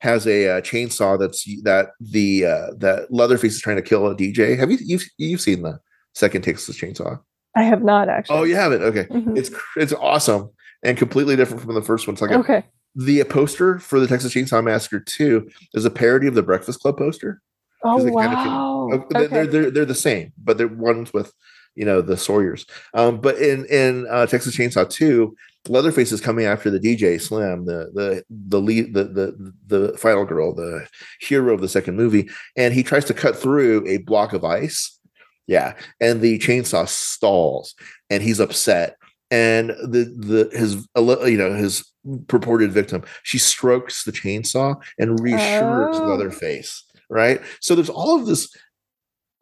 has 0.00 0.26
a 0.26 0.48
uh, 0.58 0.60
chainsaw 0.60 1.18
that's 1.18 1.44
that 1.62 1.90
the 2.00 2.44
uh, 2.44 2.66
that 2.78 3.06
Leatherface 3.10 3.54
is 3.54 3.60
trying 3.60 3.76
to 3.76 3.82
kill 3.82 4.06
a 4.06 4.14
DJ. 4.16 4.58
Have 4.58 4.70
you 4.70 4.78
you've 4.80 5.04
you've 5.18 5.40
seen 5.40 5.62
the 5.62 5.78
second 6.14 6.42
Texas 6.42 6.78
Chainsaw? 6.78 7.20
I 7.54 7.62
have 7.62 7.82
not 7.82 8.08
actually. 8.08 8.38
Oh, 8.38 8.42
you 8.44 8.56
haven't? 8.56 8.82
Okay, 8.82 9.04
Mhm. 9.04 9.36
it's 9.36 9.50
it's 9.76 9.92
awesome 9.94 10.50
and 10.82 10.96
completely 10.96 11.36
different 11.36 11.62
from 11.62 11.74
the 11.74 11.82
first 11.82 12.06
one. 12.06 12.14
It's 12.14 12.22
like 12.22 12.30
a 12.30 12.38
okay. 12.38 12.64
the 12.94 13.24
poster 13.24 13.78
for 13.78 13.98
the 14.00 14.06
Texas 14.06 14.34
Chainsaw 14.34 14.62
Massacre 14.62 15.00
2 15.00 15.48
is 15.74 15.84
a 15.84 15.90
parody 15.90 16.26
of 16.26 16.34
the 16.34 16.42
Breakfast 16.42 16.80
Club 16.80 16.98
poster. 16.98 17.40
Oh 17.84 18.02
they 18.02 18.10
wow. 18.10 18.88
Uh, 18.92 18.96
they're, 19.10 19.20
okay. 19.22 19.26
they're, 19.26 19.46
they're, 19.46 19.70
they're 19.70 19.84
the 19.84 19.94
same, 19.94 20.32
but 20.38 20.58
they're 20.58 20.68
ones 20.68 21.12
with, 21.12 21.32
you 21.74 21.84
know, 21.84 22.00
the 22.00 22.16
Sawyers. 22.16 22.66
Um, 22.94 23.20
but 23.20 23.36
in 23.36 23.66
in 23.66 24.06
uh, 24.10 24.26
Texas 24.26 24.56
Chainsaw 24.56 24.88
2, 24.88 25.36
Leatherface 25.68 26.12
is 26.12 26.20
coming 26.20 26.46
after 26.46 26.70
the 26.70 26.78
DJ 26.78 27.20
Slim, 27.20 27.66
the 27.66 27.90
the 27.92 28.24
the 28.30 28.60
lead, 28.60 28.94
the 28.94 29.04
the 29.04 29.52
the 29.66 29.98
final 29.98 30.24
girl, 30.24 30.54
the 30.54 30.86
hero 31.20 31.52
of 31.54 31.60
the 31.60 31.68
second 31.68 31.96
movie, 31.96 32.28
and 32.56 32.72
he 32.72 32.82
tries 32.82 33.04
to 33.06 33.14
cut 33.14 33.36
through 33.36 33.86
a 33.86 33.98
block 33.98 34.32
of 34.32 34.44
ice. 34.44 34.98
Yeah, 35.46 35.74
and 36.00 36.20
the 36.20 36.38
chainsaw 36.38 36.88
stalls, 36.88 37.74
and 38.10 38.22
he's 38.22 38.40
upset. 38.40 38.96
And 39.30 39.70
the 39.70 40.04
the 40.16 40.56
his 40.56 40.86
you 41.30 41.36
know 41.36 41.54
his 41.54 41.84
purported 42.28 42.72
victim, 42.72 43.02
she 43.22 43.38
strokes 43.38 44.04
the 44.04 44.12
chainsaw 44.12 44.76
and 44.98 45.20
reassures 45.20 45.96
Oh. 45.96 46.06
Leatherface, 46.06 46.84
right? 47.08 47.40
So 47.60 47.74
there's 47.74 47.90
all 47.90 48.18
of 48.18 48.26
this 48.26 48.48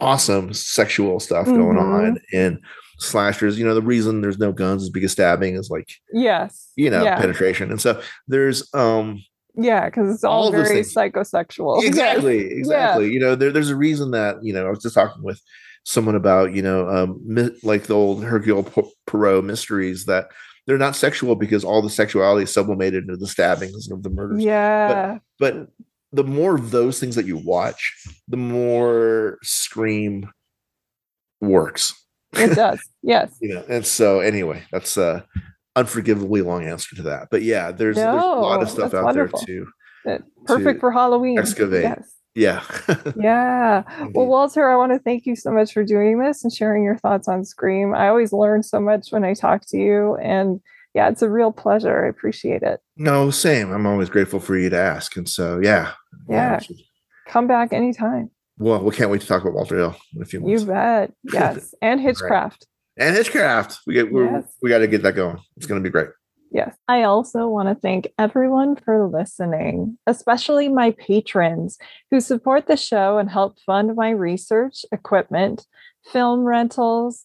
awesome 0.00 0.52
sexual 0.52 1.20
stuff 1.20 1.46
going 1.46 1.76
Mhm. 1.76 1.80
on 2.08 2.18
in 2.32 2.60
slashers. 2.98 3.58
You 3.58 3.64
know, 3.64 3.74
the 3.74 3.82
reason 3.82 4.20
there's 4.20 4.38
no 4.38 4.52
guns 4.52 4.82
is 4.82 4.90
because 4.90 5.12
stabbing 5.12 5.54
is 5.54 5.70
like, 5.70 5.88
yes. 6.12 6.70
you 6.76 6.90
know, 6.90 7.02
Yeah. 7.04 7.18
penetration. 7.20 7.70
And 7.70 7.80
so 7.80 8.00
there's 8.28 8.68
um 8.74 9.22
Yeah, 9.56 9.84
because 9.86 10.12
it's 10.12 10.24
all, 10.24 10.44
all 10.44 10.50
very 10.50 10.80
psychosexual. 10.80 11.82
Exactly, 11.84 12.38
exactly. 12.50 13.12
You 13.12 13.20
know, 13.20 13.34
there, 13.36 13.52
there's 13.52 13.70
a 13.70 13.76
reason 13.76 14.10
that, 14.10 14.36
you 14.42 14.52
know, 14.52 14.66
I 14.66 14.70
was 14.70 14.82
just 14.82 14.96
talking 14.96 15.22
with 15.22 15.40
someone 15.84 16.16
about, 16.16 16.52
you 16.54 16.62
know, 16.62 16.88
um 16.88 17.20
mi- 17.24 17.56
like 17.62 17.84
the 17.84 17.94
old 17.94 18.24
Hercule 18.24 18.64
Po- 18.64 18.90
Poirot 19.06 19.44
mysteries 19.44 20.06
that 20.06 20.28
they're 20.66 20.78
not 20.78 20.96
sexual 20.96 21.36
because 21.36 21.62
all 21.62 21.82
the 21.82 21.90
sexuality 21.90 22.44
is 22.44 22.52
sublimated 22.52 23.04
into 23.04 23.16
the 23.16 23.26
stabbings 23.28 23.90
of 23.90 24.02
the 24.02 24.10
murders. 24.10 24.42
Yeah. 24.42 25.18
but 25.38 25.68
the 26.14 26.24
more 26.24 26.54
of 26.54 26.70
those 26.70 27.00
things 27.00 27.16
that 27.16 27.26
you 27.26 27.36
watch, 27.36 27.92
the 28.28 28.36
more 28.36 29.38
Scream 29.42 30.30
works. 31.40 31.94
It 32.34 32.54
does. 32.54 32.80
Yes. 33.06 33.36
You 33.42 33.56
know, 33.56 33.64
and 33.68 33.84
so 33.84 34.20
anyway, 34.20 34.62
that's 34.72 34.96
a 34.96 35.26
unforgivably 35.76 36.40
long 36.40 36.64
answer 36.64 36.96
to 36.96 37.02
that. 37.02 37.28
But 37.30 37.42
yeah, 37.42 37.70
there's 37.70 37.96
there's 37.96 38.08
a 38.08 38.26
lot 38.26 38.62
of 38.62 38.70
stuff 38.70 38.94
out 38.94 39.04
wonderful. 39.04 39.42
there 39.46 39.66
too. 40.06 40.22
Perfect 40.46 40.78
to 40.78 40.80
for 40.80 40.90
Halloween. 40.90 41.38
excavate. 41.38 41.82
Yes. 41.82 42.14
Yeah. 42.34 42.62
Yeah. 43.16 43.82
Well, 44.14 44.26
Walter, 44.26 44.70
I 44.70 44.76
want 44.76 44.92
to 44.92 44.98
thank 44.98 45.26
you 45.26 45.36
so 45.36 45.50
much 45.50 45.74
for 45.74 45.84
doing 45.84 46.18
this 46.18 46.42
and 46.44 46.50
sharing 46.52 46.82
your 46.82 46.96
thoughts 46.96 47.28
on 47.28 47.44
Scream. 47.44 47.94
I 47.94 48.08
always 48.08 48.32
learn 48.32 48.62
so 48.62 48.80
much 48.80 49.08
when 49.10 49.22
I 49.22 49.34
talk 49.34 49.66
to 49.68 49.76
you. 49.76 50.16
And 50.16 50.60
yeah, 50.94 51.10
it's 51.10 51.20
a 51.20 51.28
real 51.28 51.52
pleasure. 51.52 52.06
I 52.06 52.08
appreciate 52.08 52.62
it. 52.62 52.80
no, 52.96 53.30
same. 53.30 53.70
I'm 53.70 53.86
always 53.86 54.08
grateful 54.08 54.40
for 54.40 54.56
you 54.56 54.70
to 54.70 54.78
ask. 54.78 55.14
And 55.16 55.28
so 55.28 55.60
yeah. 55.62 55.92
Yeah. 56.28 56.56
it's- 56.56 56.70
Come 57.28 57.46
back 57.46 57.72
anytime. 57.72 58.30
Well, 58.58 58.82
we 58.84 58.94
can't 58.94 59.10
wait 59.10 59.22
to 59.22 59.26
talk 59.26 59.42
about 59.42 59.54
Walter 59.54 59.76
Hill 59.76 59.96
in 60.14 60.22
a 60.22 60.24
few 60.24 60.40
months. 60.40 60.60
You 60.62 60.66
bet. 60.68 61.12
Yes. 61.32 61.74
And 61.82 62.00
Hitchcraft. 62.00 62.66
And 62.96 63.16
Hitchcraft. 63.16 63.78
We 63.86 63.94
get 63.94 64.12
we 64.12 64.24
Yes. 64.24 64.44
we 64.62 64.68
got 64.70 64.78
to 64.78 64.86
get 64.86 65.02
that 65.02 65.14
going. 65.14 65.38
It's 65.56 65.66
going 65.66 65.82
to 65.82 65.86
be 65.86 65.90
great. 65.90 66.08
Yes. 66.52 66.76
I 66.86 67.02
also 67.02 67.48
want 67.48 67.68
to 67.68 67.74
thank 67.74 68.12
everyone 68.18 68.76
for 68.76 69.08
listening, 69.08 69.98
especially 70.06 70.68
my 70.68 70.92
patrons 70.92 71.78
who 72.12 72.20
support 72.20 72.66
the 72.68 72.76
show 72.76 73.18
and 73.18 73.28
help 73.28 73.58
fund 73.66 73.96
my 73.96 74.10
research, 74.10 74.84
equipment, 74.92 75.66
film 76.12 76.40
rentals, 76.44 77.24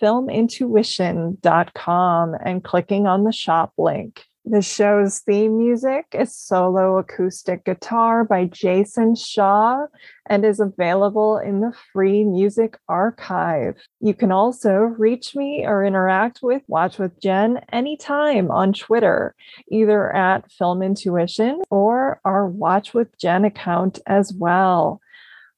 filmintuition.com 0.00 2.34
and 2.44 2.64
clicking 2.64 3.06
on 3.06 3.24
the 3.24 3.32
shop 3.32 3.72
link. 3.78 4.24
The 4.46 4.62
show's 4.62 5.18
theme 5.18 5.58
music 5.58 6.06
is 6.12 6.34
solo 6.34 6.96
acoustic 6.96 7.66
guitar 7.66 8.24
by 8.24 8.46
Jason 8.46 9.14
Shaw 9.14 9.84
and 10.26 10.46
is 10.46 10.60
available 10.60 11.36
in 11.36 11.60
the 11.60 11.74
free 11.92 12.24
music 12.24 12.78
archive. 12.88 13.76
You 14.00 14.14
can 14.14 14.32
also 14.32 14.72
reach 14.72 15.36
me 15.36 15.66
or 15.66 15.84
interact 15.84 16.40
with 16.42 16.62
Watch 16.68 16.98
with 16.98 17.20
Jen 17.20 17.60
anytime 17.70 18.50
on 18.50 18.72
Twitter, 18.72 19.34
either 19.70 20.10
at 20.16 20.50
Film 20.50 20.82
Intuition 20.82 21.60
or 21.70 22.18
our 22.24 22.46
Watch 22.46 22.94
with 22.94 23.16
Jen 23.18 23.44
account 23.44 23.98
as 24.06 24.32
well. 24.32 25.02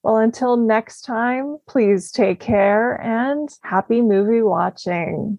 Well, 0.03 0.17
until 0.17 0.57
next 0.57 1.03
time, 1.03 1.59
please 1.69 2.11
take 2.11 2.41
care 2.41 3.01
and 3.01 3.49
happy 3.63 4.01
movie 4.03 4.43
watching. 4.43 5.39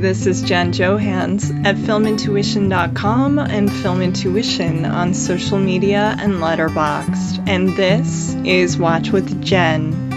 This 0.00 0.26
is 0.26 0.42
Jen 0.42 0.72
Johans 0.72 1.50
at 1.66 1.76
filmintuition.com 1.76 3.38
and 3.38 3.70
Film 3.70 4.00
Intuition 4.00 4.86
on 4.86 5.12
social 5.12 5.58
media 5.58 6.16
and 6.18 6.34
Letterboxd. 6.34 7.46
And 7.46 7.76
this 7.76 8.34
is 8.44 8.78
Watch 8.78 9.10
with 9.10 9.42
Jen. 9.42 10.09